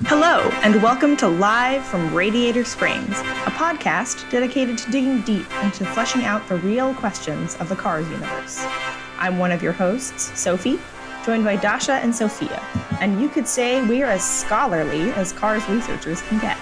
Hello, 0.00 0.48
and 0.62 0.82
welcome 0.82 1.16
to 1.18 1.28
Live 1.28 1.84
from 1.84 2.12
Radiator 2.12 2.64
Springs, 2.64 3.10
a 3.10 3.52
podcast 3.52 4.28
dedicated 4.30 4.76
to 4.78 4.90
digging 4.90 5.20
deep 5.20 5.46
into 5.62 5.84
fleshing 5.84 6.24
out 6.24 6.48
the 6.48 6.56
real 6.56 6.94
questions 6.94 7.54
of 7.56 7.68
the 7.68 7.76
Cars 7.76 8.08
universe. 8.08 8.64
I'm 9.18 9.38
one 9.38 9.52
of 9.52 9.62
your 9.62 9.72
hosts, 9.72 10.36
Sophie, 10.38 10.80
joined 11.24 11.44
by 11.44 11.56
Dasha 11.56 11.92
and 11.92 12.12
Sophia, 12.12 12.60
and 13.00 13.20
you 13.20 13.28
could 13.28 13.46
say 13.46 13.86
we 13.86 14.02
are 14.02 14.10
as 14.10 14.28
scholarly 14.28 15.12
as 15.12 15.32
Cars 15.32 15.66
researchers 15.68 16.22
can 16.22 16.40
get. 16.40 16.56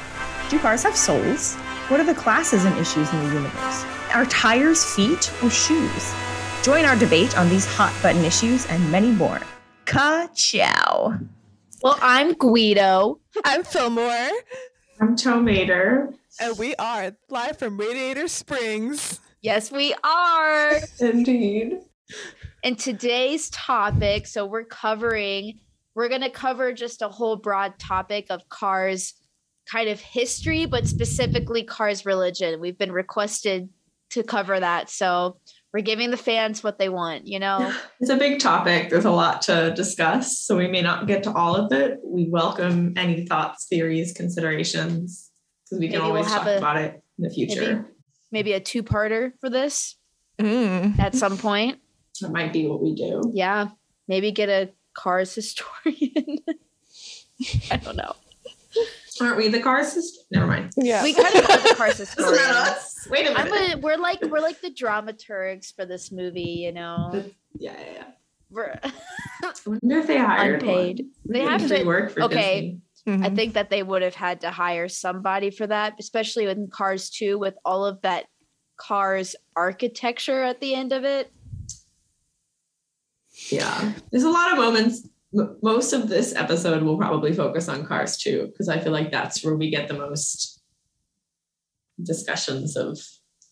Do 0.50 0.58
cars 0.58 0.82
have 0.82 0.96
souls? 0.96 1.54
What 1.88 2.00
are 2.00 2.04
the 2.04 2.14
classes 2.14 2.64
and 2.64 2.76
issues 2.76 3.10
in 3.12 3.20
the 3.20 3.34
universe? 3.34 3.84
Are 4.12 4.26
tires 4.26 4.84
feet 4.84 5.32
or 5.42 5.50
shoes? 5.50 6.14
Join 6.62 6.84
our 6.84 6.96
debate 6.96 7.38
on 7.38 7.48
these 7.48 7.64
hot 7.64 7.94
button 8.02 8.24
issues 8.24 8.66
and 8.66 8.90
many 8.90 9.12
more. 9.12 9.40
Ka-chow. 9.86 11.20
Well, 11.82 11.98
I'm 12.02 12.34
Guido. 12.34 13.19
I'm 13.44 13.62
Fillmore. 13.64 14.30
I'm 15.00 15.16
Tow 15.16 15.40
Mater. 15.40 16.12
And 16.40 16.58
we 16.58 16.74
are 16.76 17.12
live 17.28 17.58
from 17.58 17.78
Radiator 17.78 18.28
Springs. 18.28 19.20
Yes, 19.40 19.70
we 19.70 19.94
are. 20.04 20.80
Indeed. 20.98 21.80
And 22.64 22.78
today's 22.78 23.48
topic, 23.50 24.26
so 24.26 24.44
we're 24.46 24.64
covering, 24.64 25.60
we're 25.94 26.08
going 26.08 26.20
to 26.22 26.30
cover 26.30 26.72
just 26.72 27.02
a 27.02 27.08
whole 27.08 27.36
broad 27.36 27.78
topic 27.78 28.26
of 28.30 28.48
cars 28.48 29.14
kind 29.66 29.88
of 29.88 30.00
history, 30.00 30.66
but 30.66 30.86
specifically 30.86 31.62
cars 31.62 32.04
religion. 32.04 32.60
We've 32.60 32.78
been 32.78 32.92
requested 32.92 33.68
to 34.10 34.22
cover 34.22 34.58
that. 34.58 34.90
So 34.90 35.38
we're 35.72 35.80
giving 35.82 36.10
the 36.10 36.16
fans 36.16 36.62
what 36.64 36.78
they 36.78 36.88
want, 36.88 37.26
you 37.26 37.38
know? 37.38 37.72
It's 38.00 38.10
a 38.10 38.16
big 38.16 38.40
topic. 38.40 38.90
There's 38.90 39.04
a 39.04 39.10
lot 39.10 39.42
to 39.42 39.72
discuss. 39.74 40.38
So 40.38 40.56
we 40.56 40.66
may 40.68 40.82
not 40.82 41.06
get 41.06 41.22
to 41.24 41.32
all 41.32 41.54
of 41.54 41.72
it. 41.72 41.98
We 42.04 42.28
welcome 42.28 42.94
any 42.96 43.26
thoughts, 43.26 43.66
theories, 43.68 44.12
considerations, 44.12 45.30
because 45.64 45.78
we 45.80 45.88
can 45.88 45.98
Maybe 46.00 46.02
we'll 46.02 46.16
always 46.16 46.26
talk 46.26 46.46
a- 46.46 46.58
about 46.58 46.76
it 46.78 47.02
in 47.18 47.24
the 47.24 47.30
future. 47.30 47.76
Maybe, 47.76 47.84
maybe 48.32 48.52
a 48.54 48.60
two 48.60 48.82
parter 48.82 49.32
for 49.40 49.50
this 49.50 49.96
Mm. 50.38 50.98
at 50.98 51.14
some 51.14 51.36
point. 51.36 51.78
That 52.22 52.32
might 52.32 52.52
be 52.52 52.66
what 52.66 52.80
we 52.82 52.94
do. 52.94 53.30
Yeah. 53.34 53.68
Maybe 54.08 54.32
get 54.32 54.48
a 54.48 54.70
cars 54.94 55.34
historian. 55.34 56.38
I 57.70 57.76
don't 57.76 57.96
know. 57.96 58.14
Aren't 59.20 59.36
we 59.36 59.48
the 59.48 59.60
car 59.60 59.84
system? 59.84 60.24
Never 60.30 60.46
mind. 60.46 60.72
Yeah. 60.76 61.02
We 61.02 61.12
kind 61.14 61.34
of 61.34 61.44
are 61.50 61.68
the 61.68 61.74
cars 61.76 62.00
Isn't 62.00 62.16
that 62.16 62.56
us? 62.76 63.06
Wait 63.10 63.26
a 63.26 63.38
I'm 63.38 63.50
minute. 63.50 63.78
a, 63.78 63.80
we're 63.80 63.96
like 63.96 64.22
we're 64.22 64.40
like 64.40 64.60
the 64.60 64.70
dramaturgs 64.70 65.74
for 65.74 65.84
this 65.86 66.10
movie, 66.10 66.42
you 66.42 66.72
know. 66.72 67.10
yeah, 67.58 67.74
yeah, 67.78 67.92
yeah. 67.94 68.04
We're, 68.50 68.78
I 68.84 69.52
wonder 69.66 69.98
if 69.98 70.06
they 70.06 70.18
hired 70.18 70.62
Unpaid. 70.62 71.06
One. 71.24 71.32
They 71.32 71.40
have 71.44 71.68
to- 71.68 71.84
work 71.84 72.10
for 72.12 72.22
okay. 72.24 72.60
Disney. 72.60 72.80
I 73.06 73.30
Mhm. 73.30 73.34
think 73.36 73.54
that 73.54 73.70
they 73.70 73.82
would 73.82 74.02
have 74.02 74.14
had 74.14 74.42
to 74.42 74.50
hire 74.50 74.88
somebody 74.88 75.50
for 75.50 75.66
that, 75.66 75.94
especially 75.98 76.46
in 76.46 76.68
Cars 76.68 77.08
2 77.10 77.38
with 77.38 77.54
all 77.64 77.86
of 77.86 78.02
that 78.02 78.26
Cars 78.76 79.34
architecture 79.56 80.42
at 80.42 80.60
the 80.60 80.74
end 80.74 80.92
of 80.92 81.04
it. 81.04 81.32
Yeah, 83.50 83.92
there's 84.10 84.24
a 84.24 84.30
lot 84.30 84.52
of 84.52 84.58
moments. 84.58 85.08
M- 85.36 85.56
most 85.62 85.92
of 85.92 86.08
this 86.08 86.34
episode 86.34 86.82
will 86.82 86.98
probably 86.98 87.32
focus 87.32 87.68
on 87.68 87.86
Cars 87.86 88.16
2, 88.18 88.48
because 88.48 88.68
I 88.68 88.78
feel 88.80 88.92
like 88.92 89.10
that's 89.10 89.44
where 89.44 89.54
we 89.56 89.70
get 89.70 89.88
the 89.88 89.94
most 89.94 90.60
discussions 92.02 92.76
of 92.76 92.98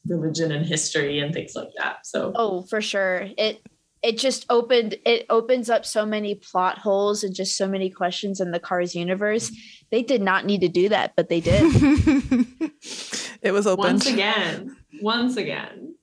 religion 0.06 0.52
and 0.52 0.64
history 0.66 1.18
and 1.18 1.34
things 1.34 1.52
like 1.54 1.68
that. 1.78 2.06
So 2.06 2.32
Oh, 2.34 2.62
for 2.62 2.80
sure. 2.80 3.28
It 3.36 3.60
it 4.00 4.16
just 4.16 4.46
opened 4.48 4.96
it 5.04 5.26
opens 5.28 5.68
up 5.68 5.84
so 5.84 6.06
many 6.06 6.36
plot 6.36 6.78
holes 6.78 7.24
and 7.24 7.34
just 7.34 7.56
so 7.56 7.66
many 7.66 7.90
questions 7.90 8.40
in 8.40 8.52
the 8.52 8.60
Cars 8.60 8.94
universe. 8.94 9.50
They 9.90 10.02
did 10.02 10.22
not 10.22 10.46
need 10.46 10.60
to 10.60 10.68
do 10.68 10.88
that, 10.88 11.14
but 11.16 11.28
they 11.28 11.40
did. 11.40 11.62
it 13.42 13.52
was 13.52 13.66
open. 13.66 13.84
once 13.84 14.06
again, 14.06 14.76
once 15.02 15.36
again, 15.36 15.96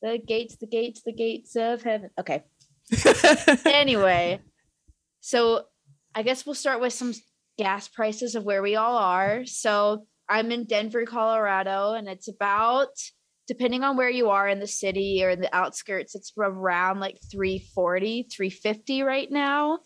the 0.00 0.18
gates, 0.24 0.56
the 0.56 0.66
gates, 0.66 1.02
the 1.02 1.12
gates 1.12 1.56
of 1.56 1.82
heaven. 1.82 2.10
Okay. 2.18 2.44
anyway, 3.66 4.40
so 5.20 5.64
I 6.14 6.22
guess 6.22 6.44
we'll 6.44 6.54
start 6.54 6.80
with 6.80 6.92
some 6.92 7.14
gas 7.58 7.88
prices 7.88 8.34
of 8.34 8.44
where 8.44 8.62
we 8.62 8.76
all 8.76 8.96
are. 8.96 9.44
So 9.44 10.06
I'm 10.28 10.50
in 10.50 10.64
Denver, 10.64 11.04
Colorado, 11.04 11.94
and 11.94 12.08
it's 12.08 12.28
about, 12.28 12.88
depending 13.46 13.84
on 13.84 13.96
where 13.96 14.10
you 14.10 14.30
are 14.30 14.48
in 14.48 14.60
the 14.60 14.66
city 14.66 15.22
or 15.22 15.30
in 15.30 15.40
the 15.40 15.54
outskirts, 15.54 16.14
it's 16.14 16.32
around 16.38 17.00
like 17.00 17.18
340, 17.30 18.28
350 18.32 19.02
right 19.02 19.30
now. 19.30 19.80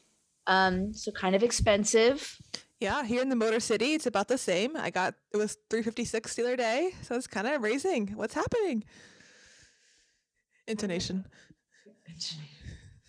Um, 0.47 0.93
so 0.93 1.11
kind 1.11 1.34
of 1.34 1.43
expensive. 1.43 2.37
yeah, 2.78 3.03
here 3.05 3.22
in 3.22 3.31
the 3.31 3.37
Motor 3.37 3.61
City, 3.61 3.95
it's 3.95 4.06
about 4.06 4.28
the 4.28 4.39
same. 4.39 4.77
I 4.77 4.91
got 4.91 5.15
it 5.33 5.39
was 5.39 5.56
356 5.71 6.34
the 6.34 6.43
other 6.43 6.56
day, 6.56 6.91
so 7.03 7.16
it's 7.16 7.27
kind 7.27 7.47
of 7.47 7.62
raising. 7.62 8.09
What's 8.09 8.34
happening? 8.34 8.84
Intonation. 10.66 11.25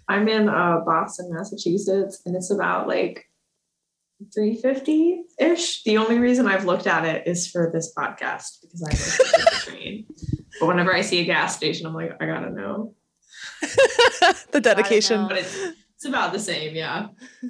I'm 0.08 0.28
in 0.28 0.50
uh, 0.50 0.82
Boston, 0.86 1.32
Massachusetts, 1.34 2.22
and 2.26 2.36
it's 2.36 2.52
about 2.52 2.88
like 2.88 3.26
350 4.34 5.24
ish. 5.40 5.84
The 5.84 5.98
only 5.98 6.20
reason 6.20 6.48
I've 6.48 6.66
looked 6.66 6.88
at 6.88 7.06
it 7.06 7.28
is 7.28 7.48
for 7.48 7.72
this 7.74 7.94
podcast 7.98 8.62
because 8.62 8.84
I 8.84 8.92
listen 8.92 9.26
to 9.26 9.32
the 9.32 9.52
train. 9.72 10.06
But 10.60 10.68
whenever 10.68 10.94
I 10.94 11.02
see 11.02 11.20
a 11.20 11.26
gas 11.26 11.56
station, 11.56 11.86
I'm 11.86 11.94
like, 11.94 12.12
I 12.22 12.26
gotta 12.26 12.52
know. 12.52 12.94
the 14.52 14.62
dedication. 14.62 15.24
know. 15.24 15.28
But 15.28 15.40
it's 15.40 15.58
it's 15.96 16.06
about 16.06 16.34
the 16.34 16.40
same, 16.40 16.76
yeah. 16.76 17.08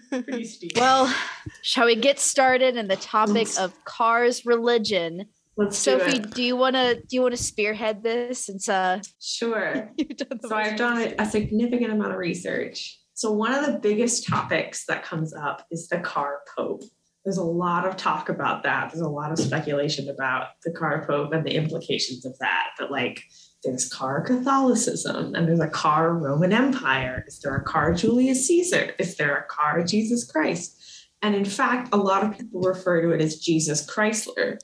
Pretty 0.10 0.46
steep. 0.46 0.72
Well, 0.80 1.14
shall 1.62 1.86
we 1.88 1.96
get 1.96 2.20
started 2.20 2.78
in 2.78 2.88
the 2.88 2.96
topic 2.96 3.48
of 3.60 3.74
cars 3.86 4.46
religion? 4.46 5.26
Let's 5.58 5.78
Sophie, 5.78 6.18
it. 6.18 6.32
do 6.32 6.44
you 6.44 6.56
want 6.56 6.76
to 6.76 6.96
do 6.96 7.16
you 7.16 7.22
want 7.22 7.36
to 7.36 7.42
spearhead 7.42 8.04
this 8.04 8.46
since 8.46 8.70
uh 8.70 9.02
Sure. 9.22 9.90
you've 9.98 10.18
done 10.18 10.40
the 10.42 10.48
So 10.48 10.56
I've 10.56 10.78
done 10.78 11.02
a, 11.02 11.16
a 11.20 11.26
significant 11.26 11.92
amount 11.92 12.12
of 12.12 12.18
research. 12.18 13.00
So 13.14 13.32
one 13.32 13.54
of 13.54 13.66
the 13.66 13.80
biggest 13.80 14.28
topics 14.28 14.86
that 14.88 15.04
comes 15.04 15.34
up 15.34 15.66
is 15.72 15.88
the 15.88 16.00
car 16.00 16.40
pope. 16.56 16.84
There's 17.24 17.38
a 17.38 17.44
lot 17.44 17.88
of 17.88 17.98
talk 17.98 18.30
about 18.30 18.64
that. 18.64 18.92
There's 18.92 19.02
a 19.02 19.10
lot 19.10 19.32
of 19.32 19.40
speculation 19.40 20.10
about 20.10 20.48
the 20.64 20.72
car 20.72 21.06
pope 21.08 21.32
and 21.34 21.46
the 21.46 21.56
implications 21.56 22.26
of 22.26 22.38
that. 22.40 22.68
But 22.78 22.92
like 22.92 23.24
there's 23.64 23.90
car 23.90 24.22
Catholicism 24.22 25.34
and 25.34 25.48
there's 25.48 25.60
a 25.60 25.68
car 25.68 26.14
Roman 26.14 26.54
Empire. 26.54 27.24
Is 27.28 27.40
there 27.40 27.56
a 27.56 27.64
car 27.64 27.94
Julius 27.94 28.46
Caesar? 28.48 28.94
Is 29.00 29.16
there 29.18 29.38
a 29.38 29.46
car 29.48 29.84
Jesus 29.84 30.30
Christ? 30.30 30.82
And 31.22 31.34
in 31.34 31.46
fact, 31.46 31.90
a 31.92 31.98
lot 31.98 32.24
of 32.24 32.38
people 32.38 32.62
refer 32.62 33.02
to 33.02 33.10
it 33.10 33.22
as 33.22 33.40
Jesus 33.40 33.84
Chrysler, 33.90 34.58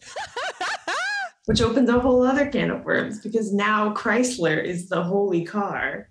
which 1.52 1.62
opens 1.62 1.90
a 1.90 2.00
whole 2.00 2.24
other 2.24 2.46
can 2.50 2.72
of 2.72 2.86
worms 2.86 3.20
because 3.20 3.52
now 3.52 3.94
Chrysler 3.94 4.64
is 4.64 4.88
the 4.88 5.04
holy 5.04 5.44
car 5.44 6.08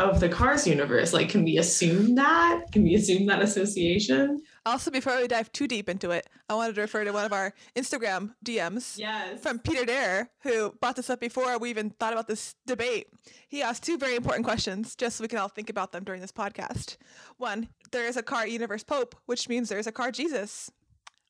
of 0.00 0.18
the 0.18 0.28
cars 0.28 0.66
universe. 0.66 1.12
Like, 1.12 1.28
can 1.28 1.44
we 1.44 1.56
assume 1.58 2.16
that? 2.16 2.64
Can 2.72 2.82
we 2.82 2.96
assume 2.96 3.26
that 3.26 3.40
association? 3.40 4.42
Also, 4.66 4.90
before 4.90 5.16
we 5.18 5.28
dive 5.28 5.52
too 5.52 5.68
deep 5.68 5.88
into 5.88 6.10
it, 6.10 6.28
I 6.48 6.54
wanted 6.54 6.74
to 6.74 6.80
refer 6.80 7.04
to 7.04 7.12
one 7.12 7.24
of 7.24 7.32
our 7.32 7.54
Instagram 7.76 8.34
DMs 8.44 8.98
Yes. 8.98 9.40
from 9.40 9.60
Peter 9.60 9.84
Dare, 9.84 10.30
who 10.40 10.72
brought 10.80 10.96
this 10.96 11.10
up 11.10 11.20
before 11.20 11.56
we 11.58 11.70
even 11.70 11.90
thought 11.90 12.12
about 12.12 12.26
this 12.26 12.56
debate. 12.66 13.06
He 13.48 13.62
asked 13.62 13.84
two 13.84 13.96
very 13.98 14.16
important 14.16 14.44
questions, 14.44 14.96
just 14.96 15.16
so 15.16 15.22
we 15.22 15.28
can 15.28 15.38
all 15.38 15.48
think 15.48 15.70
about 15.70 15.92
them 15.92 16.02
during 16.02 16.20
this 16.20 16.32
podcast. 16.32 16.96
One, 17.36 17.68
there 17.92 18.08
is 18.08 18.16
a 18.16 18.22
car 18.24 18.48
universe 18.48 18.82
pope, 18.82 19.14
which 19.26 19.48
means 19.48 19.68
there's 19.68 19.86
a 19.86 19.92
car 19.92 20.10
Jesus. 20.10 20.72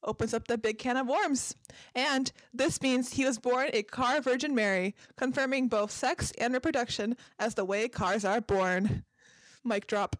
Opens 0.05 0.35
up 0.35 0.49
the 0.49 0.59
big 0.59 0.79
can 0.79 0.97
of 0.97 1.07
worms. 1.07 1.55
And 1.95 2.33
this 2.53 2.83
means 2.83 3.13
he 3.13 3.25
was 3.25 3.39
born 3.39 3.71
a 3.73 3.83
car 3.83 4.21
Virgin 4.21 4.55
Mary, 4.55 4.95
confirming 5.17 5.69
both 5.69 5.91
sex 5.91 6.33
and 6.39 6.53
reproduction 6.53 7.17
as 7.39 7.55
the 7.55 7.65
way 7.65 7.89
cars 7.89 8.25
are 8.25 8.41
born. 8.41 9.05
Mic 9.65 9.87
drop. 9.87 10.17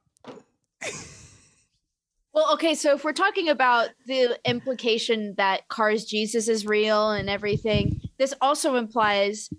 Well, 2.35 2.55
okay, 2.55 2.75
so 2.75 2.95
if 2.95 3.05
we're 3.05 3.13
talking 3.13 3.51
about 3.51 3.91
the 4.07 4.39
implication 4.47 5.35
that 5.37 5.69
Cars 5.69 6.07
Jesus 6.07 6.49
is 6.49 6.65
real 6.65 7.11
and 7.11 7.29
everything, 7.29 8.01
this 8.19 8.33
also 8.41 8.77
implies 8.77 9.51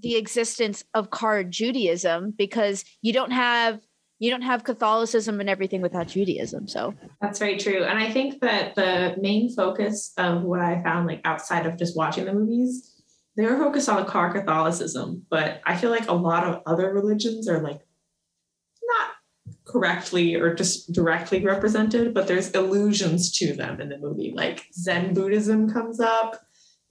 the 0.00 0.16
existence 0.16 0.82
of 0.94 1.10
car 1.10 1.44
Judaism 1.44 2.34
because 2.36 2.84
you 3.02 3.12
don't 3.12 3.30
have 3.30 3.80
you 4.22 4.30
don't 4.30 4.42
have 4.42 4.62
Catholicism 4.62 5.40
and 5.40 5.50
everything 5.50 5.82
without 5.82 6.06
Judaism. 6.06 6.68
So 6.68 6.94
That's 7.20 7.40
very 7.40 7.56
true. 7.56 7.82
And 7.82 7.98
I 7.98 8.08
think 8.08 8.40
that 8.40 8.76
the 8.76 9.16
main 9.20 9.52
focus 9.52 10.12
of 10.16 10.42
what 10.42 10.60
I 10.60 10.80
found, 10.80 11.08
like 11.08 11.22
outside 11.24 11.66
of 11.66 11.76
just 11.76 11.96
watching 11.96 12.26
the 12.26 12.32
movies, 12.32 13.02
they 13.36 13.44
were 13.44 13.58
focused 13.58 13.88
on 13.88 14.06
car 14.06 14.32
Catholicism. 14.32 15.26
But 15.28 15.60
I 15.66 15.76
feel 15.76 15.90
like 15.90 16.06
a 16.06 16.12
lot 16.12 16.44
of 16.44 16.62
other 16.66 16.94
religions 16.94 17.48
are 17.48 17.60
like 17.60 17.80
not 18.84 19.10
correctly 19.64 20.36
or 20.36 20.54
just 20.54 20.92
directly 20.92 21.44
represented, 21.44 22.14
but 22.14 22.28
there's 22.28 22.54
allusions 22.54 23.36
to 23.38 23.54
them 23.54 23.80
in 23.80 23.88
the 23.88 23.98
movie. 23.98 24.32
Like 24.36 24.66
Zen 24.72 25.14
Buddhism 25.14 25.68
comes 25.68 25.98
up. 25.98 26.40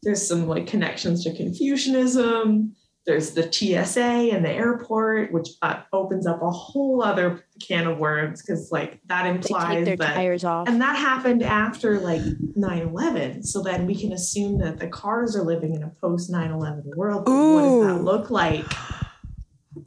There's 0.03 0.27
some 0.27 0.49
like 0.49 0.67
connections 0.67 1.23
to 1.23 1.33
Confucianism. 1.33 2.75
There's 3.07 3.31
the 3.31 3.51
TSA 3.51 3.99
and 4.31 4.45
the 4.45 4.51
airport, 4.51 5.31
which 5.33 5.49
uh, 5.63 5.81
opens 5.91 6.27
up 6.27 6.41
a 6.43 6.51
whole 6.51 7.01
other 7.03 7.43
can 7.59 7.87
of 7.87 7.97
worms 7.97 8.41
because 8.41 8.71
like 8.71 8.99
that 9.07 9.23
They 9.23 9.29
implies 9.29 9.75
take 9.75 9.85
their 9.85 9.97
that 9.97 10.13
tires 10.15 10.43
off. 10.43 10.67
and 10.67 10.79
that 10.81 10.95
happened 10.95 11.41
after 11.43 11.99
like 11.99 12.21
9-11 12.57 13.45
so 13.45 13.61
then 13.61 13.85
we 13.85 13.95
can 13.95 14.11
assume 14.13 14.59
that 14.59 14.79
the 14.79 14.87
cars 14.87 15.35
are 15.35 15.43
living 15.43 15.75
in 15.75 15.83
a 15.83 15.89
post 16.01 16.31
9-11 16.31 16.95
world 16.95 17.25
but 17.25 17.31
what 17.31 17.61
does 17.63 17.97
that 17.97 18.03
look 18.03 18.29
like 18.29 18.65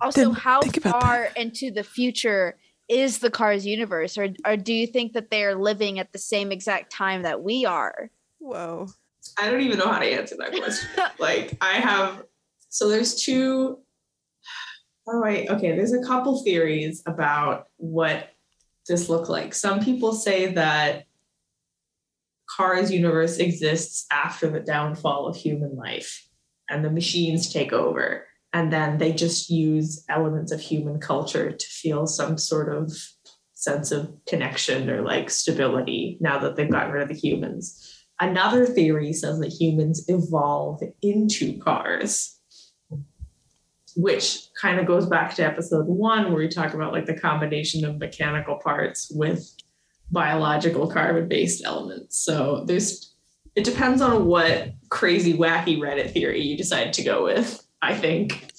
Also, 0.00 0.22
Didn't 0.25 0.38
how 0.38 0.60
think 0.62 0.76
about 0.78 1.00
far 1.02 1.28
into 1.37 1.70
the 1.70 1.84
future 1.84 2.56
is 2.88 3.19
the 3.19 3.31
Cars 3.31 3.64
universe, 3.67 4.19
or 4.19 4.28
or 4.46 4.56
do 4.56 4.72
you 4.75 4.87
think 4.87 5.12
that 5.14 5.31
they 5.31 5.43
are 5.44 5.55
living 5.55 5.99
at 5.99 6.12
the 6.12 6.19
same 6.19 6.52
exact 6.52 6.93
time 6.93 7.22
that 7.22 7.43
we 7.43 7.64
are? 7.64 8.10
Whoa. 8.38 8.88
i 9.40 9.50
don't 9.50 9.62
even 9.62 9.78
know 9.78 9.88
how 9.90 9.99
to 10.00 10.06
answer 10.06 10.37
that 10.38 10.52
question 10.52 10.88
like 11.19 11.56
i 11.62 11.75
have 11.75 12.25
so 12.74 12.88
there's 12.88 13.14
two 13.14 13.78
oh, 15.06 15.12
all 15.12 15.20
right 15.20 15.48
okay 15.48 15.76
there's 15.76 15.92
a 15.92 16.02
couple 16.02 16.42
theories 16.42 17.02
about 17.06 17.66
what 17.76 18.30
this 18.88 19.08
looked 19.08 19.28
like. 19.28 19.54
Some 19.54 19.80
people 19.80 20.12
say 20.12 20.52
that 20.54 21.04
cars 22.48 22.90
universe 22.90 23.38
exists 23.38 24.06
after 24.10 24.48
the 24.48 24.60
downfall 24.60 25.26
of 25.26 25.36
human 25.36 25.74
life 25.76 26.28
and 26.68 26.84
the 26.84 26.90
machines 26.90 27.52
take 27.52 27.72
over 27.72 28.26
and 28.52 28.72
then 28.72 28.98
they 28.98 29.12
just 29.12 29.50
use 29.50 30.04
elements 30.08 30.52
of 30.52 30.60
human 30.60 31.00
culture 31.00 31.50
to 31.50 31.66
feel 31.66 32.06
some 32.06 32.38
sort 32.38 32.74
of 32.74 32.92
sense 33.54 33.90
of 33.90 34.12
connection 34.26 34.90
or 34.90 35.02
like 35.02 35.30
stability 35.30 36.18
now 36.20 36.38
that 36.38 36.54
they've 36.54 36.70
gotten 36.70 36.92
rid 36.92 37.02
of 37.02 37.08
the 37.08 37.14
humans. 37.14 37.90
Another 38.20 38.66
theory 38.66 39.12
says 39.12 39.40
that 39.40 39.48
humans 39.48 40.04
evolve 40.06 40.80
into 41.02 41.58
cars, 41.58 42.33
which 43.96 44.49
kind 44.61 44.81
of 44.81 44.87
goes 44.87 45.06
back 45.06 45.35
to 45.35 45.44
episode 45.44 45.87
one, 45.87 46.26
where 46.26 46.38
we 46.38 46.49
talk 46.49 46.75
about 46.75 46.93
like 46.93 47.06
the 47.06 47.19
combination 47.19 47.85
of 47.85 47.99
mechanical 47.99 48.58
parts 48.62 49.11
with 49.14 49.49
biological 50.11 50.87
carbon 50.88 51.29
based 51.29 51.64
elements. 51.64 52.19
So 52.25 52.64
there's, 52.67 53.14
it 53.55 53.64
depends 53.64 54.02
on 54.02 54.26
what 54.26 54.73
crazy, 54.91 55.35
wacky 55.35 55.79
Reddit 55.79 56.12
theory 56.12 56.43
you 56.43 56.56
decide 56.56 56.93
to 56.94 57.02
go 57.02 57.25
with, 57.25 57.64
I 57.82 57.94
think. 57.94 58.50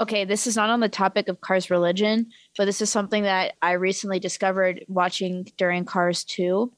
Okay, 0.00 0.24
this 0.24 0.46
is 0.46 0.54
not 0.54 0.70
on 0.70 0.78
the 0.78 0.88
topic 0.88 1.28
of 1.28 1.40
Cars 1.40 1.70
religion, 1.70 2.30
but 2.56 2.66
this 2.66 2.80
is 2.80 2.90
something 2.90 3.24
that 3.24 3.54
I 3.62 3.72
recently 3.72 4.20
discovered 4.20 4.84
watching 4.86 5.48
during 5.56 5.84
Cars 5.84 6.22
2. 6.24 6.72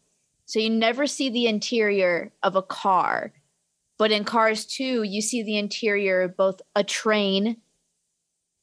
So 0.47 0.59
you 0.59 0.71
never 0.71 1.07
see 1.07 1.29
the 1.29 1.47
interior 1.47 2.33
of 2.43 2.57
a 2.57 2.62
car, 2.62 3.33
but 4.00 4.11
in 4.11 4.25
Cars 4.25 4.64
2, 4.64 5.02
you 5.02 5.20
see 5.20 5.43
the 5.43 5.58
interior 5.58 6.23
of 6.23 6.35
both 6.35 6.62
a 6.75 6.82
train 6.82 7.58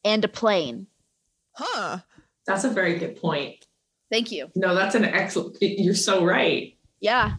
and 0.04 0.25
a 0.25 0.28
plane. 0.28 0.88
Huh. 1.54 2.00
That's 2.48 2.63
a 2.63 2.72
very 2.72 2.98
good 2.98 3.22
point. 3.22 3.68
Thank 4.12 4.31
you. 4.31 4.50
No, 4.56 4.74
that's 4.74 4.95
an 4.95 5.06
excellent, 5.06 5.57
you're 5.62 5.94
so 5.94 6.25
right. 6.25 6.75
Yeah. 7.01 7.36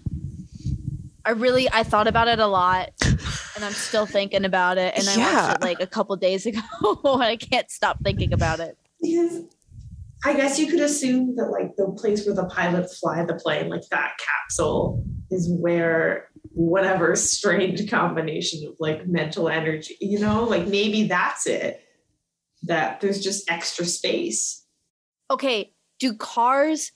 I 1.24 1.30
really 1.30 1.68
I 1.72 1.82
thought 1.82 2.06
about 2.06 2.28
it 2.28 2.38
a 2.38 2.46
lot 2.46 2.90
and 3.02 3.64
I'm 3.64 3.72
still 3.72 4.06
thinking 4.06 4.44
about 4.44 4.78
it 4.78 4.94
and 4.96 5.08
I 5.08 5.16
Yeah. 5.16 5.46
watched 5.48 5.56
it 5.56 5.64
like 5.64 5.80
a 5.80 5.86
couple 5.88 6.14
days 6.14 6.46
ago 6.46 6.60
and 7.04 7.22
I 7.24 7.34
can't 7.34 7.68
stop 7.68 7.98
thinking 8.04 8.32
about 8.32 8.60
it. 8.60 8.78
Because 9.02 9.42
I 10.24 10.34
guess 10.34 10.58
you 10.58 10.68
could 10.68 10.80
assume 10.80 11.34
that 11.34 11.46
like 11.50 11.74
the 11.74 11.88
place 11.98 12.26
where 12.26 12.34
the 12.36 12.44
pilots 12.44 12.98
fly 12.98 13.24
the 13.24 13.34
plane, 13.34 13.68
like 13.68 13.88
that 13.90 14.12
capsule, 14.18 15.04
is 15.30 15.48
where 15.50 16.27
whatever 16.58 17.14
strange 17.16 17.88
combination 17.88 18.66
of 18.66 18.74
like 18.80 19.06
mental 19.06 19.48
energy, 19.48 19.96
you 20.00 20.18
know, 20.18 20.44
like 20.44 20.66
maybe 20.66 21.04
that's 21.04 21.46
it. 21.46 21.82
That 22.64 23.00
there's 23.00 23.22
just 23.22 23.48
extra 23.50 23.84
space. 23.84 24.66
Okay, 25.30 25.72
do 26.00 26.14
cars 26.14 26.92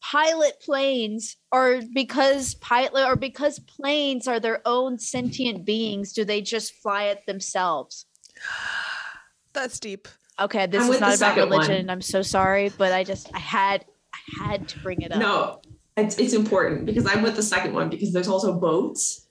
pilot 0.00 0.60
planes 0.60 1.36
or 1.52 1.80
because 1.92 2.54
pilot 2.54 3.06
or 3.06 3.16
because 3.16 3.58
planes 3.58 4.26
are 4.26 4.40
their 4.40 4.62
own 4.64 4.98
sentient 4.98 5.64
beings, 5.64 6.12
do 6.12 6.24
they 6.24 6.40
just 6.40 6.72
fly 6.74 7.04
it 7.04 7.26
themselves? 7.26 8.06
That's 9.52 9.80
deep. 9.80 10.08
Okay, 10.40 10.66
this 10.66 10.84
I'm 10.84 10.92
is 10.92 11.00
not 11.00 11.16
about 11.16 11.18
second 11.18 11.50
one. 11.50 11.60
religion. 11.60 11.90
I'm 11.90 12.00
so 12.00 12.22
sorry, 12.22 12.68
but 12.68 12.92
I 12.92 13.02
just 13.02 13.28
I 13.34 13.40
had 13.40 13.84
I 14.14 14.46
had 14.46 14.68
to 14.68 14.78
bring 14.78 15.02
it 15.02 15.10
up. 15.10 15.18
No, 15.18 15.60
it's, 15.98 16.18
it's 16.18 16.34
important 16.34 16.86
because 16.86 17.06
I'm 17.06 17.22
with 17.22 17.36
the 17.36 17.42
second 17.42 17.74
one 17.74 17.88
because 17.88 18.12
there's 18.12 18.28
also 18.28 18.58
boats. 18.58 19.28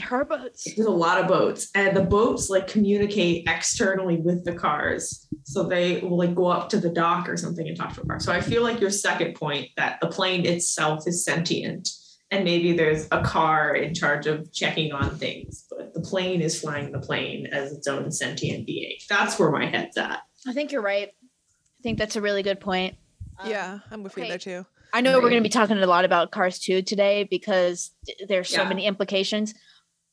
Her 0.00 0.24
boats. 0.24 0.72
There's 0.76 0.86
a 0.86 0.90
lot 0.90 1.20
of 1.20 1.26
boats, 1.26 1.68
and 1.74 1.96
the 1.96 2.02
boats 2.02 2.48
like 2.48 2.68
communicate 2.68 3.48
externally 3.48 4.16
with 4.16 4.44
the 4.44 4.54
cars. 4.54 5.26
So 5.42 5.64
they 5.64 6.00
will 6.00 6.16
like 6.16 6.34
go 6.34 6.46
up 6.46 6.68
to 6.68 6.78
the 6.78 6.90
dock 6.90 7.28
or 7.28 7.36
something 7.36 7.66
and 7.66 7.76
talk 7.76 7.92
to 7.94 8.02
a 8.02 8.06
car. 8.06 8.20
So 8.20 8.32
I 8.32 8.40
feel 8.40 8.62
like 8.62 8.80
your 8.80 8.90
second 8.90 9.34
point 9.34 9.70
that 9.76 9.98
the 10.00 10.06
plane 10.06 10.46
itself 10.46 11.08
is 11.08 11.24
sentient, 11.24 11.88
and 12.30 12.44
maybe 12.44 12.76
there's 12.76 13.08
a 13.10 13.20
car 13.22 13.74
in 13.74 13.94
charge 13.94 14.28
of 14.28 14.52
checking 14.52 14.92
on 14.92 15.16
things, 15.18 15.64
but 15.68 15.92
the 15.92 16.02
plane 16.02 16.40
is 16.40 16.60
flying 16.60 16.92
the 16.92 17.00
plane 17.00 17.48
as 17.50 17.72
its 17.72 17.88
own 17.88 18.12
sentient 18.12 18.64
being. 18.64 18.96
That's 19.08 19.40
where 19.40 19.50
my 19.50 19.66
head's 19.66 19.96
at. 19.96 20.20
I 20.46 20.52
think 20.52 20.70
you're 20.70 20.82
right. 20.82 21.08
I 21.08 21.82
think 21.82 21.98
that's 21.98 22.14
a 22.14 22.20
really 22.20 22.44
good 22.44 22.60
point. 22.60 22.96
Um, 23.40 23.50
yeah, 23.50 23.78
I'm 23.90 24.04
with 24.04 24.16
you 24.16 24.22
okay. 24.22 24.30
there 24.30 24.38
too. 24.38 24.66
I 24.92 25.00
know 25.00 25.14
we're 25.16 25.30
going 25.30 25.42
to 25.42 25.48
be 25.48 25.48
talking 25.48 25.76
a 25.78 25.86
lot 25.86 26.04
about 26.04 26.30
Cars 26.30 26.58
2 26.58 26.82
today 26.82 27.24
because 27.24 27.90
there's 28.26 28.48
so 28.48 28.62
Yeah. 28.62 28.68
many 28.68 28.86
implications. 28.86 29.54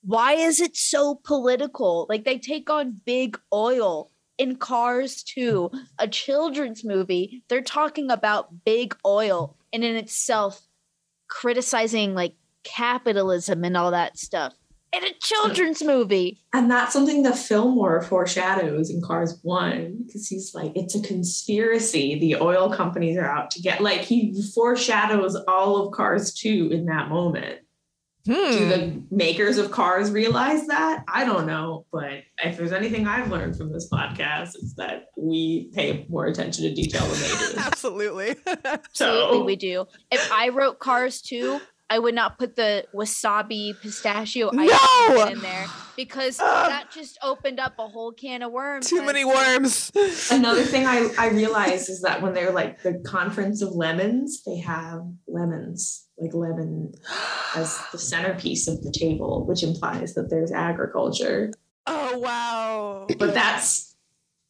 Why 0.01 0.33
is 0.33 0.59
it 0.59 0.75
so 0.75 1.15
political? 1.23 2.05
Like 2.09 2.25
they 2.25 2.37
take 2.37 2.69
on 2.69 3.01
big 3.05 3.39
oil 3.53 4.11
in 4.37 4.57
Cars 4.57 5.23
2, 5.23 5.71
a 5.97 6.07
children's 6.07 6.83
movie. 6.83 7.43
They're 7.47 7.61
talking 7.61 8.11
about 8.11 8.65
big 8.65 8.95
oil 9.05 9.57
and 9.71 9.83
in 9.83 9.95
itself 9.95 10.61
criticizing 11.27 12.13
like 12.13 12.35
capitalism 12.63 13.63
and 13.63 13.77
all 13.77 13.91
that 13.91 14.17
stuff. 14.17 14.53
In 14.93 15.03
a 15.03 15.11
children's 15.21 15.83
movie. 15.83 16.37
And 16.53 16.71
that's 16.71 16.93
something 16.93 17.23
that 17.23 17.37
Fillmore 17.37 18.01
foreshadows 18.01 18.89
in 18.89 19.01
Cars 19.01 19.39
1 19.43 20.03
because 20.05 20.27
he's 20.27 20.53
like, 20.55 20.71
it's 20.75 20.95
a 20.95 21.01
conspiracy. 21.01 22.17
The 22.17 22.37
oil 22.37 22.71
companies 22.73 23.17
are 23.17 23.25
out 23.25 23.51
to 23.51 23.61
get, 23.61 23.81
like, 23.81 24.01
he 24.01 24.33
foreshadows 24.55 25.35
all 25.47 25.85
of 25.85 25.91
Cars 25.93 26.33
2 26.33 26.69
in 26.71 26.85
that 26.85 27.09
moment. 27.09 27.59
Do 28.23 28.33
Hmm. 28.33 28.69
the 28.69 29.03
makers 29.11 29.59
of 29.59 29.69
Cars 29.69 30.09
realize 30.09 30.65
that? 30.67 31.03
I 31.07 31.25
don't 31.25 31.45
know. 31.45 31.85
But 31.91 32.23
if 32.43 32.57
there's 32.57 32.71
anything 32.71 33.05
I've 33.05 33.29
learned 33.29 33.55
from 33.55 33.71
this 33.71 33.87
podcast, 33.87 34.55
it's 34.55 34.73
that 34.77 35.09
we 35.15 35.69
pay 35.75 36.07
more 36.09 36.25
attention 36.25 36.63
to 36.63 36.73
detail 36.73 37.03
than 37.05 37.21
they 37.21 37.27
do. 37.27 37.57
Absolutely. 37.59 38.35
Absolutely, 38.65 39.43
we 39.43 39.55
do. 39.55 39.85
If 40.09 40.31
I 40.31 40.49
wrote 40.49 40.79
Cars 40.79 41.21
2, 41.21 41.59
I 41.89 41.99
would 41.99 42.15
not 42.15 42.39
put 42.39 42.55
the 42.55 42.85
wasabi 42.93 43.79
pistachio 43.79 44.49
ice 44.57 44.69
No! 44.69 45.23
cream 45.23 45.37
in 45.37 45.41
there 45.41 45.67
because 45.95 46.39
ah! 46.39 46.65
that 46.67 46.91
just 46.91 47.17
opened 47.21 47.59
up 47.59 47.73
a 47.77 47.87
whole 47.87 48.11
can 48.11 48.41
of 48.41 48.51
worms. 48.51 48.89
Too 48.89 49.05
many 49.05 49.23
worms. 49.23 49.91
another 50.31 50.63
thing 50.63 50.85
I, 50.85 51.09
I 51.17 51.29
realized 51.29 51.89
is 51.89 52.01
that 52.01 52.21
when 52.21 52.33
they're 52.33 52.51
like 52.51 52.81
the 52.81 53.01
conference 53.05 53.61
of 53.61 53.73
lemons, 53.73 54.41
they 54.43 54.57
have 54.57 55.01
lemons, 55.27 56.07
like 56.17 56.33
lemon 56.33 56.93
as 57.55 57.79
the 57.91 57.99
centerpiece 57.99 58.67
of 58.67 58.81
the 58.83 58.91
table, 58.91 59.45
which 59.45 59.61
implies 59.61 60.15
that 60.15 60.29
there's 60.29 60.51
agriculture. 60.51 61.51
Oh 61.85 62.17
wow. 62.17 63.07
But 63.19 63.35
that's 63.35 63.95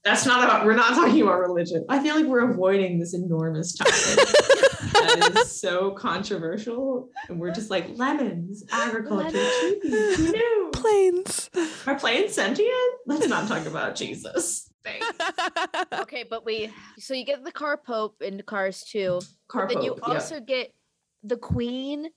that's 0.05 0.25
not 0.25 0.43
about 0.43 0.65
we're 0.65 0.75
not 0.75 0.93
talking 0.93 1.21
about 1.21 1.39
religion. 1.39 1.85
I 1.89 2.01
feel 2.01 2.15
like 2.15 2.25
we're 2.25 2.49
avoiding 2.49 2.99
this 2.99 3.13
enormous 3.13 3.75
topic 3.75 3.93
that 4.95 5.31
is 5.35 5.59
so 5.59 5.91
controversial. 5.91 7.09
And 7.29 7.39
we're 7.39 7.53
just 7.53 7.69
like 7.69 7.97
lemons, 7.97 8.63
agriculture, 8.71 9.31
trees. 9.31 10.17
Who 10.17 10.31
knew? 10.31 10.69
Planes. 10.73 11.49
Are 11.87 11.95
planes 11.95 12.33
sentient? 12.33 12.71
Let's 13.05 13.27
not 13.27 13.47
talk 13.47 13.65
about 13.65 13.95
Jesus. 13.95 14.69
Thanks. 14.83 15.07
okay, 15.93 16.23
but 16.29 16.45
we 16.45 16.71
so 16.99 17.13
you 17.13 17.25
get 17.25 17.43
the 17.43 17.51
car 17.51 17.77
pope 17.77 18.21
in 18.21 18.41
Cars 18.43 18.83
2. 18.91 19.19
Car 19.47 19.67
then 19.67 19.81
you 19.81 19.91
Pope, 19.91 19.99
yeah. 20.07 20.13
also 20.13 20.39
get 20.39 20.73
the 21.23 21.37
queen, 21.37 22.09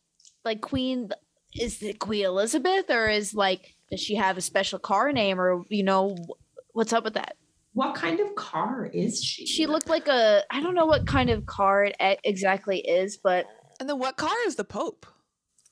like 0.45 0.61
Queen 0.61 1.11
is 1.55 1.83
it 1.83 1.99
Queen 1.99 2.27
Elizabeth 2.27 2.91
or 2.91 3.09
is 3.09 3.35
like 3.35 3.75
does 3.91 4.01
she 4.01 4.17
have 4.17 4.37
a 4.37 4.43
special 4.43 4.79
car 4.79 5.13
name 5.13 5.41
or 5.41 5.63
you 5.69 5.83
know 5.83 6.17
what's 6.73 6.93
up 6.93 7.05
with 7.05 7.15
that? 7.15 7.37
What 7.79 7.95
kind 7.95 8.19
of 8.19 8.35
car 8.35 8.91
is 8.93 9.23
she? 9.23 9.47
She 9.47 9.67
looked 9.67 9.89
like 9.89 10.09
a 10.09 10.43
I 10.51 10.61
don't 10.61 10.75
know 10.75 10.87
what 10.87 11.07
kind 11.07 11.31
of 11.31 11.47
car 11.47 11.85
it 11.85 11.95
e- 12.05 12.17
exactly 12.25 12.81
is, 12.81 13.17
but 13.17 13.47
and 13.79 13.89
then 13.89 14.01
what 14.01 14.17
car 14.17 14.35
is 14.49 14.57
the 14.57 14.65
Pope? 14.65 15.07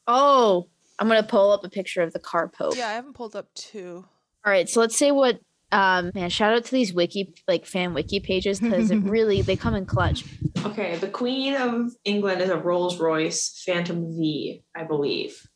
oh, 0.06 0.68
I'm 1.00 1.08
gonna 1.08 1.24
pull 1.24 1.50
up 1.50 1.64
a 1.64 1.68
picture 1.68 2.02
of 2.02 2.12
the 2.12 2.20
car 2.20 2.46
pope. 2.46 2.76
Yeah, 2.76 2.88
I 2.88 2.92
haven't 2.92 3.14
pulled 3.14 3.34
up 3.34 3.52
two. 3.54 4.04
All 4.44 4.52
right, 4.52 4.68
so 4.68 4.78
let's 4.78 4.96
say 4.96 5.10
what 5.10 5.40
um 5.72 6.12
man, 6.14 6.30
shout 6.30 6.54
out 6.54 6.64
to 6.66 6.70
these 6.70 6.94
wiki 6.94 7.34
like 7.48 7.66
fan 7.66 7.92
wiki 7.92 8.20
pages 8.20 8.60
because 8.60 8.92
it 8.92 8.98
really 9.02 9.42
they 9.42 9.56
come 9.56 9.74
in 9.74 9.84
clutch. 9.84 10.24
Okay, 10.64 10.96
the 10.98 11.08
Queen 11.08 11.54
of 11.56 11.90
England 12.04 12.40
is 12.40 12.50
a 12.50 12.56
Rolls 12.56 13.00
Royce 13.00 13.62
Phantom 13.66 14.06
V, 14.16 14.62
I 14.76 14.84
believe. 14.84 15.48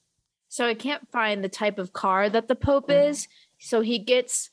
So 0.49 0.67
I 0.67 0.75
can't 0.75 1.09
find 1.13 1.45
the 1.45 1.49
type 1.49 1.79
of 1.79 1.93
car 1.93 2.29
that 2.29 2.49
the 2.49 2.57
Pope 2.57 2.89
Mhm. 2.89 3.09
is. 3.11 3.29
So 3.61 3.83
he 3.83 4.01
gets 4.01 4.51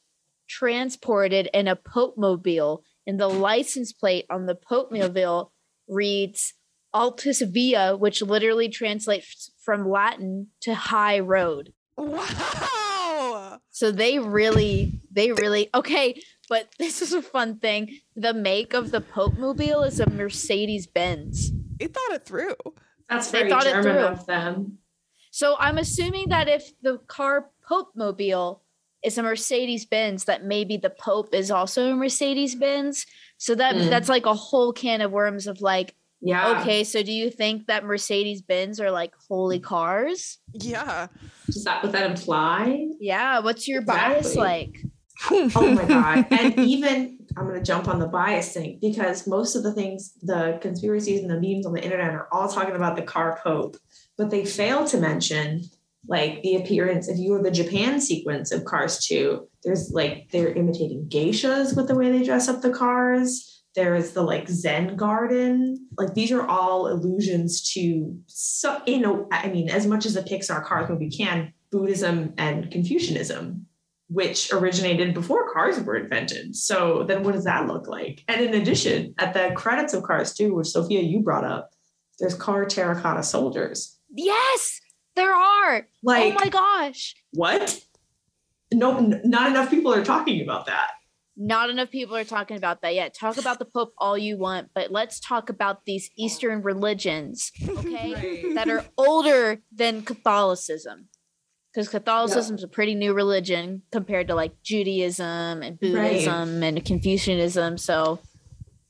transported 0.47 1.49
in 1.53 1.67
a 1.67 1.75
Pope 1.75 2.15
mobile, 2.17 2.83
and 3.05 3.19
the 3.19 3.27
license 3.27 3.93
plate 3.93 4.25
on 4.29 4.45
the 4.45 4.55
Pope 4.55 4.91
mobile 4.91 5.51
reads 5.87 6.53
Altus 6.93 7.41
Via, 7.51 7.95
which 7.95 8.21
literally 8.21 8.69
translates 8.69 9.51
from 9.63 9.89
Latin 9.89 10.47
to 10.61 10.73
high 10.73 11.19
road. 11.19 11.73
Wow. 11.97 13.59
So 13.69 13.91
they 13.91 14.19
really, 14.19 14.93
they 15.11 15.31
really 15.31 15.69
okay. 15.73 16.21
But 16.49 16.69
this 16.79 17.01
is 17.01 17.13
a 17.13 17.21
fun 17.21 17.59
thing. 17.59 17.99
The 18.15 18.33
make 18.33 18.73
of 18.73 18.91
the 18.91 19.01
Pope 19.01 19.37
mobile 19.37 19.83
is 19.83 19.99
a 19.99 20.09
Mercedes 20.09 20.87
Benz. 20.87 21.51
He 21.79 21.87
thought 21.87 22.11
it 22.11 22.25
through. 22.25 22.55
That's 23.09 23.29
They 23.31 23.39
very 23.39 23.49
thought 23.49 23.67
it 23.67 23.71
German 23.71 23.83
through. 23.83 24.05
of 24.05 24.25
them. 24.25 24.77
So 25.31 25.55
I'm 25.59 25.77
assuming 25.77 26.29
that 26.29 26.47
if 26.47 26.71
the 26.81 26.97
car 27.07 27.51
Pope 27.67 27.91
mobile 27.95 28.63
is 29.07 29.17
a 29.17 29.23
Mercedes 29.23 29.85
Benz, 29.85 30.25
that 30.25 30.43
maybe 30.45 30.77
the 30.77 30.89
Pope 30.91 31.33
is 31.33 31.49
also 31.49 31.91
a 31.91 31.95
Mercedes 31.95 32.53
Benz. 32.55 33.05
So 33.37 33.55
that 33.55 33.75
Mm. 33.75 33.89
that's 33.89 34.09
like 34.09 34.25
a 34.25 34.33
whole 34.33 34.71
can 34.73 35.01
of 35.01 35.11
worms 35.11 35.47
of 35.47 35.61
like, 35.61 35.95
Yeah. 36.21 36.59
okay, 36.61 36.83
so 36.83 37.01
do 37.03 37.11
you 37.11 37.29
think 37.31 37.67
that 37.67 37.83
Mercedes 37.83 38.41
Benz 38.41 38.79
are 38.79 38.91
like 38.91 39.13
holy 39.29 39.59
cars? 39.59 40.37
Yeah. 40.53 41.07
Does 41.45 41.63
that 41.63 41.81
what 41.83 41.91
that 41.93 42.09
imply? 42.11 42.87
Yeah. 42.99 43.39
What's 43.39 43.67
your 43.67 43.81
bias 43.81 44.35
like? 44.35 44.73
Oh 45.31 45.49
my 45.73 45.85
god. 45.95 46.27
And 46.31 46.59
even 46.59 47.17
I'm 47.37 47.45
gonna 47.47 47.61
jump 47.63 47.87
on 47.87 47.99
the 47.99 48.07
bias 48.07 48.53
thing 48.53 48.79
because 48.81 49.27
most 49.27 49.55
of 49.55 49.61
the 49.63 49.73
things, 49.73 50.13
the 50.23 50.57
conspiracies 50.61 51.21
and 51.21 51.29
the 51.29 51.39
memes 51.39 51.65
on 51.65 51.73
the 51.73 51.83
internet 51.83 52.13
are 52.13 52.27
all 52.31 52.47
talking 52.47 52.75
about 52.75 52.95
the 52.95 53.01
car 53.03 53.39
pope, 53.43 53.77
but 54.17 54.29
they 54.31 54.43
fail 54.45 54.85
to 54.85 54.97
mention 54.97 55.69
like 56.07 56.41
the 56.41 56.55
appearance 56.55 57.07
if 57.07 57.17
you 57.17 57.31
were 57.31 57.43
the 57.43 57.51
Japan 57.51 57.99
sequence 57.99 58.51
of 58.51 58.65
Cars 58.65 59.05
2, 59.05 59.47
there's 59.63 59.91
like 59.91 60.29
they're 60.31 60.53
imitating 60.53 61.07
geishas 61.09 61.75
with 61.75 61.87
the 61.87 61.95
way 61.95 62.11
they 62.11 62.23
dress 62.23 62.47
up 62.47 62.61
the 62.61 62.71
cars. 62.71 63.63
There 63.75 63.95
is 63.95 64.13
the 64.13 64.23
like 64.23 64.47
Zen 64.49 64.95
garden. 64.95 65.87
Like 65.97 66.13
these 66.13 66.31
are 66.31 66.47
all 66.47 66.87
allusions 66.87 67.71
to 67.73 68.17
so 68.27 68.81
you 68.87 68.99
know, 68.99 69.27
I 69.31 69.49
mean, 69.49 69.69
as 69.69 69.85
much 69.85 70.05
as 70.05 70.15
a 70.15 70.23
Pixar 70.23 70.63
Cars 70.65 70.89
movie 70.89 71.09
can, 71.09 71.53
Buddhism 71.71 72.33
and 72.37 72.71
Confucianism 72.71 73.67
which 74.09 74.51
originated 74.53 75.13
before 75.13 75.51
cars 75.51 75.79
were 75.81 75.97
invented. 75.97 76.55
So 76.55 77.03
then 77.07 77.23
what 77.23 77.33
does 77.33 77.43
that 77.43 77.67
look 77.67 77.87
like? 77.87 78.23
And 78.27 78.41
in 78.41 78.53
addition, 78.53 79.13
at 79.17 79.33
the 79.33 79.51
credits 79.55 79.93
of 79.93 80.03
Cars 80.03 80.33
2, 80.33 80.55
which 80.55 80.67
Sophia, 80.67 81.01
you 81.01 81.19
brought 81.19 81.43
up, 81.43 81.71
there's 82.19 82.33
car 82.33 82.65
terracotta 82.65 83.23
soldiers. 83.23 83.99
Yes, 84.09 84.79
there 85.17 85.35
are. 85.35 85.79
Oh 85.79 85.83
like, 86.03 86.33
oh 86.33 86.35
my 86.39 86.49
gosh. 86.49 87.15
what? 87.33 87.81
No, 88.73 88.99
not 88.99 89.49
enough 89.49 89.69
people 89.69 89.93
are 89.93 90.03
talking 90.03 90.41
about 90.41 90.65
that. 90.67 90.91
Not 91.39 91.69
enough 91.69 91.91
people 91.91 92.15
are 92.15 92.23
talking 92.23 92.57
about 92.57 92.81
that 92.81 92.95
yet. 92.95 93.13
Talk 93.13 93.37
about 93.37 93.59
the 93.59 93.65
Pope 93.65 93.93
all 93.97 94.17
you 94.17 94.37
want, 94.37 94.69
but 94.73 94.91
let's 94.91 95.19
talk 95.19 95.49
about 95.49 95.85
these 95.85 96.09
Eastern 96.17 96.63
religions, 96.63 97.51
okay? 97.67 98.43
that 98.55 98.67
are 98.67 98.83
older 98.97 99.61
than 99.71 100.01
Catholicism. 100.01 101.09
Because 101.71 101.89
Catholicism 101.89 102.55
is 102.55 102.63
a 102.63 102.67
pretty 102.67 102.95
new 102.95 103.13
religion 103.13 103.83
compared 103.91 104.29
to 104.29 104.35
like 104.35 104.63
Judaism 104.63 105.61
and 105.61 105.79
Buddhism 105.79 106.63
and 106.63 106.83
Confucianism. 106.83 107.77
So 107.77 108.19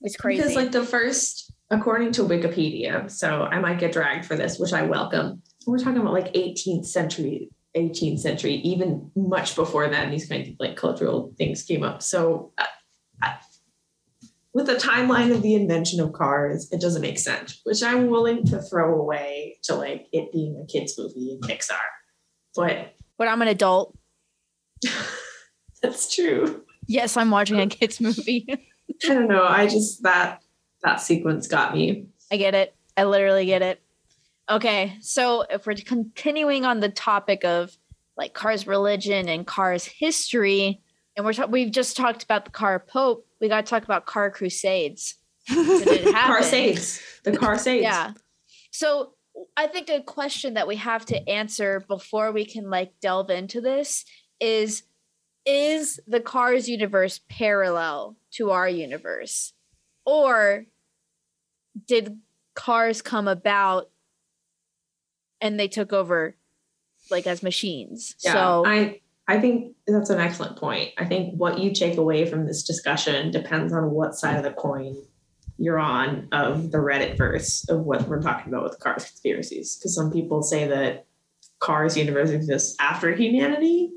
it's 0.01 0.15
crazy. 0.15 0.41
Because 0.41 0.55
like 0.55 0.71
the 0.71 0.85
first, 0.85 1.51
according 1.69 2.13
to 2.13 2.21
Wikipedia, 2.23 3.11
so 3.11 3.41
I 3.43 3.59
might 3.59 3.79
get 3.79 3.91
dragged 3.91 4.25
for 4.25 4.37
this, 4.37 4.57
which 4.57 4.71
I 4.71 4.83
welcome. 4.83 5.41
We're 5.67 5.77
talking 5.79 5.99
about 6.01 6.13
like 6.13 6.33
18th 6.33 6.85
century, 6.85 7.51
18th 7.75 8.19
century, 8.19 8.55
even 8.55 9.11
much 9.15 9.53
before 9.55 9.89
then, 9.89 10.09
these 10.09 10.27
kinds 10.27 10.47
of 10.49 10.55
like 10.59 10.77
cultural 10.77 11.33
things 11.37 11.61
came 11.63 11.83
up. 11.83 12.01
So 12.01 12.53
uh, 12.57 12.63
I- 13.21 13.35
with 14.53 14.65
the 14.65 14.75
timeline 14.75 15.31
of 15.35 15.43
the 15.43 15.53
invention 15.53 15.99
of 15.99 16.13
cars, 16.13 16.71
it 16.71 16.81
doesn't 16.81 17.01
make 17.01 17.19
sense, 17.19 17.59
which 17.63 17.83
I'm 17.83 18.07
willing 18.07 18.43
to 18.45 18.59
throw 18.61 18.99
away 18.99 19.59
to 19.63 19.75
like 19.75 20.07
it 20.11 20.31
being 20.31 20.59
a 20.63 20.65
kids 20.71 20.95
movie 20.97 21.31
in 21.33 21.41
Pixar. 21.41 21.75
But 22.55 22.95
but 23.17 23.27
I'm 23.27 23.41
an 23.43 23.49
adult. 23.49 23.95
that's 25.83 26.13
true. 26.15 26.63
Yes, 26.87 27.17
I'm 27.17 27.29
watching 27.29 27.59
a 27.59 27.67
kids 27.67 27.99
movie. 28.01 28.45
I 29.03 29.07
don't 29.07 29.27
know. 29.27 29.43
I 29.43 29.67
just 29.67 30.01
that 30.03 30.41
that 30.81 31.01
sequence 31.01 31.47
got 31.47 31.75
me. 31.75 32.07
I 32.31 32.37
get 32.37 32.55
it. 32.55 32.73
I 32.95 33.03
literally 33.03 33.45
get 33.45 33.61
it. 33.61 33.81
Okay, 34.49 34.97
so 35.01 35.43
if 35.49 35.65
we're 35.65 35.75
continuing 35.75 36.65
on 36.65 36.79
the 36.79 36.89
topic 36.89 37.43
of 37.43 37.77
like 38.15 38.33
Cars 38.33 38.65
religion 38.65 39.27
and 39.27 39.45
Cars 39.45 39.85
history, 39.85 40.81
and 41.15 41.25
we're 41.25 41.33
ta- 41.33 41.47
we've 41.47 41.71
just 41.71 41.97
talked 41.97 42.23
about 42.23 42.45
the 42.45 42.51
Car 42.51 42.79
Pope, 42.79 43.27
we 43.41 43.49
got 43.49 43.65
to 43.65 43.69
talk 43.69 43.83
about 43.83 44.05
Car 44.05 44.31
Crusades. 44.31 45.15
Did 45.47 45.87
it 45.87 46.03
happen? 46.13 46.35
Car 46.35 46.41
Sades. 46.41 47.01
The 47.23 47.37
car 47.37 47.55
Sades. 47.55 47.83
Yeah. 47.83 48.13
So 48.71 49.13
I 49.55 49.67
think 49.67 49.89
a 49.89 50.01
question 50.01 50.55
that 50.55 50.67
we 50.67 50.77
have 50.77 51.05
to 51.07 51.29
answer 51.29 51.83
before 51.87 52.31
we 52.31 52.45
can 52.45 52.69
like 52.69 52.93
delve 53.01 53.29
into 53.29 53.61
this 53.61 54.05
is 54.39 54.83
is 55.45 55.99
the 56.07 56.19
Cars 56.19 56.67
universe 56.67 57.21
parallel 57.29 58.17
to 58.31 58.51
our 58.51 58.67
universe? 58.67 59.53
Or 60.05 60.65
did 61.85 62.17
cars 62.55 63.01
come 63.01 63.27
about 63.27 63.89
and 65.41 65.59
they 65.59 65.67
took 65.67 65.93
over 65.93 66.35
like 67.09 67.27
as 67.27 67.43
machines? 67.43 68.15
Yeah, 68.23 68.33
so 68.33 68.63
I 68.65 69.01
I 69.27 69.39
think 69.39 69.75
that's 69.85 70.09
an 70.09 70.19
excellent 70.19 70.57
point. 70.57 70.93
I 70.97 71.05
think 71.05 71.35
what 71.35 71.59
you 71.59 71.73
take 71.73 71.97
away 71.97 72.25
from 72.25 72.45
this 72.45 72.63
discussion 72.63 73.31
depends 73.31 73.73
on 73.73 73.91
what 73.91 74.15
side 74.15 74.37
of 74.37 74.43
the 74.43 74.53
coin 74.53 74.95
you're 75.57 75.79
on 75.79 76.27
of 76.31 76.71
the 76.71 76.77
Reddit 76.77 77.17
verse 77.17 77.67
of 77.67 77.81
what 77.81 78.07
we're 78.07 78.21
talking 78.21 78.53
about 78.53 78.63
with 78.63 78.79
cars 78.79 79.05
conspiracies. 79.05 79.75
Because 79.75 79.95
some 79.95 80.11
people 80.11 80.43
say 80.43 80.67
that 80.67 81.07
cars 81.59 81.97
universe 81.97 82.29
exists 82.29 82.75
after 82.79 83.13
humanity 83.15 83.91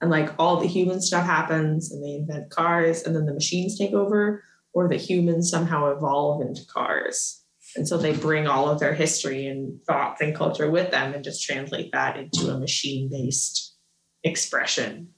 and 0.00 0.10
like 0.10 0.34
all 0.38 0.58
the 0.58 0.66
human 0.66 1.00
stuff 1.00 1.24
happens 1.24 1.92
and 1.92 2.02
they 2.04 2.14
invent 2.14 2.50
cars 2.50 3.02
and 3.02 3.14
then 3.14 3.26
the 3.26 3.34
machines 3.34 3.78
take 3.78 3.92
over, 3.92 4.42
or 4.72 4.88
the 4.88 4.96
humans 4.96 5.48
somehow 5.48 5.92
evolve 5.92 6.42
into 6.42 6.66
cars. 6.66 7.43
And 7.76 7.88
so 7.88 7.98
they 7.98 8.14
bring 8.14 8.46
all 8.46 8.68
of 8.68 8.78
their 8.78 8.94
history 8.94 9.46
and 9.46 9.82
thoughts 9.84 10.20
and 10.20 10.34
culture 10.34 10.70
with 10.70 10.90
them 10.90 11.14
and 11.14 11.24
just 11.24 11.44
translate 11.44 11.92
that 11.92 12.16
into 12.16 12.50
a 12.50 12.58
machine 12.58 13.08
based 13.10 13.76
expression. 14.22 15.08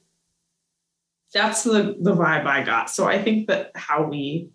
That's 1.34 1.64
the, 1.64 1.96
the 2.00 2.14
vibe 2.14 2.46
I 2.46 2.62
got. 2.62 2.88
So 2.88 3.06
I 3.06 3.22
think 3.22 3.48
that 3.48 3.72
how 3.74 4.04
we 4.08 4.50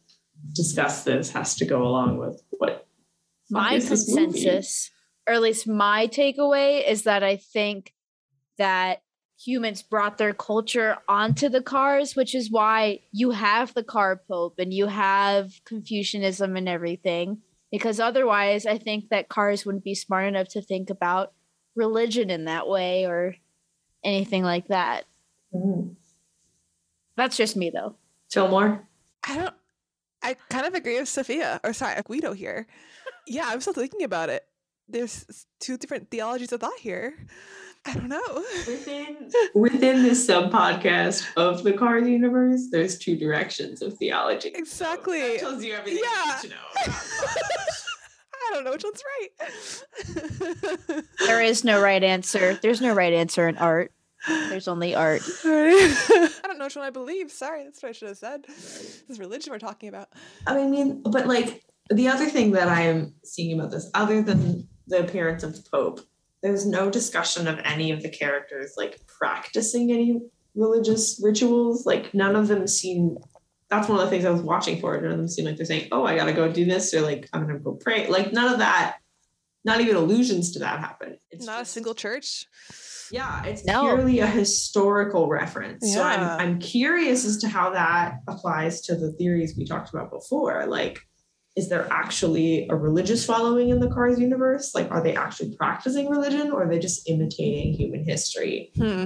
discuss 0.53 1.03
this 1.03 1.31
has 1.31 1.55
to 1.55 1.65
go 1.65 1.84
along 1.84 2.17
with 2.17 2.41
what 2.58 2.88
my 3.50 3.74
is 3.74 3.89
this 3.89 4.10
movie? 4.10 4.24
consensus, 4.25 4.89
or 5.27 5.36
at 5.36 5.41
least 5.41 5.67
my 5.67 6.08
takeaway, 6.08 6.88
is 6.88 7.03
that 7.03 7.24
I 7.24 7.36
think 7.36 7.93
that 8.58 9.01
humans 9.43 9.81
brought 9.81 10.17
their 10.17 10.34
culture 10.34 10.98
onto 11.08 11.50
the 11.50 11.62
cars, 11.62 12.15
which 12.15 12.34
is 12.36 12.51
why 12.51 13.00
you 13.12 13.31
have 13.31 13.74
the 13.74 13.84
car 13.84 14.22
pope 14.27 14.55
and 14.58 14.74
you 14.74 14.88
have 14.88 15.51
Confucianism 15.65 16.55
and 16.55 16.70
everything. 16.70 17.41
Because 17.72 18.00
otherwise, 18.00 18.66
I 18.66 18.78
think 18.78 19.10
that 19.10 19.30
cars 19.30 19.66
wouldn't 19.66 19.84
be 19.86 19.96
smart 19.96 20.25
enough 20.28 20.50
to 20.50 20.62
think 20.62 20.90
about 20.90 21.34
religion 21.75 22.30
in 22.30 22.46
that 22.46 22.68
way 22.68 23.06
or 23.06 23.36
anything 24.04 24.44
like 24.44 24.68
that. 24.68 25.06
Mhm. 25.54 25.96
That's 27.16 27.38
just 27.38 27.56
me, 27.56 27.70
though. 27.70 27.96
Fillmore. 28.32 28.88
I 29.28 29.38
don't. 29.38 29.56
I 30.24 30.36
kind 30.50 30.66
of 30.66 30.74
agree 30.75 31.00
with 31.00 31.10
Sophia, 31.10 31.60
or 31.63 31.74
sorry, 31.74 32.01
Guido 32.04 32.34
here. 32.34 32.68
Yeah, 33.28 33.46
I'm 33.48 33.62
still 33.62 33.74
thinking 33.74 34.04
about 34.04 34.30
it. 34.30 34.44
There's 34.90 35.46
two 35.60 35.78
different 35.78 36.10
theologies 36.10 36.51
of 36.51 36.60
thought 36.60 36.80
here. 36.80 37.13
I 37.85 37.93
don't 37.95 38.09
know. 38.09 38.43
Within 38.67 39.31
within 39.55 40.03
this 40.03 40.25
sub 40.25 40.51
podcast 40.51 41.25
of 41.35 41.63
the 41.63 41.73
Cars 41.73 42.07
universe, 42.07 42.67
there's 42.71 42.97
two 43.00 43.15
directions 43.17 43.81
of 43.81 43.97
theology. 43.97 44.51
So 44.53 44.59
Exactly. 44.59 45.19
that 45.19 45.39
tells 45.39 45.63
you 45.63 45.73
everything 45.73 46.03
Yeah. 46.03 46.25
you 46.27 46.31
need 46.33 46.41
to 46.41 46.50
know. 46.50 46.93
I 48.33 48.53
don't 48.53 48.63
know 48.65 48.71
which 48.71 48.83
one's 48.83 49.03
right. 49.11 51.03
There 51.25 51.41
is 51.41 51.63
no 51.63 51.81
right 51.81 52.03
answer. 52.03 52.59
There's 52.61 52.81
no 52.81 52.93
right 52.93 53.13
answer 53.13 53.47
in 53.47 53.57
art. 53.57 53.91
There's 54.27 54.67
only 54.67 54.93
art. 54.93 55.21
I 55.43 56.31
don't 56.43 56.57
know 56.59 56.65
which 56.65 56.75
one 56.75 56.85
I 56.85 56.89
believe. 56.91 57.31
Sorry, 57.31 57.63
that's 57.63 57.81
what 57.81 57.89
I 57.89 57.91
should 57.93 58.09
have 58.09 58.17
said. 58.17 58.43
This 58.47 59.03
is 59.09 59.19
religion 59.19 59.51
we're 59.51 59.59
talking 59.59 59.89
about. 59.89 60.09
I 60.45 60.67
mean, 60.67 61.01
but 61.03 61.27
like 61.27 61.63
the 61.89 62.07
other 62.09 62.25
thing 62.27 62.51
that 62.51 62.67
I 62.67 62.81
am 62.81 63.13
seeing 63.23 63.57
about 63.59 63.71
this, 63.71 63.89
other 63.95 64.21
than 64.21 64.67
the 64.88 65.00
appearance 65.00 65.43
of 65.43 65.55
the 65.55 65.67
Pope, 65.71 66.01
there's 66.41 66.65
no 66.65 66.89
discussion 66.89 67.48
of 67.48 67.60
any 67.63 67.91
of 67.91 68.01
the 68.01 68.10
characters 68.10 68.74
like 68.77 69.00
practicing 69.07 69.91
any 69.91 70.19
religious 70.55 71.19
rituals. 71.24 71.86
Like 71.86 72.13
none 72.13 72.36
of 72.36 72.48
them 72.48 72.67
seem. 72.67 73.17
That's 73.69 73.88
one 73.88 74.00
of 74.00 74.05
the 74.05 74.10
things 74.10 74.25
I 74.25 74.31
was 74.31 74.41
watching 74.41 74.79
for. 74.81 75.00
None 75.00 75.12
of 75.12 75.17
them 75.17 75.27
seem 75.27 75.45
like 75.45 75.55
they're 75.57 75.65
saying, 75.65 75.88
"Oh, 75.91 76.03
I 76.05 76.15
gotta 76.17 76.33
go 76.33 76.51
do 76.51 76.65
this," 76.65 76.93
or 76.93 77.01
like, 77.01 77.29
"I'm 77.31 77.41
gonna 77.48 77.60
go 77.60 77.74
pray." 77.74 78.07
Like 78.07 78.33
none 78.33 78.51
of 78.51 78.60
that 78.60 78.98
not 79.63 79.79
even 79.79 79.95
allusions 79.95 80.51
to 80.53 80.60
that 80.60 80.79
happen. 80.79 81.17
It's 81.29 81.45
Not 81.45 81.62
a 81.62 81.65
single 81.65 81.93
church. 81.93 82.48
Yeah, 83.12 83.43
it's 83.45 83.63
No. 83.63 83.81
purely 83.83 84.19
a 84.19 84.25
historical 84.27 85.27
reference. 85.27 85.83
Yeah. 85.88 85.93
So 85.95 86.03
I'm 86.03 86.39
I'm 86.39 86.60
curious 86.60 87.25
as 87.25 87.38
to 87.39 87.48
how 87.48 87.69
that 87.71 88.15
applies 88.27 88.81
to 88.81 88.95
the 88.95 89.12
theories 89.13 89.55
we 89.55 89.65
talked 89.65 89.89
about 89.93 90.10
before. 90.12 90.65
Like, 90.65 91.00
is 91.55 91.70
there 91.70 91.88
actually 91.91 92.67
a 92.70 92.75
religious 92.75 93.25
following 93.25 93.70
in 93.70 93.79
the 93.79 93.89
Cars 93.89 94.20
universe? 94.20 94.74
Like, 94.74 94.89
are 94.89 95.03
they 95.03 95.15
actually 95.15 95.55
practicing 95.55 96.10
religion 96.10 96.51
or 96.51 96.63
are 96.63 96.70
they 96.70 96.79
just 96.79 97.10
imitating 97.10 97.74
human 97.74 98.05
history? 98.05 98.72
Hmm. 98.77 99.05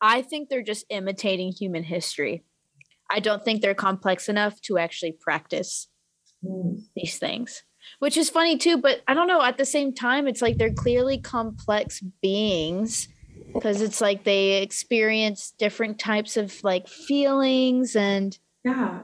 I 0.00 0.22
think 0.22 0.48
they're 0.48 0.62
just 0.62 0.86
imitating 0.88 1.52
human 1.52 1.82
history. 1.82 2.44
I 3.10 3.20
don't 3.20 3.44
think 3.44 3.60
they're 3.60 3.74
complex 3.74 4.28
enough 4.28 4.60
to 4.62 4.78
actually 4.78 5.12
practice 5.12 5.88
Hmm. 6.46 6.76
these 6.94 7.18
things, 7.18 7.62
which 7.98 8.16
is 8.16 8.28
funny 8.30 8.58
too. 8.58 8.76
But 8.78 9.02
I 9.08 9.14
don't 9.14 9.26
know. 9.26 9.42
At 9.42 9.56
the 9.58 9.64
same 9.64 9.94
time, 9.94 10.28
it's 10.28 10.42
like 10.42 10.58
they're 10.58 10.72
clearly 10.72 11.18
complex 11.18 12.00
beings 12.22 13.08
because 13.54 13.80
it's 13.80 14.00
like 14.00 14.24
they 14.24 14.62
experience 14.62 15.52
different 15.58 15.98
types 15.98 16.36
of 16.36 16.62
like 16.62 16.88
feelings 16.88 17.96
and. 17.96 18.38
Yeah. 18.64 19.00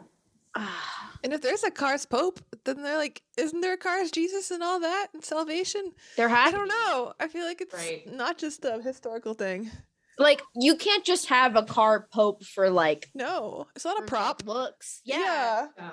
ah, 0.55 1.02
And 1.25 1.33
if 1.33 1.41
there's 1.41 1.63
a 1.63 1.71
Cars 1.71 2.05
Pope, 2.05 2.41
then 2.65 2.83
they're 2.83 2.97
like, 2.99 3.23
isn't 3.39 3.61
there 3.61 3.75
a 3.75 3.77
Cars 3.79 4.11
Jesus 4.11 4.51
and 4.51 4.63
all 4.63 4.81
that 4.81 5.09
and 5.15 5.25
salvation? 5.25 5.93
there 6.17 6.29
has. 6.29 6.53
I 6.53 6.57
don't 6.57 6.69
know. 6.69 7.13
I 7.21 7.29
feel 7.29 7.45
like 7.45 7.61
it's 7.61 7.73
Right. 7.75 8.13
not 8.13 8.39
just 8.39 8.65
a 8.65 8.81
historical 8.83 9.35
thing. 9.35 9.71
like 10.19 10.43
you 10.55 10.75
can't 10.77 11.05
just 11.05 11.27
have 11.29 11.57
a 11.57 11.63
car 11.63 12.07
pope 12.13 12.45
for 12.45 12.69
like 12.71 13.09
No, 13.15 13.67
it's 13.77 13.85
not 13.85 14.03
a 14.03 14.07
prop. 14.07 14.43
looks. 14.47 15.01
Yeah, 15.05 15.19
Yeah. 15.19 15.67
Yeah. 15.79 15.91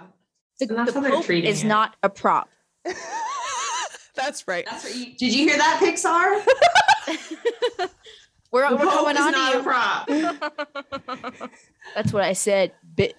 the, 0.68 0.76
And 0.78 0.88
the 0.88 0.94
pope 0.94 1.30
is 1.30 1.64
it. 1.64 1.68
not 1.68 1.96
a 2.04 2.10
prop. 2.10 2.50
That's 4.16 4.48
right. 4.48 4.66
That's 4.70 4.84
what 4.84 4.96
you, 4.96 5.06
did 5.18 5.34
you 5.34 5.48
hear 5.48 5.58
that, 5.58 5.80
Pixar? 5.82 6.44
We're, 8.52 8.68
The 8.68 8.76
we're 8.78 8.86
Pope 8.86 8.94
going 9.02 9.16
is 9.16 9.22
on 9.22 9.32
not 9.32 9.52
to 9.52 9.56
a 9.56 9.58
you. 9.60 9.64
prop. 11.30 11.52
That's 11.96 12.12
what 12.12 12.24
I 12.24 12.34
said. 12.34 12.72
Bit. 12.96 13.16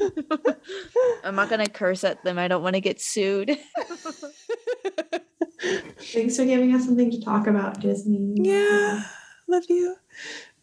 I'm 1.24 1.34
not 1.34 1.48
gonna 1.50 1.68
curse 1.68 2.04
at 2.04 2.22
them. 2.24 2.38
I 2.38 2.48
don't 2.48 2.62
want 2.62 2.74
to 2.74 2.80
get 2.80 3.00
sued. 3.00 3.56
Thanks 6.00 6.36
for 6.36 6.44
giving 6.44 6.74
us 6.74 6.84
something 6.84 7.10
to 7.10 7.20
talk 7.20 7.46
about, 7.46 7.80
Disney. 7.80 8.34
yeah. 8.36 9.04
Love 9.48 9.64
you. 9.68 9.96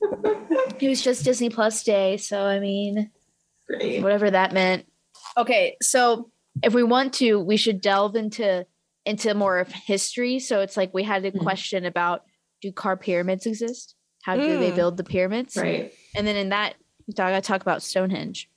It 0.81 0.87
was 0.87 1.01
just 1.01 1.25
Disney 1.25 1.49
Plus 1.49 1.83
Day, 1.83 2.15
so 2.15 2.41
I 2.45 2.59
mean, 2.61 3.11
Great. 3.67 4.01
whatever 4.01 4.31
that 4.31 4.53
meant. 4.53 4.85
Okay, 5.37 5.75
so 5.81 6.31
if 6.63 6.73
we 6.73 6.83
want 6.83 7.13
to, 7.15 7.37
we 7.37 7.57
should 7.57 7.81
delve 7.81 8.15
into 8.15 8.65
into 9.05 9.33
more 9.33 9.59
of 9.59 9.69
history. 9.71 10.39
So 10.39 10.61
it's 10.61 10.77
like 10.77 10.93
we 10.93 11.03
had 11.03 11.25
a 11.25 11.31
Mm. 11.31 11.41
question 11.43 11.83
about 11.85 12.23
do 12.61 12.71
car 12.71 12.95
pyramids 12.95 13.45
exist? 13.45 13.95
How 14.23 14.37
do 14.37 14.57
they 14.57 14.71
Mm. 14.71 14.75
build 14.75 14.95
the 14.97 15.03
pyramids? 15.03 15.57
Right. 15.57 15.91
And 16.15 16.25
then 16.25 16.37
in 16.37 16.49
that, 16.49 16.75
we 17.07 17.13
I 17.21 17.39
talk 17.41 17.61
about 17.61 17.83
Stonehenge. 17.83 18.49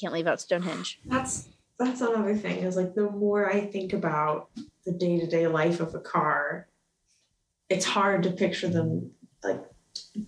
Can't 0.00 0.14
leave 0.14 0.26
out 0.26 0.40
Stonehenge. 0.40 0.98
That's 1.04 1.48
that's 1.78 2.00
another 2.00 2.34
thing 2.34 2.58
is 2.58 2.76
like 2.76 2.94
the 2.94 3.10
more 3.10 3.50
I 3.50 3.60
think 3.60 3.92
about 3.92 4.48
the 4.84 4.92
day-to-day 4.92 5.46
life 5.46 5.80
of 5.80 5.94
a 5.94 6.00
car, 6.00 6.68
it's 7.68 7.84
hard 7.84 8.22
to 8.24 8.30
picture 8.30 8.68
them 8.68 9.10
like 9.42 9.62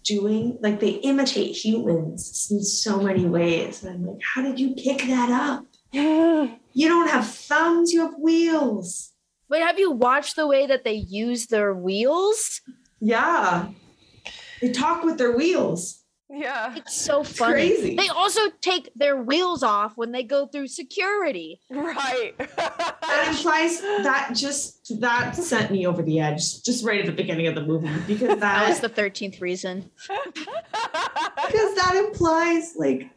doing 0.05 0.59
like 0.61 0.81
they 0.81 0.91
imitate 0.91 1.57
humans 1.57 2.49
in 2.51 2.63
so 2.63 3.01
many 3.01 3.27
ways. 3.27 3.83
And 3.83 3.95
I'm 3.95 4.07
like, 4.07 4.23
how 4.23 4.43
did 4.43 4.59
you 4.59 4.75
pick 4.75 4.99
that 4.99 5.31
up? 5.31 5.67
You 6.75 6.89
don't 6.89 7.11
have 7.11 7.29
thumbs, 7.29 7.93
you 7.93 8.01
have 8.01 8.15
wheels. 8.19 9.13
But 9.47 9.61
have 9.61 9.79
you 9.79 9.91
watched 9.91 10.37
the 10.37 10.47
way 10.47 10.67
that 10.67 10.85
they 10.85 10.95
use 10.95 11.49
their 11.49 11.75
wheels? 11.75 12.63
Yeah. 12.99 13.69
They 14.63 14.73
talk 14.73 15.05
with 15.05 15.19
their 15.19 15.37
wheels. 15.37 16.02
Yeah. 16.35 16.75
It's 16.77 16.99
so 16.99 17.21
It's 17.21 17.37
funny. 17.37 17.53
crazy. 17.53 17.95
They 17.95 18.09
also 18.09 18.41
take 18.63 18.91
their 18.97 19.21
wheels 19.21 19.63
off 19.63 19.99
when 19.99 20.13
they 20.13 20.23
go 20.23 20.47
through 20.47 20.69
security. 20.69 21.61
Right. 21.71 22.33
That 22.39 23.27
implies 23.29 23.81
that 23.83 24.33
just 24.35 24.99
that 25.01 25.37
sent 25.37 25.71
me 25.71 25.87
over 25.87 26.03
the 26.03 26.21
edge 26.21 26.63
just 26.63 26.85
right 26.87 27.01
at 27.01 27.07
the 27.07 27.13
beginning 27.13 27.49
of 27.49 27.55
the 27.55 27.61
movie 27.63 27.91
because 28.07 28.39
That 28.41 28.67
was 28.69 28.81
the 28.81 28.89
13th 28.89 29.43
reason. 29.43 29.91
because 30.09 31.75
that 31.75 32.03
implies 32.07 32.75
like 32.77 33.11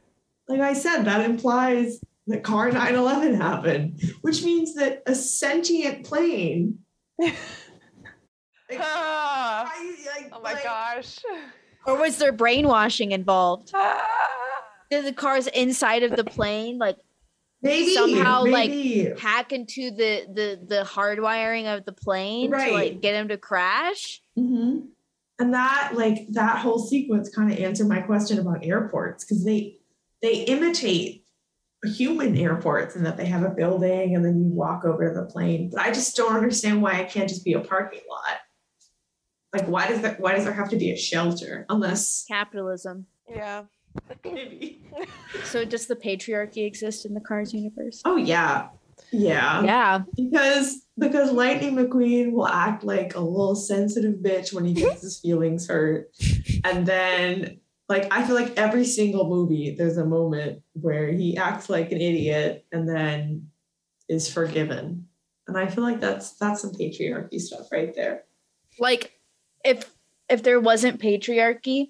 like 0.49 0.59
I 0.59 0.73
said 0.73 1.03
that 1.03 1.21
implies 1.21 2.01
that 2.27 2.43
car 2.43 2.69
911 2.71 3.35
happened 3.39 4.01
which 4.21 4.43
means 4.43 4.75
that 4.75 5.03
a 5.05 5.15
sentient 5.15 6.05
plane 6.05 6.79
like, 7.19 7.35
Ah. 8.79 9.71
I- 9.73 9.95
like- 10.19 10.29
oh 10.33 10.41
my 10.41 10.53
like, 10.53 10.63
gosh. 10.63 11.19
Or 11.85 11.97
was 11.97 12.17
there 12.17 12.31
brainwashing 12.31 13.11
involved? 13.11 13.71
Ah. 13.73 14.01
Did 14.89 15.05
the 15.05 15.13
cars 15.13 15.47
inside 15.47 16.03
of 16.03 16.15
the 16.15 16.23
plane 16.23 16.77
like 16.77 16.97
maybe 17.61 17.93
somehow, 17.93 18.43
like, 18.43 18.69
maybe. 18.69 19.13
hack 19.17 19.51
into 19.51 19.91
the 19.91 20.25
the 20.31 20.59
the 20.65 20.83
hardwiring 20.83 21.65
of 21.65 21.85
the 21.85 21.91
plane 21.91 22.51
to 22.51 22.71
like 22.71 23.01
get 23.01 23.15
him 23.15 23.27
to 23.29 23.37
crash? 23.37 24.21
Mhm. 24.37 24.87
And 25.39 25.53
that 25.53 25.91
like 25.95 26.27
that 26.31 26.59
whole 26.59 26.79
sequence 26.79 27.29
kind 27.29 27.51
of 27.51 27.57
answered 27.59 27.87
my 27.87 28.01
question 28.01 28.39
about 28.39 28.63
airports 28.63 29.25
because 29.25 29.43
they 29.43 29.77
they 30.21 30.43
imitate 30.43 31.23
human 31.83 32.37
airports 32.37 32.95
and 32.95 33.05
that 33.05 33.17
they 33.17 33.25
have 33.25 33.43
a 33.43 33.49
building 33.49 34.15
and 34.15 34.23
then 34.25 34.37
you 34.39 34.47
walk 34.47 34.85
over 34.85 35.07
to 35.07 35.19
the 35.19 35.25
plane. 35.25 35.69
But 35.71 35.81
I 35.81 35.91
just 35.91 36.15
don't 36.15 36.35
understand 36.35 36.81
why 36.81 36.99
it 36.99 37.09
can't 37.11 37.29
just 37.29 37.43
be 37.43 37.53
a 37.53 37.59
parking 37.59 38.01
lot. 38.09 38.37
Like 39.55 39.67
why 39.67 39.87
does 39.87 40.01
that 40.01 40.19
why 40.19 40.35
does 40.35 40.43
there 40.43 40.53
have 40.53 40.69
to 40.69 40.77
be 40.77 40.91
a 40.91 40.97
shelter 40.97 41.65
unless 41.69 42.25
Capitalism. 42.27 43.05
Yeah. 43.29 43.63
maybe 44.23 44.81
So 45.45 45.65
does 45.65 45.87
the 45.87 45.95
patriarchy 45.95 46.65
exist 46.65 47.05
in 47.05 47.13
the 47.13 47.21
Cars 47.21 47.53
universe? 47.53 48.01
Oh 48.05 48.17
yeah. 48.17 48.67
Yeah. 49.11 49.63
Yeah. 49.63 50.01
Because 50.15 50.85
because 50.97 51.31
Lightning 51.31 51.75
McQueen 51.75 52.31
will 52.31 52.47
act 52.47 52.83
like 52.83 53.15
a 53.15 53.19
little 53.19 53.55
sensitive 53.55 54.15
bitch 54.15 54.53
when 54.53 54.65
he 54.65 54.73
gets 54.73 55.01
his 55.01 55.19
feelings 55.19 55.67
hurt. 55.67 56.09
And 56.63 56.85
then 56.85 57.59
like 57.87 58.11
I 58.11 58.25
feel 58.25 58.35
like 58.35 58.57
every 58.57 58.85
single 58.85 59.29
movie 59.29 59.75
there's 59.77 59.97
a 59.97 60.05
moment 60.05 60.61
where 60.73 61.11
he 61.11 61.37
acts 61.37 61.69
like 61.69 61.91
an 61.91 62.01
idiot 62.01 62.65
and 62.71 62.87
then 62.87 63.49
is 64.09 64.31
forgiven. 64.31 65.07
And 65.47 65.57
I 65.57 65.67
feel 65.67 65.83
like 65.83 65.99
that's 65.99 66.31
that's 66.33 66.61
some 66.61 66.71
patriarchy 66.71 67.39
stuff 67.39 67.71
right 67.71 67.93
there. 67.95 68.23
Like 68.79 69.14
if 69.65 69.91
if 70.29 70.43
there 70.43 70.59
wasn't 70.59 71.01
patriarchy, 71.01 71.87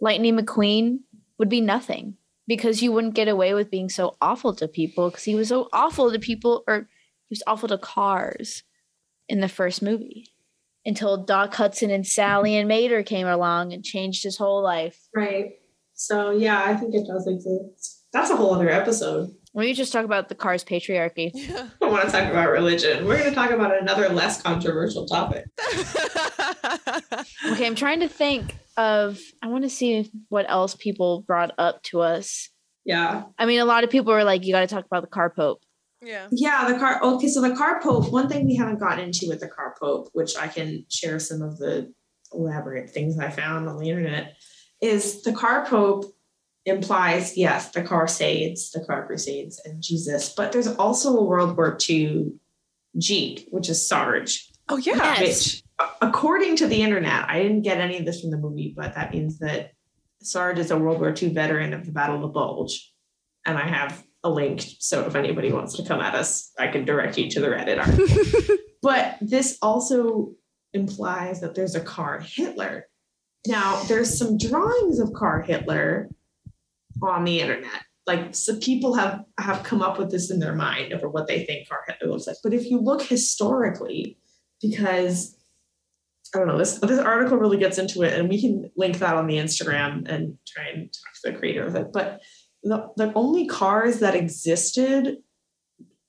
Lightning 0.00 0.36
McQueen 0.36 1.00
would 1.38 1.48
be 1.48 1.60
nothing 1.60 2.16
because 2.46 2.82
you 2.82 2.92
wouldn't 2.92 3.14
get 3.14 3.28
away 3.28 3.54
with 3.54 3.70
being 3.70 3.88
so 3.88 4.16
awful 4.20 4.54
to 4.56 4.68
people 4.68 5.08
because 5.08 5.24
he 5.24 5.34
was 5.34 5.48
so 5.48 5.68
awful 5.72 6.12
to 6.12 6.18
people 6.18 6.62
or 6.68 6.88
he 7.26 7.32
was 7.32 7.42
awful 7.46 7.68
to 7.68 7.78
cars 7.78 8.62
in 9.28 9.40
the 9.40 9.48
first 9.48 9.82
movie 9.82 10.28
until 10.84 11.24
Doc 11.24 11.54
Hudson 11.54 11.90
and 11.90 12.06
Sally 12.06 12.56
and 12.56 12.68
Mater 12.68 13.02
came 13.02 13.26
along 13.26 13.72
and 13.72 13.82
changed 13.82 14.22
his 14.22 14.36
whole 14.36 14.62
life. 14.62 15.08
Right. 15.14 15.52
So 15.94 16.30
yeah, 16.30 16.62
I 16.64 16.76
think 16.76 16.94
it 16.94 17.06
does 17.06 17.26
exist. 17.26 18.04
That's 18.12 18.30
a 18.30 18.36
whole 18.36 18.54
other 18.54 18.68
episode. 18.68 19.30
We 19.54 19.72
just 19.72 19.92
talk 19.92 20.04
about 20.04 20.28
the 20.28 20.34
cars 20.34 20.64
patriarchy. 20.64 21.30
Yeah. 21.34 21.68
I 21.80 21.86
want 21.86 22.04
to 22.06 22.10
talk 22.10 22.28
about 22.30 22.50
religion. 22.50 23.06
We're 23.06 23.18
going 23.18 23.28
to 23.30 23.34
talk 23.34 23.50
about 23.50 23.80
another 23.80 24.08
less 24.08 24.42
controversial 24.42 25.06
topic. 25.06 25.44
Okay, 27.46 27.66
I'm 27.66 27.74
trying 27.74 28.00
to 28.00 28.08
think 28.08 28.56
of 28.76 29.20
I 29.42 29.48
want 29.48 29.64
to 29.64 29.70
see 29.70 30.10
what 30.28 30.46
else 30.48 30.74
people 30.74 31.22
brought 31.22 31.52
up 31.58 31.82
to 31.84 32.00
us. 32.00 32.48
Yeah. 32.84 33.24
I 33.38 33.46
mean, 33.46 33.60
a 33.60 33.64
lot 33.64 33.84
of 33.84 33.90
people 33.90 34.12
were 34.12 34.24
like, 34.24 34.44
you 34.44 34.52
got 34.52 34.60
to 34.60 34.66
talk 34.66 34.84
about 34.84 35.02
the 35.02 35.08
car 35.08 35.30
pope. 35.30 35.60
yeah. 36.02 36.26
Yeah, 36.30 36.70
the 36.72 36.78
car. 36.78 37.02
Okay, 37.02 37.28
so 37.28 37.40
the 37.40 37.54
car 37.54 37.80
pope. 37.80 38.10
One 38.10 38.28
thing 38.28 38.46
we 38.46 38.56
haven't 38.56 38.80
gotten 38.80 39.04
into 39.04 39.26
with 39.28 39.40
the 39.40 39.48
car 39.48 39.74
pope, 39.80 40.08
which 40.12 40.36
I 40.36 40.48
can 40.48 40.84
share 40.90 41.18
some 41.18 41.42
of 41.42 41.58
the 41.58 41.92
elaborate 42.32 42.90
things 42.90 43.18
I 43.18 43.30
found 43.30 43.68
on 43.68 43.78
the 43.78 43.88
internet, 43.88 44.34
is 44.82 45.22
the 45.22 45.32
car 45.32 45.64
pope 45.66 46.13
implies 46.66 47.36
yes, 47.36 47.70
the 47.70 47.82
Crusades, 47.82 48.70
the 48.70 48.84
car 48.84 49.06
crusades, 49.06 49.60
and 49.64 49.82
Jesus, 49.82 50.32
but 50.34 50.52
there's 50.52 50.66
also 50.66 51.16
a 51.16 51.24
World 51.24 51.56
War 51.56 51.76
II 51.88 52.32
Jeep, 52.96 53.46
which 53.50 53.68
is 53.68 53.86
Sarge, 53.86 54.50
Oh 54.68 54.76
yeah. 54.76 55.20
Yes. 55.20 55.20
which 55.20 55.62
according 56.00 56.56
to 56.56 56.66
the 56.66 56.82
internet, 56.82 57.28
I 57.28 57.42
didn't 57.42 57.62
get 57.62 57.78
any 57.78 57.98
of 57.98 58.06
this 58.06 58.20
from 58.20 58.30
the 58.30 58.38
movie, 58.38 58.72
but 58.76 58.94
that 58.94 59.12
means 59.12 59.38
that 59.40 59.72
Sarge 60.22 60.58
is 60.58 60.70
a 60.70 60.78
World 60.78 61.00
War 61.00 61.14
II 61.16 61.30
veteran 61.30 61.74
of 61.74 61.84
the 61.84 61.92
Battle 61.92 62.16
of 62.16 62.22
the 62.22 62.28
Bulge. 62.28 62.92
And 63.44 63.58
I 63.58 63.66
have 63.66 64.02
a 64.22 64.30
link. 64.30 64.64
So 64.78 65.04
if 65.04 65.16
anybody 65.16 65.52
wants 65.52 65.74
to 65.74 65.84
come 65.84 66.00
at 66.00 66.14
us, 66.14 66.50
I 66.58 66.68
can 66.68 66.86
direct 66.86 67.18
you 67.18 67.28
to 67.30 67.40
the 67.40 67.48
Reddit 67.48 67.78
article. 67.78 68.56
but 68.82 69.16
this 69.20 69.58
also 69.60 70.32
implies 70.72 71.40
that 71.40 71.54
there's 71.54 71.74
a 71.74 71.80
car 71.80 72.20
Hitler. 72.20 72.86
Now, 73.46 73.82
there's 73.82 74.16
some 74.18 74.38
drawings 74.38 74.98
of 74.98 75.12
car 75.12 75.42
Hitler 75.42 76.08
on 77.02 77.24
the 77.24 77.40
internet. 77.40 77.82
like 78.06 78.34
so 78.34 78.56
people 78.58 78.94
have 78.94 79.24
have 79.38 79.62
come 79.62 79.82
up 79.82 79.98
with 79.98 80.10
this 80.10 80.30
in 80.30 80.38
their 80.38 80.54
mind 80.54 80.92
over 80.92 81.08
what 81.08 81.26
they 81.26 81.44
think 81.44 81.68
car 81.68 81.84
Hitler 81.86 82.12
looks 82.12 82.26
like. 82.26 82.36
But 82.42 82.54
if 82.54 82.70
you 82.70 82.78
look 82.78 83.02
historically, 83.02 84.18
because 84.60 85.36
I 86.34 86.38
don't 86.38 86.48
know, 86.48 86.58
this 86.58 86.78
this 86.78 86.98
article 86.98 87.38
really 87.38 87.58
gets 87.58 87.78
into 87.78 88.02
it, 88.02 88.18
and 88.18 88.28
we 88.28 88.40
can 88.40 88.70
link 88.76 88.98
that 88.98 89.16
on 89.16 89.26
the 89.26 89.36
Instagram 89.36 90.06
and 90.08 90.36
try 90.46 90.64
and 90.74 90.92
talk 90.92 91.14
to 91.22 91.32
the 91.32 91.38
creator 91.38 91.64
of 91.66 91.76
it. 91.76 91.92
But 91.92 92.20
the, 92.62 92.88
the 92.96 93.12
only 93.14 93.46
cars 93.46 94.00
that 94.00 94.14
existed 94.14 95.18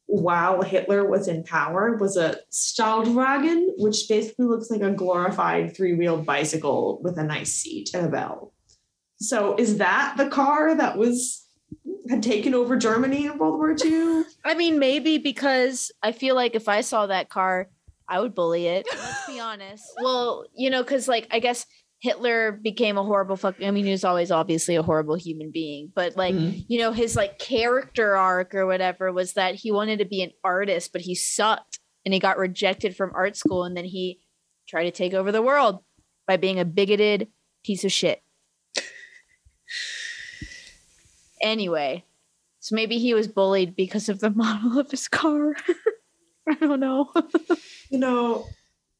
while 0.08 0.62
Hitler 0.62 1.10
was 1.10 1.28
in 1.28 1.43
power 1.43 1.98
was 1.98 2.15
a 2.15 2.38
Stahlwagen, 2.52 3.67
which 3.78 4.08
basically 4.08 4.45
looks 4.45 4.69
like 4.69 4.82
a 4.82 4.91
glorified 4.91 5.76
three-wheeled 5.76 6.26
bicycle 6.26 7.02
with 7.04 7.17
a 7.17 7.24
nice 7.24 7.52
seat 7.52 7.89
and 7.93 8.06
a 8.06 8.10
bell. 8.10 8.54
So 9.19 9.56
is 9.56 9.78
that 9.78 10.15
the 10.17 10.28
car 10.28 10.75
that 10.75 10.97
was 10.97 11.41
had 12.10 12.21
taken 12.21 12.54
over 12.54 12.75
Germany 12.78 13.25
in 13.25 13.38
World 13.38 13.56
War 13.58 13.75
II? 13.84 14.23
I 14.43 14.54
mean, 14.56 14.78
maybe 14.78 15.17
because 15.17 15.91
I 16.04 16.12
feel 16.12 16.36
like 16.36 16.54
if 16.56 16.67
I 16.67 16.82
saw 16.82 17.08
that 17.08 17.30
car, 17.30 17.69
I 18.08 18.19
would 18.19 18.36
bully 18.36 18.67
it. 18.67 18.86
Let's 18.91 19.25
be 19.28 19.39
honest. 19.51 19.86
Well, 20.01 20.45
you 20.56 20.69
know, 20.69 20.84
because 20.84 21.08
like 21.08 21.28
I 21.32 21.39
guess 21.39 21.65
Hitler 22.01 22.51
became 22.51 22.97
a 22.97 23.04
horrible 23.04 23.36
fuck. 23.38 23.56
I 23.63 23.71
mean, 23.71 23.86
he 23.86 23.91
was 23.91 24.04
always 24.04 24.30
obviously 24.30 24.75
a 24.75 24.84
horrible 24.84 25.15
human 25.15 25.49
being, 25.51 25.91
but 25.95 26.15
like 26.15 26.36
Mhm. 26.36 26.65
you 26.67 26.78
know, 26.80 26.91
his 26.91 27.15
like 27.15 27.39
character 27.39 28.15
arc 28.15 28.54
or 28.54 28.67
whatever 28.67 29.12
was 29.12 29.34
that 29.34 29.56
he 29.56 29.71
wanted 29.71 29.99
to 29.99 30.06
be 30.06 30.21
an 30.21 30.32
artist, 30.43 30.91
but 30.91 31.01
he 31.01 31.15
sucked 31.15 31.80
and 32.06 32.13
he 32.13 32.19
got 32.19 32.38
rejected 32.38 32.95
from 32.95 33.12
art 33.15 33.36
school, 33.36 33.63
and 33.63 33.75
then 33.75 33.86
he 33.86 34.19
tried 34.67 34.84
to 34.84 34.91
take 34.91 35.13
over 35.15 35.32
the 35.32 35.41
world 35.41 35.80
by 36.28 36.38
being 36.38 36.60
a 36.60 36.65
bigoted 36.65 37.30
piece 37.63 37.84
of 37.84 37.91
shit. 37.91 38.21
Anyway, 41.45 42.03
so 42.60 42.75
maybe 42.75 42.97
he 42.97 43.13
was 43.13 43.27
bullied 43.27 43.75
because 43.75 44.10
of 44.10 44.19
the 44.19 44.29
model 44.43 44.79
of 44.79 44.89
his 44.89 45.08
car. 45.08 45.55
I 46.49 46.55
don't 46.55 46.79
know. 46.79 47.13
You 47.91 47.99
know, 47.99 48.47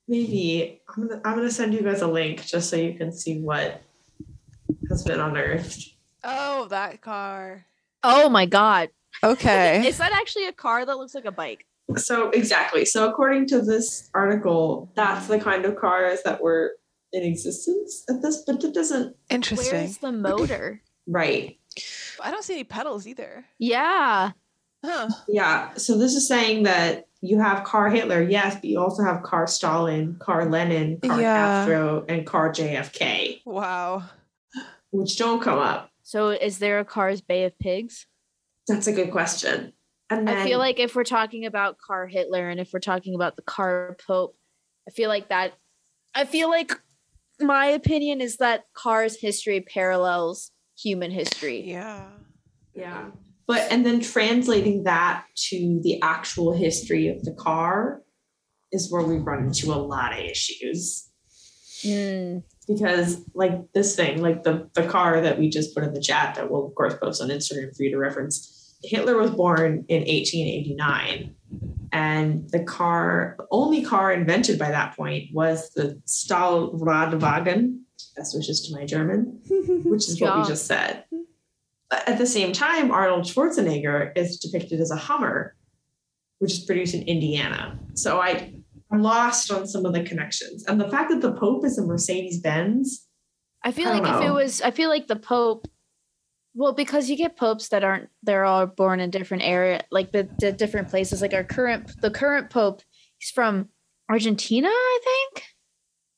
maybe 0.08 0.80
I'm 0.88 1.08
gonna 1.08 1.22
I'm 1.26 1.36
gonna 1.36 1.50
send 1.50 1.74
you 1.74 1.82
guys 1.82 2.02
a 2.04 2.08
link 2.08 2.46
just 2.46 2.70
so 2.70 2.76
you 2.76 2.94
can 2.94 3.12
see 3.12 3.40
what 3.40 3.82
has 4.90 5.04
been 5.04 5.20
unearthed. 5.20 5.96
Oh, 6.24 6.68
that 6.70 7.02
car. 7.02 7.66
oh 8.04 8.30
my 8.30 8.46
god. 8.46 8.90
Okay. 9.24 9.88
Is 9.88 9.98
that 9.98 10.12
actually 10.14 10.46
a 10.46 10.54
car 10.54 10.86
that 10.86 10.98
looks 10.98 11.16
like 11.16 11.26
a 11.26 11.32
bike? 11.32 11.66
So 11.96 12.30
exactly. 12.30 12.86
So 12.86 13.10
according 13.10 13.48
to 13.48 13.62
this 13.62 14.12
article, 14.14 14.92
that's 14.96 15.28
the 15.28 15.40
kind 15.40 15.66
of 15.66 15.76
cars 15.76 16.20
that 16.26 16.42
were 16.42 16.74
in 17.12 17.24
existence 17.24 18.04
at 18.08 18.22
this, 18.22 18.44
but 18.46 18.64
it 18.64 18.74
doesn't 18.74 19.16
Interesting. 19.32 19.80
Where's 19.80 19.98
the 19.98 20.12
motor? 20.12 20.84
right. 21.08 21.58
I 22.22 22.32
don't 22.32 22.44
see 22.44 22.54
any 22.56 22.64
pedals 22.64 23.08
either. 23.08 23.46
yeah. 23.60 24.32
Huh. 24.84 25.10
Yeah. 25.28 25.74
So 25.78 25.98
this 25.98 26.14
is 26.14 26.28
saying 26.28 26.64
that 26.64 27.08
you 27.22 27.40
have 27.40 27.64
car 27.64 27.90
Hitler, 27.90 28.22
yes, 28.22 28.54
but 28.54 28.66
you 28.66 28.80
also 28.80 29.02
have 29.04 29.24
car 29.24 29.48
Stalin, 29.48 30.16
car 30.20 30.46
Lenin, 30.46 31.00
car 31.02 31.20
Yeah. 31.20 31.36
Castro, 31.66 32.06
and 32.08 32.24
car 32.28 32.52
JFK, 32.52 33.42
Wow. 33.46 34.04
which 34.92 35.18
don't 35.18 35.42
come 35.42 35.58
up. 35.58 35.90
So 36.04 36.30
is 36.30 36.60
there 36.60 36.78
a 36.80 36.86
Cars 36.86 37.22
Bay 37.22 37.46
of 37.46 37.58
Pigs? 37.58 38.06
That's 38.68 38.86
a 38.86 38.92
good 38.92 39.10
question. 39.12 39.74
And 40.12 40.28
then, 40.28 40.38
I 40.38 40.44
feel 40.46 40.60
like 40.60 40.78
if 40.80 40.96
we're 40.96 41.04
talking 41.04 41.48
about 41.48 41.80
car 41.80 42.06
Hitler 42.06 42.48
and 42.48 42.60
if 42.60 42.72
we're 42.72 42.80
talking 42.80 43.16
about 43.16 43.38
the 43.38 43.42
car 43.42 43.98
Pope, 44.06 44.36
I 44.88 44.92
feel 44.92 45.10
like 45.10 45.30
that 45.30 45.54
I 46.14 46.26
feel 46.26 46.48
like 46.48 46.72
my 47.40 47.66
opinion 47.66 48.22
is 48.22 48.38
that 48.38 48.66
cars 48.76 49.20
history 49.20 49.62
parallels 49.62 50.52
human 50.78 51.12
history. 51.12 51.62
Yeah. 51.62 52.08
Yeah. 52.74 53.12
But 53.48 53.72
and 53.72 53.86
then 53.86 54.00
translating 54.02 54.84
that 54.84 55.26
to 55.50 55.80
the 55.84 56.02
actual 56.02 56.54
history 56.54 57.08
of 57.10 57.24
the 57.24 57.34
car 57.34 58.02
is 58.72 58.92
where 58.92 59.04
we 59.04 59.18
run 59.18 59.46
into 59.46 59.72
a 59.74 59.76
lot 59.76 60.14
of 60.14 60.20
issues. 60.20 61.10
Mm, 61.84 62.44
Because 62.68 63.24
like 63.36 63.72
this 63.74 63.96
thing, 63.96 64.22
like 64.22 64.44
the 64.44 64.70
the 64.74 64.88
car 64.88 65.22
that 65.22 65.38
we 65.38 65.50
just 65.50 65.76
put 65.76 65.84
in 65.84 65.94
the 65.94 66.02
chat 66.02 66.36
that 66.36 66.50
we'll 66.50 66.68
of 66.68 66.76
course 66.76 66.96
post 66.96 67.22
on 67.22 67.30
Instagram 67.30 67.76
for 67.76 67.84
you 67.84 67.92
to 67.92 67.98
reference. 67.98 68.52
Hitler 68.84 69.18
was 69.18 69.32
born 69.32 69.86
in 69.88 70.02
1889 70.02 71.36
and 71.92 72.50
the 72.50 72.64
car 72.64 73.36
the 73.38 73.46
only 73.52 73.84
car 73.84 74.12
invented 74.12 74.60
by 74.60 74.70
that 74.70 74.96
point 74.96 75.30
was 75.34 75.72
the 75.72 76.02
Stahlradwagen. 76.08 77.80
Best 78.16 78.36
wishes 78.36 78.62
to 78.68 78.74
my 78.74 78.86
German 78.86 79.42
which 79.86 80.08
is 80.08 80.20
what 80.20 80.38
we 80.38 80.44
just 80.46 80.66
said. 80.66 81.04
But 81.90 82.08
At 82.08 82.18
the 82.18 82.26
same 82.26 82.52
time, 82.52 82.92
Arnold 82.92 83.26
Schwarzenegger 83.26 84.18
is 84.18 84.40
depicted 84.40 84.80
as 84.80 84.90
a 84.92 84.96
Hummer, 84.96 85.56
which 86.40 86.54
is 86.54 86.60
produced 86.60 86.96
in 86.96 87.04
Indiana. 87.04 87.78
So 87.94 88.20
I, 88.20 88.54
I'm 88.92 89.02
lost 89.02 89.52
on 89.52 89.68
some 89.68 89.86
of 89.86 89.94
the 89.94 90.04
connections. 90.04 90.66
And 90.66 90.80
the 90.80 90.90
fact 90.90 91.12
that 91.12 91.22
the 91.22 91.34
Pope 91.34 91.66
is 91.66 91.78
a 91.78 91.86
Mercedes 91.86 92.40
Benz, 92.40 93.08
I 93.64 93.72
feel 93.72 93.90
I 93.90 93.94
like 94.00 94.04
don't 94.04 94.24
if 94.24 94.30
it 94.30 94.32
was 94.32 94.62
I 94.62 94.72
feel 94.72 94.90
like 94.90 95.08
the 95.08 95.16
Pope 95.16 95.68
well, 96.56 96.72
because 96.72 97.10
you 97.10 97.18
get 97.18 97.36
popes 97.36 97.68
that 97.70 97.84
aren't 97.84 98.10
they're 98.24 98.46
all 98.46 98.66
born 98.66 99.02
in 99.02 99.10
different 99.10 99.44
area 99.44 99.84
like 99.92 100.14
the, 100.14 100.30
the 100.40 100.54
different 100.54 100.90
places. 100.90 101.22
Like 101.22 101.34
our 101.34 101.44
current 101.44 101.92
the 102.02 102.10
current 102.10 102.50
Pope, 102.50 102.82
he's 103.18 103.30
from 103.30 103.70
Argentina, 104.10 104.70
I 104.70 105.00
think. 105.04 105.46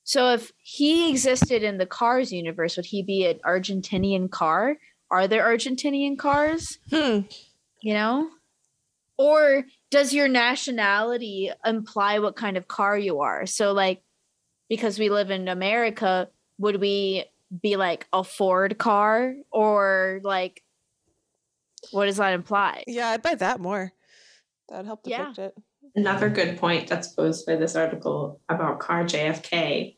So 0.08 0.30
if 0.30 0.52
he 0.62 1.10
existed 1.10 1.62
in 1.62 1.76
the 1.76 1.84
cars 1.84 2.32
universe, 2.32 2.76
would 2.78 2.86
he 2.86 3.02
be 3.02 3.26
an 3.26 3.40
Argentinian 3.44 4.30
car? 4.30 4.78
Are 5.10 5.28
there 5.28 5.44
Argentinian 5.44 6.16
cars? 6.18 6.78
Hmm. 6.90 7.20
You 7.82 7.92
know? 7.92 8.30
Or 9.18 9.66
does 9.90 10.14
your 10.14 10.26
nationality 10.26 11.50
imply 11.62 12.20
what 12.20 12.36
kind 12.36 12.56
of 12.56 12.68
car 12.68 12.96
you 12.96 13.20
are? 13.20 13.44
So 13.44 13.72
like 13.72 14.00
because 14.70 14.98
we 14.98 15.10
live 15.10 15.30
in 15.30 15.46
America, 15.46 16.30
would 16.56 16.80
we 16.80 17.26
be 17.62 17.76
like 17.76 18.06
a 18.10 18.24
Ford 18.24 18.78
car 18.78 19.34
or 19.50 20.20
like 20.24 20.62
what 21.90 22.06
does 22.06 22.16
that 22.16 22.32
imply? 22.32 22.82
Yeah, 22.86 23.08
I'd 23.10 23.20
buy 23.22 23.34
that 23.34 23.60
more. 23.60 23.92
That'd 24.70 24.86
help 24.86 25.00
Yeah. 25.04 25.18
depict 25.34 25.38
it. 25.38 25.54
another 25.94 26.30
good 26.30 26.56
point 26.56 26.88
that's 26.88 27.08
posed 27.08 27.44
by 27.44 27.56
this 27.56 27.76
article 27.76 28.40
about 28.48 28.78
car 28.80 29.04
JFK 29.04 29.96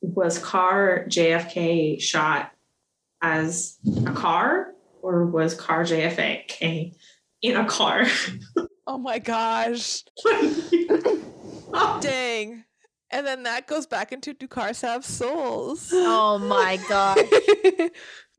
was 0.00 0.38
car 0.38 1.04
JFK 1.08 2.00
shot 2.00 2.52
as 3.22 3.78
a 4.06 4.12
car 4.12 4.72
or 5.02 5.26
was 5.26 5.54
car 5.54 5.82
JFK 5.84 6.94
in 7.42 7.56
a 7.56 7.64
car? 7.66 8.06
Oh 8.88 8.98
my 8.98 9.18
gosh. 9.18 10.04
oh. 10.24 11.98
Dang. 12.00 12.64
And 13.10 13.26
then 13.26 13.42
that 13.44 13.66
goes 13.66 13.86
back 13.86 14.12
into 14.12 14.32
do 14.32 14.46
cars 14.46 14.80
have 14.82 15.04
souls? 15.04 15.90
Oh 15.92 16.38
my 16.38 16.78
god. 16.88 17.18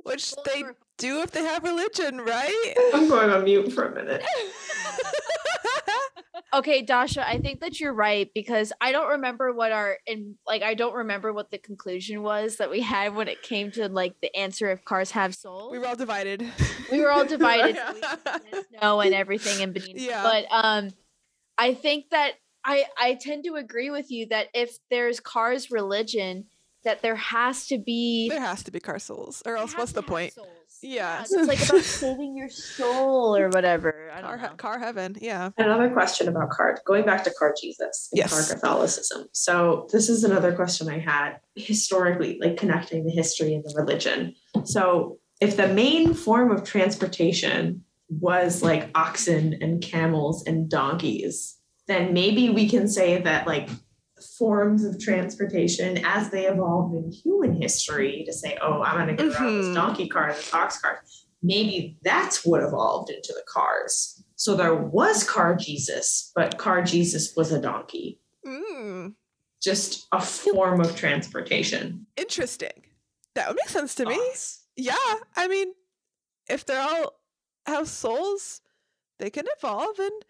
Which 0.04 0.34
they 0.46 0.64
do 0.98 1.22
if 1.22 1.32
they 1.32 1.44
have 1.44 1.64
religion, 1.64 2.22
right? 2.22 2.74
I'm 2.94 3.10
going 3.10 3.30
on 3.30 3.44
mute 3.44 3.74
for 3.74 3.84
a 3.84 3.96
minute. 3.96 4.24
Okay, 6.54 6.82
Dasha, 6.82 7.28
I 7.28 7.40
think 7.40 7.60
that 7.60 7.80
you're 7.80 7.94
right 7.94 8.32
because 8.34 8.72
I 8.80 8.92
don't 8.94 9.10
remember 9.10 9.52
what 9.52 9.72
our 9.74 9.98
and 10.08 10.36
like 10.46 10.62
I 10.64 10.76
don't 10.76 10.94
remember 10.96 11.34
what 11.34 11.52
the 11.52 11.58
conclusion 11.58 12.22
was 12.24 12.56
that 12.58 12.70
we 12.70 12.80
had 12.82 13.16
when 13.16 13.28
it 13.28 13.42
came 13.42 13.72
to 13.72 13.90
like 13.90 14.16
the 14.22 14.34
answer 14.36 14.70
if 14.72 14.86
cars 14.86 15.12
have 15.12 15.36
souls. 15.36 15.72
we 15.72 15.78
were 15.80 15.88
all 15.88 15.96
divided. 15.98 16.46
we 16.92 17.02
were 17.02 17.12
all 17.12 17.26
divided 17.26 17.76
so 18.80 18.98
we 19.00 19.06
and 19.08 19.16
everything 19.16 19.60
in 19.62 19.74
between 19.74 19.98
Yeah. 19.98 20.24
but 20.24 20.46
um 20.50 20.90
i 21.58 21.74
think 21.74 22.12
that 22.12 22.34
i 22.64 22.86
i 22.98 23.16
tend 23.16 23.44
to 23.44 23.56
agree 23.56 23.90
with 23.90 24.10
you 24.10 24.28
that 24.28 24.48
if 24.54 24.78
there's 24.90 25.20
cars 25.20 25.70
religion 25.70 26.46
that 26.84 27.02
there 27.02 27.16
has 27.18 27.68
to 27.68 27.78
be 27.78 28.30
There 28.30 28.40
has 28.40 28.64
to 28.64 28.72
be 28.72 28.80
car 28.80 29.00
souls, 29.00 29.44
or 29.46 29.58
else 29.58 29.76
what's 29.76 29.92
the 29.92 30.04
point? 30.04 30.34
souls. 30.34 30.48
Yeah. 30.82 31.24
so 31.24 31.40
it's 31.40 31.48
like 31.48 31.64
about 31.70 31.82
saving 31.84 32.38
your 32.38 32.50
soul 32.50 33.36
or 33.36 33.50
whatever 33.50 34.10
i 34.14 34.22
Car, 34.22 34.32
don't 34.38 34.42
know 34.44 34.50
he- 34.50 34.56
car 34.56 34.80
heaven, 34.80 35.16
yeah. 35.22 35.50
Another 35.58 35.90
question 35.90 36.28
about 36.28 36.50
car, 36.50 36.80
going 36.86 37.06
back 37.06 37.24
to 37.26 37.32
car 37.32 37.54
Jesus 37.60 38.10
and 38.12 38.18
Yes. 38.20 38.32
car 38.32 38.56
Catholicism. 38.56 39.28
So 39.32 39.88
this 39.92 40.10
is 40.10 40.24
another 40.24 40.54
question 40.56 40.90
I 40.90 41.00
had 41.00 41.40
historically, 41.56 42.40
like 42.42 42.58
connecting 42.58 43.06
the 43.06 43.12
history 43.12 43.54
and 43.54 43.64
the 43.64 43.74
religion. 43.78 44.36
So 44.66 45.20
if 45.42 45.58
the 45.58 45.68
main 45.68 46.14
form 46.14 46.52
of 46.52 46.64
transportation 46.64 47.84
was 48.10 48.64
like 48.64 48.90
oxen 48.96 49.58
and 49.62 49.82
camels 49.82 50.46
and 50.46 50.70
donkeys, 50.70 51.58
then 51.88 52.14
maybe 52.14 52.50
we 52.50 52.70
can 52.70 52.88
say 52.88 53.22
that 53.22 53.46
like 53.48 53.70
forms 54.38 54.84
of 54.86 55.00
transportation 55.00 56.04
as 56.06 56.30
they 56.30 56.46
evolved 56.48 56.96
in 56.96 57.12
human 57.12 57.60
history 57.62 58.24
to 58.26 58.34
say, 58.34 58.58
oh, 58.62 58.82
I'm 58.84 58.98
gonna 58.98 59.16
get 59.16 59.28
around 59.28 59.54
Mhm. 59.54 59.66
this 59.66 59.76
donkey 59.76 60.08
car, 60.08 60.34
this 60.34 60.54
ox 60.54 60.80
cart. 60.80 61.00
Maybe 61.42 61.98
that's 62.04 62.46
what 62.46 62.62
evolved 62.64 63.10
into 63.10 63.34
the 63.34 63.44
cars. 63.48 64.24
So 64.36 64.56
there 64.56 64.76
was 64.76 65.24
car 65.24 65.56
Jesus, 65.56 66.32
but 66.36 66.58
car 66.58 66.82
Jesus 66.84 67.36
was 67.36 67.52
a 67.52 67.60
donkey, 67.62 68.20
Mm, 68.46 69.16
just 69.62 70.08
a 70.12 70.22
form 70.22 70.80
of 70.82 70.96
transportation. 70.96 72.06
interesting. 72.16 72.84
That 73.36 73.48
would 73.50 73.58
make 73.58 73.70
sense 73.70 73.94
to 73.96 74.06
me. 74.06 74.20
Yeah, 74.76 74.96
I 75.36 75.48
mean, 75.48 75.74
if 76.50 76.66
they're 76.66 76.82
all 76.82 77.20
have 77.66 77.88
souls, 77.88 78.62
they 79.20 79.30
can 79.30 79.46
evolve. 79.58 80.00
And 80.00 80.26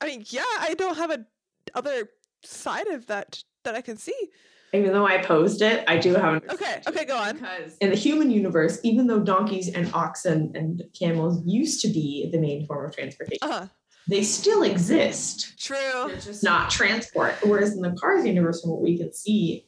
I 0.00 0.06
mean, 0.06 0.24
yeah, 0.28 0.44
I 0.58 0.74
don't 0.74 0.96
have 0.96 1.10
a 1.10 1.26
other 1.74 2.08
side 2.42 2.86
of 2.88 3.06
that 3.06 3.42
that 3.64 3.74
I 3.74 3.80
can 3.80 3.96
see. 3.96 4.14
Even 4.74 4.92
though 4.92 5.06
I 5.06 5.18
posed 5.18 5.62
it, 5.62 5.82
I 5.88 5.96
do 5.96 6.14
have 6.14 6.42
an 6.42 6.50
Okay, 6.50 6.82
okay, 6.86 7.04
go 7.06 7.16
on. 7.16 7.36
Because 7.36 7.76
in 7.78 7.88
the 7.90 7.96
human 7.96 8.30
universe, 8.30 8.78
even 8.82 9.06
though 9.06 9.18
donkeys 9.20 9.72
and 9.74 9.90
oxen 9.94 10.52
and 10.54 10.82
camels 10.98 11.42
used 11.46 11.80
to 11.82 11.88
be 11.88 12.28
the 12.30 12.38
main 12.38 12.66
form 12.66 12.86
of 12.86 12.94
transportation, 12.94 13.38
Uh 13.48 13.60
huh. 13.60 13.66
they 14.08 14.22
still 14.22 14.62
exist. 14.62 15.58
True. 15.58 15.76
They're 16.08 16.16
just 16.20 16.44
not 16.44 16.70
transport. 16.70 17.34
Whereas 17.42 17.72
in 17.74 17.80
the 17.80 17.92
Cars 17.92 18.26
universe, 18.26 18.60
from 18.60 18.72
what 18.72 18.82
we 18.82 18.98
can 18.98 19.10
see, 19.14 19.66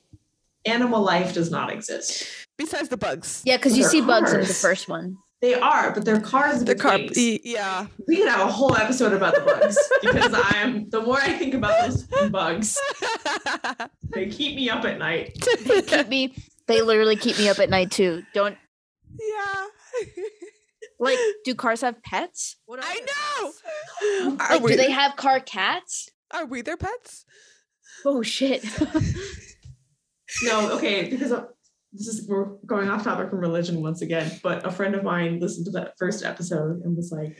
animal 0.66 1.00
life 1.02 1.32
does 1.32 1.50
not 1.50 1.72
exist. 1.72 2.26
Besides 2.58 2.90
the 2.90 2.98
bugs. 2.98 3.42
Yeah, 3.46 3.56
because 3.56 3.78
you 3.78 3.84
They're 3.84 3.90
see 3.90 4.00
bugs 4.02 4.34
in 4.34 4.40
the 4.40 4.46
first 4.46 4.86
one. 4.86 5.16
They 5.40 5.54
are, 5.54 5.92
but 5.92 6.04
they're 6.04 6.20
cars. 6.20 6.60
The 6.64 6.72
with 6.72 6.80
car. 6.80 6.98
wings. 6.98 7.16
Yeah. 7.16 7.86
We 8.06 8.18
could 8.18 8.28
have 8.28 8.46
a 8.46 8.52
whole 8.52 8.76
episode 8.76 9.14
about 9.14 9.34
the 9.34 9.40
bugs 9.40 9.78
because 10.02 10.34
I'm 10.36 10.90
the 10.90 11.00
more 11.00 11.18
I 11.18 11.32
think 11.32 11.54
about 11.54 11.80
those 11.80 12.02
bugs, 12.30 12.78
they 14.10 14.26
keep 14.28 14.54
me 14.54 14.68
up 14.68 14.84
at 14.84 14.98
night. 14.98 15.38
They 15.64 15.80
keep 15.82 16.08
me. 16.08 16.34
They 16.66 16.82
literally 16.82 17.16
keep 17.16 17.38
me 17.38 17.48
up 17.48 17.58
at 17.58 17.70
night 17.70 17.90
too. 17.90 18.22
Don't 18.34 18.56
yeah. 19.18 19.66
like. 21.00 21.18
Do 21.44 21.54
cars 21.54 21.80
have 21.80 22.02
pets? 22.02 22.56
What 22.66 22.80
are 22.80 22.84
I 22.86 23.00
know. 23.00 24.36
Are 24.40 24.54
Like, 24.56 24.62
we, 24.62 24.70
do 24.72 24.76
they 24.76 24.90
have 24.90 25.16
car 25.16 25.40
cats? 25.40 26.10
are 26.32 26.44
we 26.46 26.62
their 26.62 26.76
pets? 26.76 27.24
Oh 28.04 28.22
shit! 28.22 28.64
No, 30.44 30.70
okay, 30.76 31.10
because 31.10 31.32
this 31.92 32.06
is 32.06 32.28
we're 32.28 32.56
going 32.66 32.88
off 32.88 33.04
topic 33.04 33.30
from 33.30 33.40
religion 33.40 33.82
once 33.82 34.02
again. 34.02 34.30
But 34.42 34.66
a 34.66 34.70
friend 34.70 34.94
of 34.94 35.02
mine 35.02 35.40
listened 35.40 35.66
to 35.66 35.72
that 35.72 35.94
first 35.98 36.24
episode 36.24 36.82
and 36.84 36.96
was 36.96 37.10
like, 37.12 37.36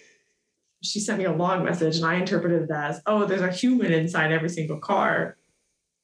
she 0.82 0.98
sent 1.00 1.18
me 1.18 1.24
a 1.24 1.32
long 1.32 1.64
message, 1.64 1.96
and 1.96 2.06
I 2.06 2.14
interpreted 2.14 2.62
it 2.62 2.70
as, 2.70 3.00
"Oh, 3.06 3.26
there's 3.26 3.42
a 3.42 3.52
human 3.52 3.92
inside 3.92 4.32
every 4.32 4.48
single 4.48 4.78
car, 4.78 5.36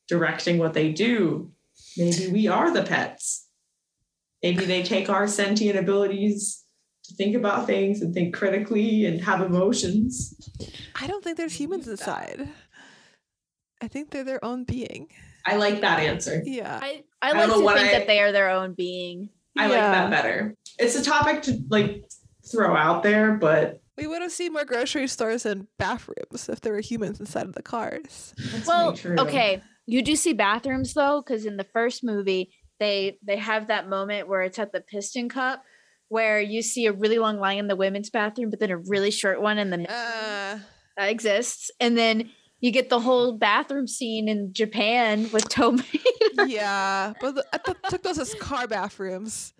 directing 0.09 0.59
what 0.59 0.75
they 0.75 0.93
do. 0.93 1.53
Maybe 1.97 2.29
we 2.29 2.47
are 2.47 2.73
the 2.73 2.83
pets. 2.83 3.49
Maybe 4.43 4.65
they 4.65 4.83
take 4.83 5.09
our 5.09 5.27
sentient 5.27 5.79
abilities." 5.79 6.63
To 7.05 7.15
think 7.15 7.37
about 7.37 7.69
things 7.69 8.03
and 8.03 8.13
think 8.13 8.35
critically 8.35 9.07
and 9.07 9.21
have 9.21 9.41
emotions. 9.41 10.35
I 11.01 11.07
don't 11.07 11.23
think 11.23 11.37
there's 11.37 11.55
humans 11.55 11.87
inside. 11.87 12.49
I 13.81 13.87
think 13.87 14.11
they're 14.11 14.25
their 14.25 14.45
own 14.45 14.65
being. 14.65 15.07
I 15.47 15.55
like 15.55 15.83
that 15.83 16.01
answer. 16.01 16.43
Yeah. 16.45 16.81
I 16.83 17.05
I 17.23 17.33
don't 17.33 17.39
like 17.39 17.49
know 17.49 17.61
to 17.75 17.81
think 17.81 17.95
I- 17.95 17.99
that 17.99 18.07
they 18.07 18.21
are 18.21 18.33
their 18.33 18.51
own 18.51 18.75
being. 18.75 19.31
I 19.59 19.69
like 19.69 19.79
that 19.79 20.11
better. 20.11 20.55
It's 20.79 20.97
a 20.97 21.03
topic 21.03 21.43
to 21.43 21.59
like 21.71 22.05
throw 22.51 22.77
out 22.77 23.03
there, 23.03 23.33
but 23.33 23.81
We 23.97 24.07
would 24.07 24.21
have 24.21 24.31
seen 24.33 24.53
more 24.53 24.67
grocery 24.67 25.07
stores 25.09 25.47
and 25.47 25.67
bathrooms 25.79 26.49
if 26.51 26.61
there 26.61 26.75
were 26.75 26.81
humans 26.81 27.19
inside 27.21 27.47
of 27.47 27.55
the 27.55 27.63
cars. 27.63 28.35
that's 28.53 28.67
Well, 28.69 28.93
true. 28.93 29.17
okay, 29.19 29.63
you 29.87 30.03
do 30.03 30.15
see 30.15 30.35
bathrooms 30.35 30.93
though, 30.93 31.23
because 31.23 31.47
in 31.47 31.57
the 31.57 31.65
first 31.65 32.05
movie 32.05 32.51
they 32.79 33.19
they 33.27 33.39
have 33.39 33.69
that 33.69 33.89
moment 33.89 34.29
where 34.29 34.43
it's 34.43 34.59
at 34.59 34.73
the 34.73 34.83
piston 34.83 35.31
cup 35.31 35.63
where 36.09 36.39
you 36.41 36.61
see 36.63 36.85
a 36.87 36.93
really 36.93 37.19
long 37.19 37.39
line 37.41 37.57
in 37.59 37.67
the 37.69 37.75
women's 37.77 38.11
bathroom, 38.11 38.51
but 38.51 38.61
then 38.61 38.71
a 38.71 38.77
really 38.77 39.11
short 39.11 39.41
one 39.41 39.57
in 39.59 39.71
the 39.71 39.79
Uh, 39.91 40.59
that 40.99 41.09
exists, 41.09 41.71
and 41.81 41.97
then 41.97 42.31
you 42.67 42.73
get 42.73 42.91
the 42.91 42.99
whole 42.99 43.33
bathroom 43.33 43.87
scene 43.87 44.29
in 44.29 44.53
Japan 44.53 45.31
with 45.33 45.49
Tomy. 45.49 46.03
yeah, 46.47 47.13
but 47.21 47.37
the, 47.37 47.47
I 47.53 47.59
th- 47.59 47.77
took 47.89 48.03
those 48.03 48.19
as 48.19 48.35
car 48.35 48.67
bathrooms. 48.67 49.55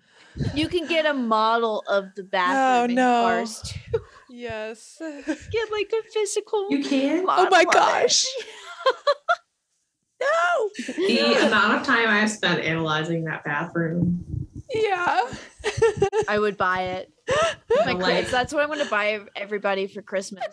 you 0.53 0.67
can 0.67 0.85
get 0.87 1.05
a 1.05 1.13
model 1.13 1.85
of 1.87 2.13
the 2.17 2.23
oh, 2.23 2.29
bathroom 2.29 2.89
in 2.89 2.95
no. 2.97 3.21
Cars 3.23 3.61
2. 3.93 3.99
Yes. 4.29 4.97
Get 5.25 5.71
like 5.71 5.91
a 5.93 6.11
physical. 6.11 6.67
You 6.69 6.83
can. 6.83 7.21
oh 7.21 7.25
my 7.25 7.43
model 7.43 7.55
of 7.55 7.61
it. 7.61 7.71
gosh. 7.71 8.25
no. 10.21 10.69
The 10.97 11.47
amount 11.47 11.79
of 11.79 11.83
time 11.87 12.09
I 12.09 12.19
have 12.19 12.29
spent 12.29 12.59
analyzing 12.59 13.23
that 13.23 13.45
bathroom. 13.45 14.47
Yeah. 14.69 15.31
I 16.27 16.37
would 16.37 16.57
buy 16.57 16.81
it. 16.81 17.11
My 17.85 17.93
like- 17.93 18.15
kids. 18.17 18.31
That's 18.31 18.53
what 18.53 18.61
I'm 18.61 18.67
going 18.67 18.83
to 18.83 18.91
buy 18.91 19.21
everybody 19.35 19.87
for 19.87 20.01
Christmas. 20.01 20.43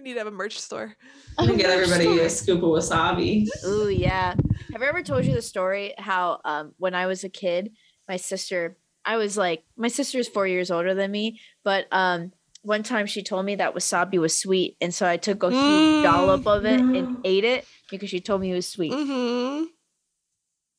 We 0.00 0.08
need 0.08 0.14
to 0.14 0.20
have 0.20 0.26
a 0.26 0.30
merch 0.30 0.58
store. 0.58 0.96
I'm 1.38 1.46
gonna 1.46 1.58
get 1.58 1.70
everybody 1.70 2.20
a 2.20 2.30
scoop 2.30 2.62
of 2.62 2.70
wasabi. 2.70 3.46
Ooh, 3.66 3.88
yeah. 3.88 4.34
Have 4.72 4.82
I 4.82 4.86
ever 4.86 5.02
told 5.02 5.24
you 5.26 5.34
the 5.34 5.42
story 5.42 5.94
how 5.98 6.40
um 6.44 6.72
when 6.78 6.94
I 6.94 7.06
was 7.06 7.22
a 7.24 7.28
kid, 7.28 7.72
my 8.08 8.16
sister, 8.16 8.76
I 9.04 9.16
was 9.16 9.36
like, 9.36 9.64
my 9.76 9.88
sister's 9.88 10.28
four 10.28 10.46
years 10.46 10.70
older 10.70 10.94
than 10.94 11.10
me, 11.10 11.40
but 11.64 11.86
um 11.92 12.32
one 12.62 12.82
time 12.82 13.06
she 13.06 13.22
told 13.22 13.46
me 13.46 13.54
that 13.56 13.74
wasabi 13.74 14.18
was 14.18 14.36
sweet, 14.36 14.76
and 14.80 14.94
so 14.94 15.06
I 15.06 15.16
took 15.16 15.42
a 15.42 15.50
huge 15.50 15.60
Mm, 15.60 16.02
dollop 16.02 16.46
of 16.46 16.64
it 16.64 16.84
no. 16.84 16.94
and 16.94 17.16
ate 17.24 17.44
it 17.44 17.66
because 17.90 18.10
she 18.10 18.20
told 18.20 18.40
me 18.40 18.52
it 18.52 18.54
was 18.54 18.68
sweet. 18.68 18.92
Mm-hmm. 18.92 19.64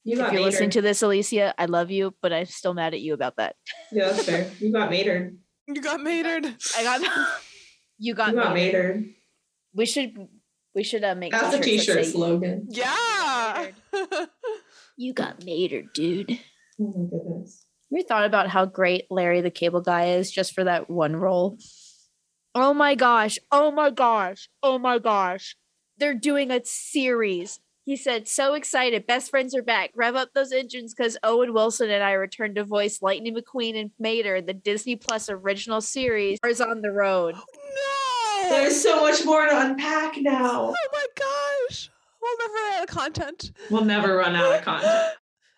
You 0.03 0.19
if 0.19 0.31
you're 0.33 0.41
listening 0.41 0.71
to 0.71 0.81
this, 0.81 1.03
Alicia, 1.03 1.53
I 1.59 1.65
love 1.65 1.91
you, 1.91 2.15
but 2.23 2.33
I'm 2.33 2.47
still 2.47 2.73
mad 2.73 2.95
at 2.95 3.01
you 3.01 3.13
about 3.13 3.35
that. 3.37 3.55
Yeah, 3.91 4.09
that's 4.09 4.25
fair. 4.25 4.49
You 4.59 4.71
got 4.73 4.89
matered. 4.89 5.37
You 5.67 5.79
got 5.79 6.01
matered. 6.01 6.45
I 6.75 6.83
got 6.83 7.01
you 8.01 8.13
got, 8.15 8.31
You 8.31 8.35
got 8.35 8.55
me. 8.55 8.65
matered. 8.65 9.05
We 9.73 9.85
should 9.85 10.27
we 10.75 10.83
should 10.83 11.03
uh, 11.03 11.15
make 11.15 11.31
That's 11.31 11.55
a 11.55 11.59
t-shirts 11.59 11.87
that 11.87 11.93
t-shirt 11.93 12.05
say, 12.05 12.11
slogan. 12.11 12.67
Yeah. 12.69 13.67
You 14.97 15.13
got 15.13 15.43
matered, 15.43 15.93
dude. 15.93 16.37
Oh 16.79 16.93
my 16.95 17.09
goodness. 17.09 17.65
You 17.89 18.03
thought 18.03 18.25
about 18.25 18.49
how 18.49 18.65
great 18.65 19.05
Larry 19.09 19.41
the 19.41 19.49
Cable 19.49 19.81
Guy 19.81 20.09
is 20.09 20.29
just 20.29 20.53
for 20.53 20.63
that 20.63 20.91
one 20.91 21.15
role? 21.15 21.57
Oh 22.53 22.73
my 22.73 22.93
gosh. 22.93 23.39
Oh 23.51 23.71
my 23.71 23.89
gosh. 23.89 24.47
Oh 24.61 24.77
my 24.77 24.99
gosh. 24.99 25.55
They're 25.97 26.13
doing 26.13 26.51
a 26.51 26.63
series. 26.65 27.59
He 27.83 27.95
said, 27.95 28.27
so 28.27 28.53
excited. 28.53 29.07
Best 29.07 29.31
friends 29.31 29.55
are 29.55 29.63
back. 29.63 29.89
Rev 29.95 30.15
up 30.15 30.29
those 30.35 30.51
engines 30.51 30.93
because 30.93 31.17
Owen 31.23 31.51
Wilson 31.51 31.89
and 31.89 32.03
I 32.03 32.11
returned 32.11 32.55
to 32.55 32.63
voice 32.63 33.01
Lightning 33.01 33.35
McQueen 33.35 33.79
and 33.79 33.89
Mater, 33.97 34.39
the 34.39 34.53
Disney 34.53 34.95
Plus 34.95 35.29
original 35.31 35.81
series, 35.81 36.37
is 36.45 36.61
on 36.61 36.81
the 36.81 36.91
road. 36.91 37.33
no. 37.55 37.90
There's 38.51 38.81
so 38.81 39.01
much 39.01 39.25
more 39.25 39.45
to 39.45 39.61
unpack 39.61 40.17
now. 40.17 40.73
Oh 40.73 40.89
my 40.93 41.05
gosh. 41.17 41.89
We'll 42.21 42.37
never 42.39 42.53
run 42.53 42.73
out 42.73 42.83
of 42.83 42.89
content. 42.89 43.51
We'll 43.69 43.85
never 43.85 44.15
run 44.17 44.35
out 44.35 44.53
of 44.55 44.61
content. 44.65 45.13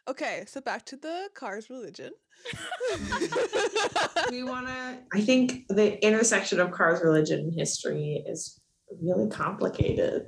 Okay, 0.07 0.43
so 0.47 0.61
back 0.61 0.85
to 0.87 0.97
the 0.97 1.29
cars 1.33 1.69
religion. 1.69 2.11
we 4.31 4.43
want 4.43 4.67
to. 4.67 4.97
I 5.13 5.21
think 5.21 5.65
the 5.69 5.97
intersection 6.05 6.59
of 6.59 6.71
cars, 6.71 7.01
religion, 7.03 7.39
and 7.39 7.53
history 7.53 8.23
is 8.27 8.59
really 9.01 9.29
complicated. 9.29 10.23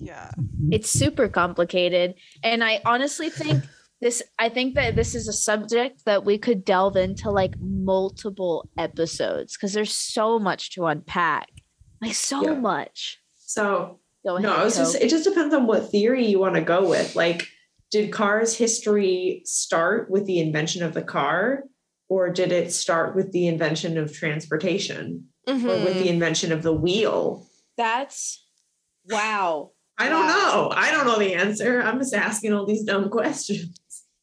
yeah. 0.00 0.30
Mm-hmm. 0.38 0.72
It's 0.72 0.90
super 0.90 1.28
complicated. 1.28 2.14
And 2.42 2.64
I 2.64 2.80
honestly 2.84 3.30
think 3.30 3.64
this, 4.00 4.22
I 4.38 4.48
think 4.48 4.74
that 4.76 4.96
this 4.96 5.14
is 5.14 5.28
a 5.28 5.32
subject 5.32 6.04
that 6.04 6.24
we 6.24 6.38
could 6.38 6.64
delve 6.64 6.96
into 6.96 7.30
like 7.30 7.54
multiple 7.60 8.68
episodes 8.78 9.56
because 9.56 9.72
there's 9.72 9.92
so 9.92 10.38
much 10.38 10.70
to 10.72 10.86
unpack. 10.86 11.48
Like, 12.00 12.14
so 12.14 12.42
Yeah. 12.42 12.54
much. 12.54 13.18
So 13.36 14.00
Go 14.24 14.36
ahead. 14.36 14.42
no, 14.42 14.64
it's 14.66 14.76
just 14.76 14.96
it 14.96 15.08
just 15.08 15.24
depends 15.24 15.54
on 15.54 15.66
what 15.66 15.90
theory 15.90 16.26
you 16.26 16.38
want 16.38 16.54
to 16.56 16.60
go 16.60 16.88
with. 16.88 17.16
Like, 17.16 17.48
did 17.90 18.12
cars 18.12 18.56
history 18.56 19.42
start 19.44 20.10
with 20.10 20.26
the 20.26 20.38
invention 20.40 20.82
of 20.82 20.92
the 20.94 21.02
car, 21.02 21.64
or 22.08 22.30
did 22.30 22.52
it 22.52 22.72
start 22.72 23.16
with 23.16 23.32
the 23.32 23.46
invention 23.46 23.96
of 23.96 24.12
transportation, 24.12 25.28
or 25.46 25.54
with 25.54 25.64
the 25.64 25.70
mm-hmm. 26.00 26.08
invention 26.08 26.52
of 26.52 26.62
the 26.62 26.72
wheel? 26.74 27.46
That's 27.76 28.44
wow. 29.08 29.72
I 30.00 30.08
don't 30.08 30.26
Wow. 30.26 30.28
know. 30.28 30.72
I 30.74 30.90
don't 30.92 31.06
know 31.06 31.18
the 31.18 31.34
answer. 31.34 31.80
I'm 31.82 31.98
just 31.98 32.14
asking 32.14 32.52
all 32.52 32.66
these 32.66 32.84
dumb 32.84 33.08
questions. 33.10 33.78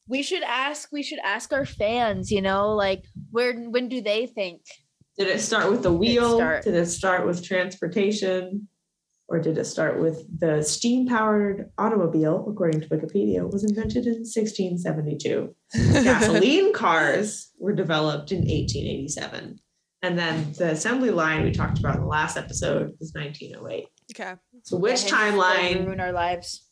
We 0.08 0.22
should 0.22 0.42
ask, 0.44 0.88
we 0.92 1.02
should 1.02 1.18
ask 1.24 1.52
our 1.52 1.66
fans, 1.66 2.30
you 2.30 2.40
know, 2.40 2.74
like 2.74 3.04
where, 3.30 3.52
when 3.54 3.88
do 3.88 4.00
they 4.00 4.26
think? 4.26 4.62
Did 5.18 5.28
it 5.28 5.40
start 5.40 5.70
with 5.70 5.82
the 5.82 5.90
Did 5.90 5.94
it 5.96 5.98
wheel? 5.98 6.36
start- 6.36 6.64
Did 6.64 6.74
it 6.74 6.86
start 6.86 7.26
with 7.26 7.42
transportation? 7.44 8.68
Or 9.28 9.40
did 9.40 9.58
it 9.58 9.64
start 9.64 9.98
with 10.00 10.24
the 10.38 10.62
steam 10.62 11.08
powered 11.08 11.72
automobile, 11.78 12.46
according 12.48 12.80
to 12.82 12.86
Wikipedia, 12.88 13.50
was 13.50 13.64
invented 13.64 14.06
in 14.06 14.22
1672? 14.22 15.52
Gasoline 15.74 16.72
cars 16.72 17.50
were 17.58 17.72
developed 17.72 18.30
in 18.30 18.38
1887. 18.42 19.58
And 20.02 20.16
then 20.16 20.52
the 20.56 20.70
assembly 20.70 21.10
line 21.10 21.42
we 21.42 21.50
talked 21.50 21.80
about 21.80 21.96
in 21.96 22.02
the 22.02 22.06
last 22.06 22.36
episode 22.36 22.92
was 23.00 23.12
1908. 23.14 23.88
okay. 24.12 24.34
So, 24.62 24.76
which 24.76 25.10
Yeah, 25.10 25.16
hence, 25.16 25.36
like, 25.36 25.58
timeline 25.58 25.86
ruin 25.86 26.00
our 26.00 26.12
lives? 26.12 26.62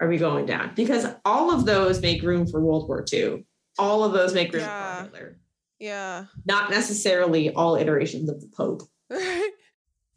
are 0.00 0.08
we 0.08 0.18
going 0.18 0.44
down? 0.44 0.72
Because 0.74 1.06
all 1.24 1.54
of 1.54 1.64
those 1.64 2.02
make 2.02 2.22
room 2.22 2.46
for 2.46 2.60
World 2.60 2.86
War 2.88 3.02
II. 3.10 3.46
All 3.78 4.04
of 4.04 4.12
those 4.12 4.34
make 4.34 4.52
room 4.52 4.60
Yeah. 4.62 4.96
for 4.98 5.04
Hitler. 5.04 5.38
Yeah. 5.82 6.26
Not 6.46 6.70
necessarily 6.70 7.52
all 7.52 7.76
iterations 7.76 8.30
of 8.30 8.40
the 8.40 8.48
Pope. 8.56 8.82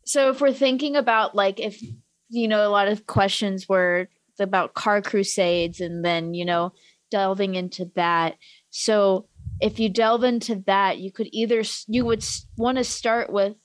So 0.05 0.29
if 0.29 0.39
we're 0.39 0.53
thinking 0.53 0.95
about 0.95 1.35
like 1.35 1.59
if 1.59 1.81
you 2.29 2.47
know 2.47 2.65
a 2.65 2.69
lot 2.69 2.87
of 2.87 3.07
questions 3.07 3.67
were 3.67 4.07
about 4.39 4.73
car 4.73 5.01
crusades 5.01 5.81
and 5.81 6.05
then 6.05 6.33
you 6.33 6.45
know 6.45 6.73
delving 7.11 7.55
into 7.55 7.91
that. 7.95 8.35
So 8.69 9.27
if 9.59 9.79
you 9.79 9.89
delve 9.89 10.23
into 10.23 10.63
that, 10.67 10.99
you 10.99 11.11
could 11.11 11.27
either 11.31 11.63
you 11.87 12.05
would 12.05 12.23
want 12.55 12.77
to 12.77 12.83
start 12.83 13.31
with 13.31 13.55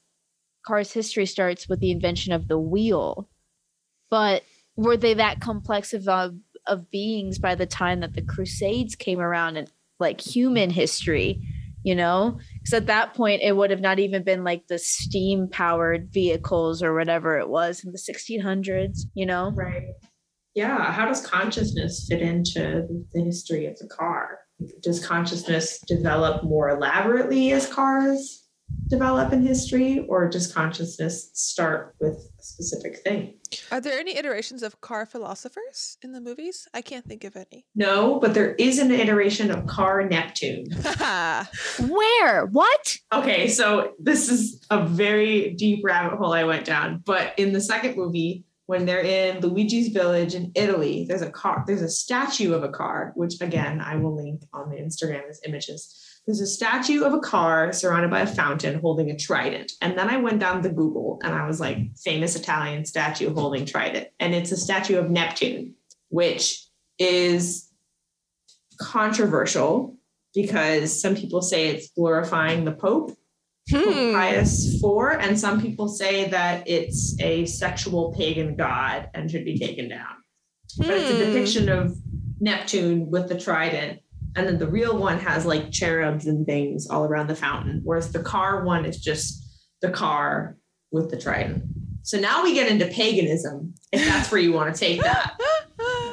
cars 0.66 0.92
history 0.92 1.26
starts 1.26 1.68
with 1.68 1.80
the 1.80 1.90
invention 1.90 2.32
of 2.32 2.48
the 2.48 2.58
wheel, 2.58 3.28
but 4.10 4.42
were 4.76 4.96
they 4.96 5.14
that 5.14 5.40
complex 5.40 5.92
of 5.92 6.08
uh, 6.08 6.30
of 6.66 6.90
beings 6.90 7.38
by 7.38 7.54
the 7.54 7.66
time 7.66 8.00
that 8.00 8.14
the 8.14 8.22
Crusades 8.22 8.94
came 8.94 9.20
around 9.20 9.58
and 9.58 9.70
like 9.98 10.22
human 10.22 10.70
history? 10.70 11.42
You 11.82 11.94
know, 11.94 12.38
because 12.54 12.74
at 12.74 12.86
that 12.86 13.14
point 13.14 13.42
it 13.42 13.56
would 13.56 13.70
have 13.70 13.80
not 13.80 13.98
even 13.98 14.22
been 14.22 14.44
like 14.44 14.66
the 14.66 14.78
steam 14.78 15.48
powered 15.50 16.12
vehicles 16.12 16.82
or 16.82 16.94
whatever 16.94 17.38
it 17.38 17.48
was 17.48 17.84
in 17.84 17.92
the 17.92 17.98
1600s. 17.98 19.00
You 19.14 19.26
know, 19.26 19.52
right? 19.54 19.88
Yeah. 20.54 20.92
How 20.92 21.06
does 21.06 21.26
consciousness 21.26 22.06
fit 22.08 22.20
into 22.20 22.86
the 23.12 23.22
history 23.22 23.66
of 23.66 23.78
the 23.78 23.86
car? 23.86 24.40
does 24.82 25.04
consciousness 25.04 25.80
develop 25.86 26.44
more 26.44 26.68
elaborately 26.70 27.52
as 27.52 27.66
cars 27.66 28.39
develop 28.90 29.32
in 29.32 29.46
history 29.46 30.04
or 30.08 30.28
does 30.28 30.52
consciousness 30.52 31.30
start 31.32 31.94
with 32.00 32.14
a 32.38 32.42
specific 32.42 32.98
thing? 32.98 33.38
Are 33.70 33.80
there 33.80 33.98
any 33.98 34.16
iterations 34.16 34.62
of 34.62 34.80
car 34.80 35.06
philosophers 35.06 35.96
in 36.02 36.12
the 36.12 36.20
movies? 36.20 36.68
I 36.74 36.82
can't 36.82 37.06
think 37.06 37.24
of 37.24 37.36
any. 37.36 37.66
No 37.74 38.18
but 38.18 38.34
there 38.34 38.54
is 38.56 38.78
an 38.78 38.90
iteration 38.90 39.50
of 39.50 39.66
car 39.66 40.06
neptune. 40.08 40.66
Where? 41.88 42.46
What? 42.46 42.98
Okay 43.14 43.46
so 43.48 43.92
this 44.00 44.28
is 44.28 44.60
a 44.70 44.84
very 44.84 45.54
deep 45.54 45.84
rabbit 45.84 46.18
hole 46.18 46.32
i 46.32 46.44
went 46.44 46.64
down 46.64 47.02
but 47.06 47.32
in 47.38 47.52
the 47.52 47.60
second 47.60 47.96
movie 47.96 48.44
when 48.66 48.86
they're 48.86 49.00
in 49.00 49.40
Luigi's 49.40 49.88
village 49.88 50.36
in 50.36 50.52
Italy, 50.54 51.04
there's 51.08 51.22
a 51.22 51.30
car, 51.30 51.64
there's 51.66 51.82
a 51.82 51.88
statue 51.88 52.54
of 52.54 52.62
a 52.62 52.68
car, 52.68 53.10
which 53.16 53.40
again 53.40 53.80
I 53.80 53.96
will 53.96 54.14
link 54.14 54.42
on 54.52 54.70
the 54.70 54.76
Instagram 54.76 55.28
as 55.28 55.40
images. 55.44 55.92
There's 56.26 56.40
a 56.40 56.46
statue 56.46 57.02
of 57.02 57.14
a 57.14 57.18
car 57.18 57.72
surrounded 57.72 58.10
by 58.10 58.20
a 58.20 58.26
fountain 58.26 58.78
holding 58.78 59.10
a 59.10 59.16
trident. 59.16 59.72
And 59.80 59.98
then 59.98 60.08
I 60.08 60.18
went 60.18 60.38
down 60.38 60.62
the 60.62 60.68
Google 60.68 61.18
and 61.24 61.34
I 61.34 61.46
was 61.46 61.60
like, 61.60 61.78
famous 61.96 62.36
Italian 62.36 62.84
statue 62.84 63.34
holding 63.34 63.66
trident. 63.66 64.08
And 64.20 64.34
it's 64.34 64.52
a 64.52 64.56
statue 64.56 64.98
of 64.98 65.10
Neptune, 65.10 65.74
which 66.08 66.66
is 66.98 67.70
controversial 68.78 69.96
because 70.34 71.00
some 71.00 71.16
people 71.16 71.42
say 71.42 71.68
it's 71.68 71.90
glorifying 71.90 72.64
the 72.64 72.72
Pope 72.72 73.16
hmm. 73.68 74.12
Pius 74.12 74.82
IV, 74.82 75.18
and 75.20 75.38
some 75.38 75.60
people 75.60 75.88
say 75.88 76.28
that 76.28 76.68
it's 76.68 77.18
a 77.20 77.46
sexual 77.46 78.14
pagan 78.16 78.56
god 78.56 79.10
and 79.14 79.30
should 79.30 79.44
be 79.44 79.58
taken 79.58 79.88
down. 79.88 80.14
Hmm. 80.76 80.86
But 80.86 80.96
it's 80.98 81.10
a 81.10 81.14
hmm. 81.14 81.32
depiction 81.32 81.68
of 81.68 81.96
Neptune 82.40 83.10
with 83.10 83.28
the 83.28 83.38
trident, 83.38 83.99
and 84.36 84.46
then 84.46 84.58
the 84.58 84.66
real 84.66 84.96
one 84.96 85.18
has 85.18 85.44
like 85.44 85.70
cherubs 85.70 86.26
and 86.26 86.46
things 86.46 86.88
all 86.88 87.04
around 87.04 87.28
the 87.28 87.36
fountain, 87.36 87.80
whereas 87.84 88.12
the 88.12 88.22
car 88.22 88.64
one 88.64 88.84
is 88.84 88.98
just 88.98 89.44
the 89.82 89.90
car 89.90 90.56
with 90.92 91.10
the 91.10 91.18
trident. 91.18 91.64
So 92.02 92.18
now 92.18 92.42
we 92.42 92.54
get 92.54 92.70
into 92.70 92.86
paganism, 92.86 93.74
if 93.92 94.04
that's 94.06 94.30
where 94.30 94.40
you 94.40 94.52
want 94.52 94.74
to 94.74 94.78
take 94.78 95.02
that. 95.02 95.38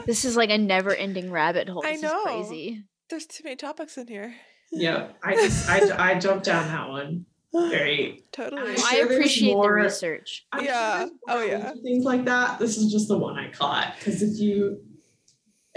This 0.06 0.24
is 0.24 0.38
like 0.38 0.50
a 0.50 0.58
never-ending 0.58 1.32
rabbit 1.32 1.68
hole. 1.68 1.82
This 1.82 2.02
I 2.02 2.08
know. 2.08 2.24
crazy. 2.24 2.86
There's 3.10 3.26
too 3.26 3.44
many 3.44 3.58
topics 3.58 3.98
in 3.98 4.08
here. 4.08 4.34
Yeah, 4.72 5.10
I 5.22 5.36
just 5.36 5.70
I, 5.70 6.12
I 6.12 6.18
jumped 6.18 6.46
down 6.46 6.66
that 6.68 6.88
one 6.88 7.26
very 7.54 8.24
totally. 8.32 8.78
Sure 8.78 8.88
I 8.90 8.96
appreciate 9.04 9.54
more, 9.54 9.78
the 9.78 9.84
research. 9.84 10.46
I'm 10.52 10.64
yeah. 10.64 11.00
Sure 11.00 11.10
oh 11.28 11.42
yeah. 11.44 11.74
Things 11.84 12.06
like 12.06 12.26
that. 12.26 12.60
This 12.60 12.78
is 12.78 12.92
just 12.92 13.08
the 13.08 13.18
one 13.18 13.38
I 13.38 13.52
caught 13.52 13.96
because 13.98 14.22
if 14.22 14.40
you 14.40 14.82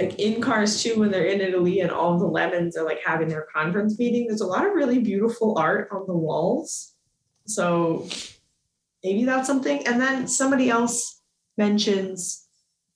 like 0.01 0.19
in 0.19 0.41
Cars 0.41 0.83
2 0.83 0.99
when 0.99 1.11
they're 1.11 1.27
in 1.27 1.41
Italy 1.41 1.81
and 1.81 1.91
all 1.91 2.19
the 2.19 2.27
lemons 2.27 2.77
are 2.77 2.85
like 2.85 3.01
having 3.05 3.29
their 3.29 3.47
conference 3.55 3.99
meeting, 3.99 4.27
there's 4.27 4.41
a 4.41 4.47
lot 4.47 4.67
of 4.67 4.73
really 4.73 4.99
beautiful 4.99 5.59
art 5.59 5.89
on 5.93 6.07
the 6.07 6.17
walls. 6.17 6.95
So 7.47 8.09
maybe 9.05 9.25
that's 9.25 9.47
something. 9.47 9.87
And 9.87 10.01
then 10.01 10.27
somebody 10.27 10.71
else 10.71 11.21
mentions, 11.59 12.47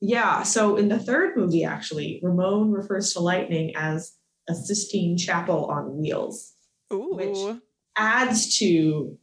yeah. 0.01 0.43
So 0.45 0.77
in 0.77 0.89
the 0.89 0.99
third 0.99 1.37
movie, 1.37 1.65
actually, 1.65 2.21
Ramon 2.23 2.71
refers 2.73 3.13
to 3.13 3.21
lightning 3.21 3.75
as 3.77 4.13
a 4.49 4.55
Sistine 4.55 5.19
Chapel 5.19 5.67
on 5.67 5.99
wheels. 5.99 6.53
Ooh. 6.93 7.15
Which 7.15 7.61
adds 7.97 8.59
to 8.59 9.19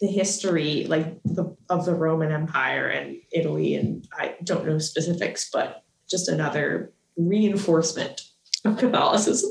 the 0.00 0.06
history 0.06 0.84
like 0.84 1.20
the, 1.24 1.56
of 1.68 1.84
the 1.86 1.94
Roman 1.94 2.30
Empire 2.30 2.86
and 2.86 3.16
Italy, 3.32 3.74
and 3.74 4.06
I 4.12 4.36
don't 4.44 4.66
know 4.66 4.78
specifics, 4.78 5.50
but 5.52 5.82
just 6.08 6.28
another 6.28 6.92
reinforcement 7.16 8.22
of 8.64 8.78
Catholicism. 8.78 9.50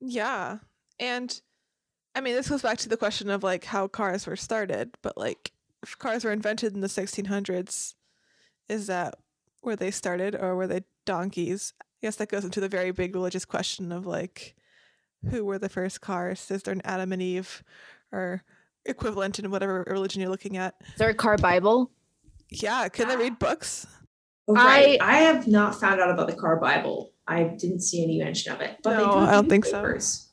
Yeah, 0.00 0.58
and 0.98 1.40
I 2.14 2.20
mean, 2.20 2.34
this 2.34 2.48
goes 2.48 2.62
back 2.62 2.78
to 2.78 2.88
the 2.88 2.96
question 2.96 3.30
of 3.30 3.42
like 3.42 3.64
how 3.64 3.88
cars 3.88 4.26
were 4.26 4.36
started, 4.36 4.96
but 5.02 5.16
like 5.16 5.52
if 5.82 5.98
cars 5.98 6.24
were 6.24 6.32
invented 6.32 6.74
in 6.74 6.80
the 6.80 6.88
1600s, 6.88 7.94
is 8.68 8.86
that 8.86 9.14
where 9.60 9.76
they 9.76 9.90
started, 9.90 10.34
or 10.34 10.56
were 10.56 10.66
they 10.66 10.82
donkeys? 11.06 11.72
I 11.80 11.84
guess 12.02 12.16
that 12.16 12.28
goes 12.28 12.44
into 12.44 12.60
the 12.60 12.68
very 12.68 12.90
big 12.90 13.14
religious 13.14 13.44
question 13.44 13.92
of 13.92 14.06
like 14.06 14.56
who 15.30 15.44
were 15.44 15.58
the 15.58 15.68
first 15.68 16.00
cars? 16.00 16.50
Is 16.50 16.62
there 16.62 16.74
an 16.74 16.82
Adam 16.84 17.12
and 17.12 17.22
Eve 17.22 17.62
or 18.10 18.42
equivalent 18.84 19.38
in 19.38 19.50
whatever 19.50 19.84
religion 19.88 20.20
you're 20.20 20.30
looking 20.30 20.56
at? 20.56 20.74
Is 20.92 20.98
there 20.98 21.10
a 21.10 21.14
car 21.14 21.38
Bible? 21.38 21.90
Yeah, 22.48 22.88
can 22.88 23.08
they 23.08 23.14
ah. 23.14 23.18
read 23.18 23.38
books? 23.38 23.86
Right. 24.48 24.98
I 25.00 25.14
I 25.14 25.16
have 25.18 25.46
not 25.46 25.78
found 25.78 26.00
out 26.00 26.10
about 26.10 26.26
the 26.26 26.34
car 26.34 26.56
Bible. 26.56 27.12
I 27.26 27.44
didn't 27.44 27.80
see 27.80 28.02
any 28.02 28.18
mention 28.18 28.52
of 28.52 28.60
it. 28.60 28.78
But 28.82 28.96
no, 28.98 29.04
do 29.04 29.18
I 29.18 29.32
don't 29.32 29.48
think 29.48 29.64
papers. 29.64 30.28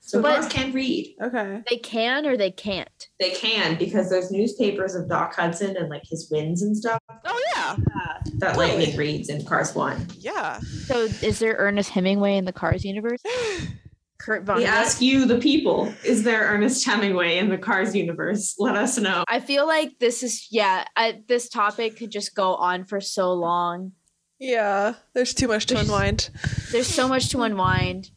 so. 0.00 0.18
So 0.18 0.22
but 0.22 0.40
cars 0.40 0.48
can 0.48 0.72
read. 0.72 1.16
Okay. 1.20 1.62
They 1.68 1.76
can 1.76 2.24
or 2.24 2.36
they 2.36 2.50
can't. 2.50 3.08
They 3.20 3.30
can 3.30 3.76
because 3.76 4.08
there's 4.08 4.30
newspapers 4.30 4.94
of 4.94 5.06
Doc 5.06 5.34
Hudson 5.34 5.76
and 5.76 5.90
like 5.90 6.04
his 6.08 6.30
wins 6.30 6.62
and 6.62 6.74
stuff. 6.74 6.98
Oh 7.26 7.42
yeah. 7.54 7.72
Uh, 7.72 8.14
that 8.38 8.54
totally. 8.54 8.68
Lightning 8.68 8.96
reads 8.96 9.28
in 9.28 9.44
Cars 9.44 9.74
One. 9.74 10.06
Yeah. 10.16 10.60
So 10.60 11.08
is 11.20 11.40
there 11.40 11.56
Ernest 11.58 11.90
Hemingway 11.90 12.36
in 12.36 12.46
the 12.46 12.52
Cars 12.54 12.84
universe? 12.84 13.20
Kurt 14.28 14.44
Vonnegut. 14.44 14.58
We 14.58 14.64
ask 14.66 15.00
you, 15.00 15.24
the 15.24 15.38
people, 15.38 15.90
is 16.04 16.22
there 16.22 16.42
Ernest 16.42 16.84
Hemingway 16.84 17.38
in 17.38 17.48
the 17.48 17.56
Cars 17.56 17.96
universe? 17.96 18.56
Let 18.58 18.76
us 18.76 18.98
know. 18.98 19.24
I 19.26 19.40
feel 19.40 19.66
like 19.66 19.98
this 20.00 20.22
is, 20.22 20.48
yeah, 20.50 20.84
I, 20.94 21.22
this 21.26 21.48
topic 21.48 21.96
could 21.96 22.10
just 22.10 22.34
go 22.34 22.54
on 22.56 22.84
for 22.84 23.00
so 23.00 23.32
long. 23.32 23.92
Yeah, 24.38 24.96
there's 25.14 25.32
too 25.32 25.48
much 25.48 25.64
to 25.66 25.74
there's, 25.74 25.88
unwind. 25.88 26.28
There's 26.72 26.86
so 26.86 27.08
much 27.08 27.30
to 27.30 27.40
unwind. 27.40 28.10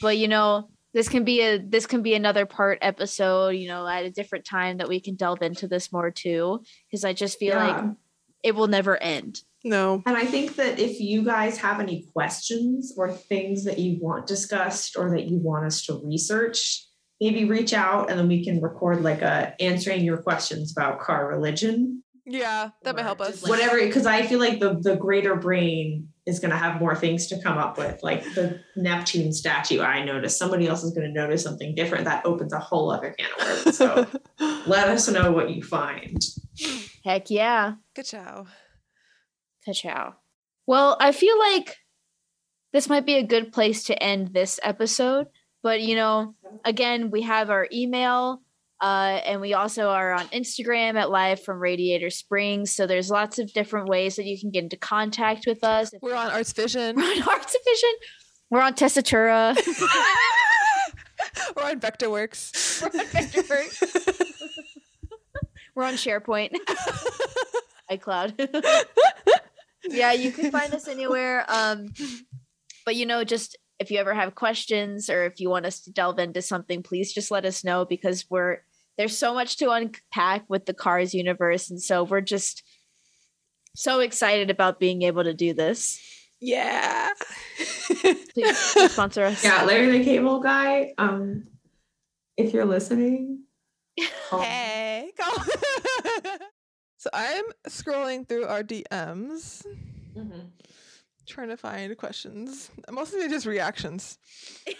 But, 0.00 0.16
you 0.16 0.28
know, 0.28 0.70
this 0.94 1.10
can 1.10 1.24
be 1.24 1.42
a 1.42 1.58
this 1.58 1.86
can 1.86 2.00
be 2.00 2.14
another 2.14 2.46
part 2.46 2.78
episode 2.80 3.48
you 3.50 3.66
know 3.66 3.84
at 3.84 4.04
a 4.04 4.10
different 4.12 4.44
time 4.44 4.76
that 4.76 4.88
we 4.88 5.00
can 5.00 5.16
delve 5.16 5.42
into 5.42 5.66
this 5.66 5.92
more 5.92 6.12
too 6.12 6.62
because 6.86 7.04
i 7.04 7.12
just 7.12 7.36
feel 7.36 7.56
yeah. 7.56 7.66
like 7.66 7.84
it 8.44 8.54
will 8.54 8.68
never 8.68 8.96
end 8.96 9.42
no. 9.64 10.02
And 10.04 10.16
I 10.16 10.26
think 10.26 10.56
that 10.56 10.78
if 10.78 11.00
you 11.00 11.24
guys 11.24 11.56
have 11.58 11.80
any 11.80 12.06
questions 12.12 12.94
or 12.96 13.10
things 13.10 13.64
that 13.64 13.78
you 13.78 13.98
want 14.00 14.26
discussed 14.26 14.96
or 14.96 15.10
that 15.10 15.24
you 15.24 15.38
want 15.38 15.64
us 15.64 15.84
to 15.86 16.00
research, 16.04 16.86
maybe 17.20 17.46
reach 17.46 17.72
out 17.72 18.10
and 18.10 18.18
then 18.18 18.28
we 18.28 18.44
can 18.44 18.60
record 18.60 19.02
like 19.02 19.22
a 19.22 19.54
answering 19.60 20.04
your 20.04 20.18
questions 20.18 20.72
about 20.76 21.00
car 21.00 21.28
religion. 21.28 22.02
Yeah, 22.26 22.70
that 22.82 22.96
might 22.96 23.02
help 23.02 23.20
us. 23.20 23.46
Whatever, 23.46 23.78
because 23.78 24.06
I 24.06 24.22
feel 24.22 24.38
like 24.38 24.60
the 24.60 24.78
the 24.80 24.96
greater 24.96 25.36
brain 25.36 26.08
is 26.26 26.40
going 26.40 26.50
to 26.50 26.56
have 26.56 26.80
more 26.80 26.96
things 26.96 27.26
to 27.26 27.40
come 27.42 27.58
up 27.58 27.76
with. 27.76 28.02
Like 28.02 28.22
the 28.34 28.60
Neptune 28.76 29.32
statue, 29.32 29.82
I 29.82 30.04
noticed 30.04 30.38
somebody 30.38 30.66
else 30.66 30.82
is 30.82 30.92
going 30.92 31.06
to 31.06 31.12
notice 31.12 31.42
something 31.42 31.74
different. 31.74 32.04
That 32.06 32.24
opens 32.24 32.52
a 32.54 32.58
whole 32.58 32.90
other 32.90 33.14
can 33.18 33.28
of 33.30 33.64
worms. 33.66 33.76
So 33.76 34.06
let 34.66 34.88
us 34.88 35.06
know 35.08 35.32
what 35.32 35.50
you 35.50 35.62
find. 35.62 36.18
Heck 37.04 37.30
yeah. 37.30 37.74
Good 37.94 38.06
job. 38.06 38.48
Ka-chow. 39.66 40.14
Well, 40.66 40.96
I 41.00 41.12
feel 41.12 41.38
like 41.38 41.76
this 42.72 42.88
might 42.88 43.06
be 43.06 43.16
a 43.16 43.22
good 43.22 43.52
place 43.52 43.84
to 43.84 44.02
end 44.02 44.34
this 44.34 44.60
episode. 44.62 45.28
But, 45.62 45.80
you 45.80 45.94
know, 45.94 46.34
again, 46.64 47.10
we 47.10 47.22
have 47.22 47.48
our 47.48 47.66
email 47.72 48.42
uh, 48.80 49.20
and 49.24 49.40
we 49.40 49.54
also 49.54 49.88
are 49.88 50.12
on 50.12 50.26
Instagram 50.26 50.96
at 50.96 51.10
Live 51.10 51.42
from 51.42 51.58
Radiator 51.58 52.10
Springs. 52.10 52.72
So 52.72 52.86
there's 52.86 53.08
lots 53.08 53.38
of 53.38 53.50
different 53.52 53.88
ways 53.88 54.16
that 54.16 54.26
you 54.26 54.38
can 54.38 54.50
get 54.50 54.64
into 54.64 54.76
contact 54.76 55.46
with 55.46 55.64
us. 55.64 55.90
We're 56.02 56.14
on 56.14 56.30
Arts 56.32 56.52
Vision. 56.52 56.96
We're 56.96 57.04
on 57.04 57.22
Arts 57.22 57.56
Vision. 57.64 57.90
We're 58.50 58.60
on 58.60 58.74
Tessitura. 58.74 59.56
We're 61.56 61.70
on 61.70 61.80
Vectorworks. 61.80 62.82
We're 62.82 63.00
on 63.00 63.06
Vectorworks. 63.06 64.40
We're 65.74 65.84
on 65.84 65.94
SharePoint. 65.94 66.54
iCloud 67.90 68.84
yeah, 69.88 70.12
you 70.12 70.32
can 70.32 70.50
find 70.50 70.72
us 70.74 70.88
anywhere. 70.88 71.44
Um, 71.48 71.88
but 72.84 72.96
you 72.96 73.06
know, 73.06 73.24
just 73.24 73.56
if 73.78 73.90
you 73.90 73.98
ever 73.98 74.14
have 74.14 74.34
questions 74.34 75.10
or 75.10 75.24
if 75.24 75.40
you 75.40 75.50
want 75.50 75.66
us 75.66 75.80
to 75.82 75.92
delve 75.92 76.18
into 76.18 76.42
something, 76.42 76.82
please 76.82 77.12
just 77.12 77.30
let 77.30 77.44
us 77.44 77.64
know 77.64 77.84
because 77.84 78.24
we're 78.30 78.58
there's 78.96 79.16
so 79.16 79.34
much 79.34 79.56
to 79.56 79.70
unpack 79.70 80.44
with 80.48 80.66
the 80.66 80.74
Cars 80.74 81.14
universe, 81.14 81.70
and 81.70 81.82
so 81.82 82.04
we're 82.04 82.20
just 82.20 82.62
so 83.74 84.00
excited 84.00 84.50
about 84.50 84.78
being 84.78 85.02
able 85.02 85.24
to 85.24 85.34
do 85.34 85.52
this. 85.52 86.00
Yeah. 86.40 87.10
Please, 87.56 88.72
please 88.72 88.92
sponsor 88.92 89.24
us. 89.24 89.42
Yeah, 89.42 89.64
Larry 89.64 89.98
the 89.98 90.04
Cable 90.04 90.40
Guy. 90.40 90.92
Um, 90.98 91.48
if 92.36 92.52
you're 92.52 92.64
listening, 92.64 93.44
call 94.28 94.40
me. 94.40 94.44
hey, 94.44 95.12
go. 95.16 96.34
so 97.04 97.10
I'm 97.12 97.44
scrolling 97.68 98.26
through 98.26 98.46
our 98.46 98.62
DMs, 98.62 99.62
Mhm. 100.16 100.48
trying 101.26 101.48
to 101.50 101.56
find 101.58 101.94
questions. 101.98 102.70
Mostly 102.90 103.28
just 103.28 103.44
reactions 103.44 104.16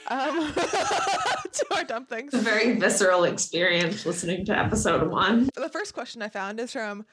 um, 0.09 0.53
to 1.53 1.66
our 1.72 1.85
dumb 1.85 2.07
things. 2.07 2.33
It's 2.33 2.41
a 2.43 2.45
very 2.45 2.79
visceral 2.79 3.25
experience 3.25 4.07
listening 4.07 4.47
to 4.47 4.59
episode 4.59 5.11
one. 5.11 5.51
The 5.55 5.68
first 5.68 5.93
question 5.93 6.22
I 6.22 6.31
found 6.31 6.59
is 6.61 6.72
from 6.72 7.05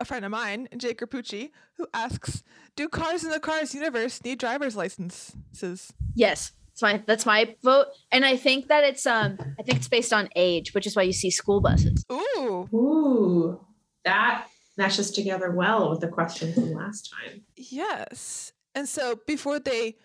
a 0.00 0.04
friend 0.04 0.24
of 0.24 0.32
mine, 0.32 0.68
Jake 0.76 1.00
Rapucci, 1.00 1.50
who 1.76 1.86
asks, 1.94 2.42
"Do 2.74 2.88
cars 2.88 3.22
in 3.22 3.30
the 3.30 3.38
Cars 3.40 3.72
universe 3.72 4.22
need 4.24 4.40
driver's 4.40 4.74
licenses?" 4.74 5.92
Yes, 6.16 6.50
that's 6.66 6.82
my 6.82 7.02
that's 7.06 7.24
my 7.24 7.54
vote, 7.62 7.86
and 8.10 8.24
I 8.24 8.36
think 8.36 8.66
that 8.66 8.82
it's 8.82 9.06
um 9.06 9.38
I 9.60 9.62
think 9.62 9.78
it's 9.78 9.88
based 9.88 10.12
on 10.12 10.28
age, 10.34 10.74
which 10.74 10.88
is 10.88 10.96
why 10.96 11.02
you 11.02 11.12
see 11.12 11.30
school 11.30 11.60
buses. 11.60 12.04
Ooh, 12.12 12.68
Ooh, 12.74 13.60
that 14.04 14.48
meshes 14.76 15.10
together 15.10 15.50
well 15.50 15.90
with 15.90 16.00
the 16.00 16.08
question 16.08 16.52
from 16.52 16.72
last 16.72 17.10
time. 17.12 17.42
yes. 17.56 18.52
And 18.74 18.86
so 18.88 19.18
before 19.26 19.58
they 19.58 19.96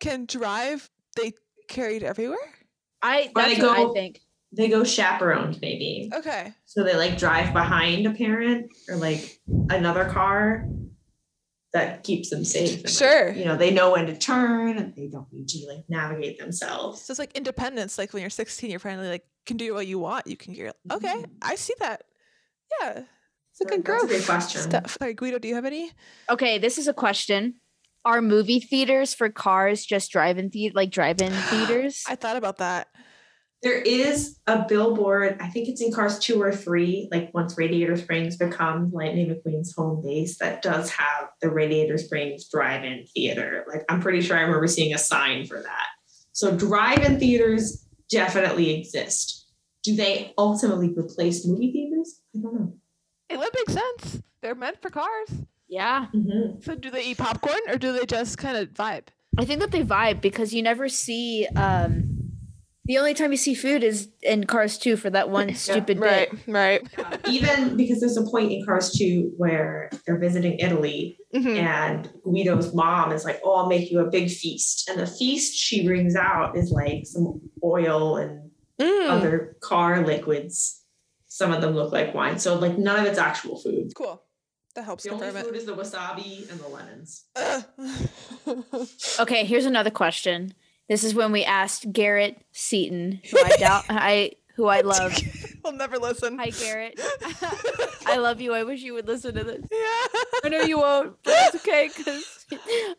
can 0.00 0.26
drive, 0.26 0.90
they 1.16 1.32
carried 1.68 2.02
everywhere. 2.02 2.38
I 3.02 3.30
that's 3.34 3.56
they 3.58 3.62
what 3.66 3.78
I 3.78 3.92
think. 3.92 4.20
They 4.52 4.68
go 4.68 4.82
chaperoned, 4.84 5.60
maybe. 5.60 6.10
Okay. 6.12 6.52
So 6.64 6.82
they 6.82 6.96
like 6.96 7.18
drive 7.18 7.52
behind 7.52 8.06
a 8.06 8.10
parent 8.10 8.72
or 8.88 8.96
like 8.96 9.40
another 9.70 10.06
car 10.06 10.66
that 11.72 12.02
keeps 12.04 12.30
them 12.30 12.44
safe. 12.44 12.74
and, 12.76 12.84
like, 12.84 12.92
Sure. 12.92 13.32
you 13.32 13.44
know, 13.44 13.56
they 13.56 13.70
know 13.70 13.92
when 13.92 14.06
to 14.06 14.16
turn 14.16 14.78
and 14.78 14.94
they 14.94 15.08
don't 15.08 15.30
need 15.32 15.46
to 15.48 15.66
like 15.68 15.84
navigate 15.88 16.38
themselves. 16.38 17.02
So 17.02 17.10
it's 17.12 17.18
like 17.18 17.36
independence. 17.36 17.98
Like 17.98 18.12
when 18.12 18.22
you're 18.22 18.30
16, 18.30 18.70
you're 18.70 18.78
finally 18.80 19.08
like 19.08 19.24
can 19.44 19.56
do 19.56 19.74
what 19.74 19.86
you 19.86 19.98
want. 19.98 20.26
You 20.26 20.36
can 20.36 20.54
get 20.54 20.74
okay. 20.90 21.14
Mhm. 21.14 21.26
I 21.42 21.54
see 21.56 21.74
that. 21.80 22.02
Yeah, 22.80 23.02
it's 23.60 23.60
a 23.60 23.64
So 23.64 23.76
good 23.76 23.84
that's 23.84 24.02
a 24.02 24.06
growth 24.06 24.08
great 24.10 24.24
question. 24.24 24.60
stuff. 24.62 24.96
Sorry, 24.98 25.14
Guido, 25.14 25.38
do 25.38 25.48
you 25.48 25.54
have 25.54 25.64
any? 25.64 25.90
Okay, 26.30 26.58
this 26.58 26.78
is 26.78 26.88
a 26.88 26.94
question. 26.94 27.54
Are 28.04 28.22
movie 28.22 28.60
theaters 28.60 29.14
for 29.14 29.28
cars 29.30 29.84
just 29.84 30.10
drive-in 30.12 30.50
the- 30.50 30.70
like 30.74 30.90
drive-in 30.90 31.32
theaters? 31.50 32.04
I 32.08 32.14
thought 32.16 32.36
about 32.36 32.58
that. 32.58 32.88
There 33.62 33.80
is 33.80 34.38
a 34.46 34.64
billboard, 34.68 35.38
I 35.40 35.48
think 35.48 35.68
it's 35.68 35.80
in 35.80 35.90
Cars 35.90 36.18
2 36.18 36.40
or 36.40 36.52
3, 36.52 37.08
like 37.10 37.30
once 37.32 37.56
Radiator 37.56 37.96
Springs 37.96 38.36
becomes 38.36 38.92
Lightning 38.92 39.28
McQueen's 39.34 39.74
home 39.74 40.02
base, 40.04 40.38
that 40.38 40.60
does 40.62 40.90
have 40.90 41.28
the 41.40 41.50
Radiator 41.50 41.96
Springs 41.98 42.48
drive 42.48 42.84
in 42.84 43.06
theater. 43.14 43.64
Like, 43.66 43.84
I'm 43.88 44.00
pretty 44.00 44.20
sure 44.20 44.36
I 44.36 44.42
remember 44.42 44.66
seeing 44.68 44.94
a 44.94 44.98
sign 44.98 45.46
for 45.46 45.60
that. 45.60 45.86
So, 46.32 46.54
drive 46.54 47.02
in 47.02 47.18
theaters 47.18 47.86
definitely 48.10 48.78
exist. 48.78 49.48
Do 49.82 49.96
they 49.96 50.34
ultimately 50.36 50.92
replace 50.96 51.46
movie 51.46 51.72
theaters? 51.72 52.20
I 52.36 52.40
don't 52.42 52.54
know. 52.54 52.74
It 53.28 53.38
would 53.38 53.50
make 53.54 53.70
sense. 53.70 54.22
They're 54.40 54.54
meant 54.54 54.80
for 54.80 54.90
cars. 54.90 55.30
yeah, 55.68 56.06
Mhm. 56.14 56.62
So 56.64 56.74
do 56.76 56.90
they 56.90 57.02
eat 57.04 57.18
popcorn 57.18 57.58
or 57.68 57.76
do 57.76 57.92
they 57.92 58.06
just 58.06 58.38
kind 58.38 58.56
of 58.56 58.68
vibe? 58.70 59.08
I 59.38 59.44
think 59.44 59.60
that 59.60 59.72
they 59.72 59.82
vibe 59.82 60.20
because 60.20 60.54
you 60.54 60.62
never 60.62 60.88
see. 60.88 61.46
um 61.56 62.12
The 62.86 62.98
only 62.98 63.14
time 63.14 63.32
you 63.32 63.36
see 63.36 63.54
food 63.54 63.82
is 63.82 64.08
in 64.22 64.44
Cars 64.44 64.78
2 64.78 64.96
for 64.96 65.10
that 65.10 65.28
one 65.28 65.52
stupid 65.66 65.98
right, 65.98 66.30
bit. 66.30 66.40
right. 66.46 66.80
right. 66.96 67.20
Even 67.28 67.76
because 67.76 67.98
there's 67.98 68.16
a 68.16 68.22
point 68.30 68.52
in 68.52 68.64
Cars 68.64 68.92
2 68.92 69.32
where 69.36 69.90
they're 70.06 70.18
visiting 70.20 70.56
Italy 70.60 71.18
Mhm. 71.34 71.56
and 71.58 72.08
Guido's 72.32 72.72
mom 72.72 73.10
is 73.10 73.24
like, 73.24 73.40
"Oh, 73.44 73.54
I'll 73.56 73.66
make 73.68 73.90
you 73.90 73.98
a 73.98 74.08
big 74.08 74.30
feast." 74.30 74.88
And 74.88 75.00
the 75.00 75.06
feast 75.18 75.56
she 75.56 75.84
brings 75.84 76.14
out 76.14 76.56
is 76.56 76.70
like 76.70 77.06
some 77.06 77.40
oil 77.64 78.16
and 78.18 78.50
Mm. 78.80 79.10
other 79.10 79.56
car 79.60 80.06
liquids. 80.06 80.82
Some 81.36 81.52
of 81.52 81.60
them 81.60 81.74
look 81.74 81.92
like 81.92 82.14
wine, 82.14 82.38
so 82.38 82.58
like 82.58 82.78
none 82.78 82.98
of 82.98 83.04
it's 83.04 83.18
actual 83.18 83.58
food. 83.58 83.92
Cool. 83.94 84.22
That 84.74 84.84
helps 84.86 85.04
The 85.04 85.10
only 85.10 85.26
confirm 85.26 85.44
food 85.44 85.56
is 85.56 85.66
the 85.66 85.74
wasabi 85.76 86.50
and 86.50 86.58
the 86.58 86.66
lemons. 86.66 87.24
it. 87.36 89.18
Okay, 89.20 89.44
here's 89.44 89.66
another 89.66 89.90
question. 89.90 90.54
This 90.88 91.04
is 91.04 91.14
when 91.14 91.32
we 91.32 91.44
asked 91.44 91.92
Garrett 91.92 92.40
Seaton, 92.52 93.20
who 93.30 93.38
I 93.38 93.48
doubt 93.58 93.84
I 93.90 94.32
who 94.54 94.64
I 94.68 94.80
love. 94.80 95.14
I'll 95.62 95.72
never 95.72 95.98
listen. 95.98 96.38
Hi 96.38 96.48
Garrett. 96.48 96.98
I 98.06 98.16
love 98.16 98.40
you. 98.40 98.54
I 98.54 98.62
wish 98.62 98.80
you 98.80 98.94
would 98.94 99.06
listen 99.06 99.34
to 99.34 99.44
this. 99.44 99.60
yeah. 99.70 100.20
I 100.42 100.48
know 100.48 100.60
you 100.62 100.78
won't, 100.78 101.16
but 101.22 101.34
it's 101.36 101.56
okay 101.56 101.90
because 101.94 102.46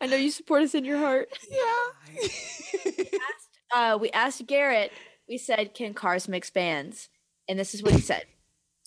I 0.00 0.06
know 0.06 0.14
you 0.14 0.30
support 0.30 0.62
us 0.62 0.76
in 0.76 0.84
your 0.84 0.98
heart. 0.98 1.28
Yeah. 1.50 3.02
Uh, 3.74 3.98
we 4.00 4.10
asked 4.12 4.46
Garrett. 4.46 4.92
We 5.28 5.38
said, 5.38 5.74
"Can 5.74 5.92
cars 5.92 6.28
mix 6.28 6.50
bands?" 6.50 7.08
And 7.48 7.58
this 7.58 7.74
is 7.74 7.82
what 7.82 7.92
he 7.92 8.00
said. 8.00 8.24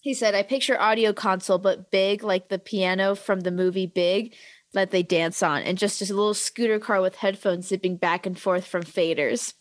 He 0.01 0.13
said, 0.13 0.33
"I 0.35 0.43
picture 0.43 0.79
audio 0.79 1.13
console, 1.13 1.57
but 1.57 1.91
big, 1.91 2.23
like 2.23 2.49
the 2.49 2.59
piano 2.59 3.15
from 3.15 3.41
the 3.41 3.51
movie 3.51 3.85
Big, 3.85 4.33
that 4.73 4.91
they 4.91 5.03
dance 5.03 5.43
on, 5.43 5.61
and 5.61 5.77
just 5.77 6.01
a 6.01 6.05
little 6.05 6.33
scooter 6.33 6.79
car 6.79 7.01
with 7.01 7.17
headphones 7.17 7.67
zipping 7.67 7.97
back 7.97 8.25
and 8.25 8.39
forth 8.39 8.65
from 8.65 8.83
faders." 8.83 9.53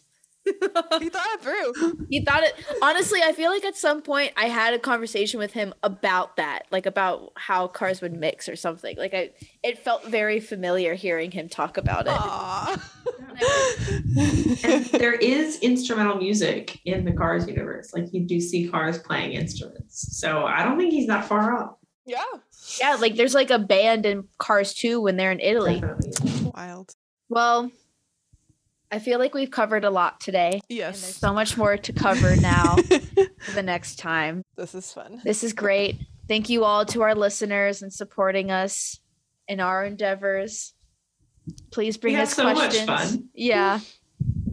he 0.44 1.09
thought 1.11 1.26
it 1.34 1.42
through. 1.42 2.07
He 2.09 2.24
thought 2.24 2.42
it. 2.42 2.55
Honestly, 2.82 3.20
I 3.22 3.32
feel 3.32 3.51
like 3.51 3.64
at 3.64 3.76
some 3.76 4.01
point 4.01 4.32
I 4.36 4.46
had 4.46 4.72
a 4.72 4.78
conversation 4.78 5.38
with 5.38 5.53
him 5.53 5.74
about 5.82 6.36
that, 6.36 6.66
like 6.70 6.86
about 6.86 7.32
how 7.36 7.68
cars 7.68 8.01
would 8.01 8.14
mix 8.14 8.48
or 8.48 8.57
something. 8.57 8.96
Like 8.96 9.12
I, 9.12 9.30
it 9.62 9.78
felt 9.78 10.07
very 10.07 10.40
familiar 10.40 10.94
hearing 10.94 11.30
him 11.30 11.48
talk 11.48 11.76
about 11.76 12.07
it. 12.07 12.12
Aw. 12.12 12.92
And 14.62 14.84
there 14.86 15.14
is 15.14 15.59
instrumental 15.61 16.16
music 16.16 16.80
in 16.84 17.05
the 17.05 17.12
Cars 17.12 17.47
universe. 17.47 17.93
Like 17.95 18.12
you 18.12 18.26
do 18.26 18.41
see 18.41 18.68
cars 18.68 18.99
playing 18.99 19.32
instruments. 19.32 20.18
So 20.18 20.45
I 20.45 20.64
don't 20.64 20.76
think 20.78 20.93
he's 20.93 21.07
that 21.07 21.24
far 21.26 21.57
off. 21.59 21.76
yeah. 22.07 22.22
Yeah, 22.80 22.97
like 23.01 23.16
there's 23.16 23.34
like 23.34 23.51
a 23.51 23.59
band 23.59 24.07
in 24.07 24.24
Cars 24.38 24.74
2 24.74 25.01
when 25.01 25.16
they're 25.16 25.32
in 25.32 25.41
Italy. 25.41 25.80
Definitely. 25.80 26.53
Wild. 26.55 26.93
Well, 27.28 27.70
I 28.93 28.99
feel 29.01 29.18
like 29.18 29.34
we've 29.34 29.51
covered 29.51 29.84
a 29.84 29.91
lot 29.91 30.20
today. 30.20 30.53
And 30.53 30.62
there's 30.78 31.03
Yes. 31.03 31.16
so 31.16 31.32
much 31.32 31.57
more 31.57 31.76
to 31.76 31.93
cover 31.93 32.36
now 32.36 32.76
for 33.41 33.51
the 33.55 33.62
next 33.62 33.99
time. 33.99 34.43
this 34.57 34.74
is 34.74 34.93
fun. 34.93 35.20
This 35.24 35.43
is 35.43 35.53
great. 35.53 35.97
Thank 36.28 36.49
you 36.49 36.62
all 36.64 36.84
to 36.86 37.03
our 37.03 37.14
listeners 37.14 37.82
and 37.82 37.93
supporting 37.93 38.51
us 38.53 39.01
in 39.49 39.59
our 39.59 39.84
endeavors. 39.84 40.74
Please 41.70 41.97
bring 41.97 42.14
We 42.14 42.20
us 42.20 42.34
so 42.34 42.45
much 42.45 42.57
questions. 42.57 42.86
fun. 42.86 43.28
Yeah. 43.34 43.80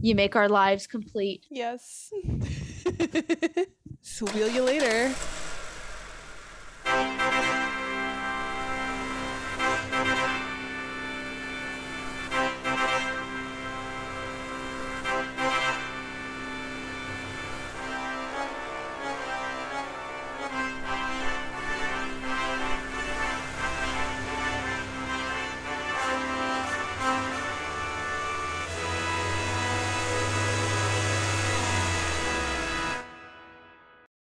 You 0.00 0.14
make 0.14 0.36
our 0.36 0.48
lives 0.48 0.86
complete. 0.86 1.44
Yes. 1.50 2.12
so 4.02 4.26
wheel 4.26 4.48
you 4.48 4.62
later. 4.62 5.12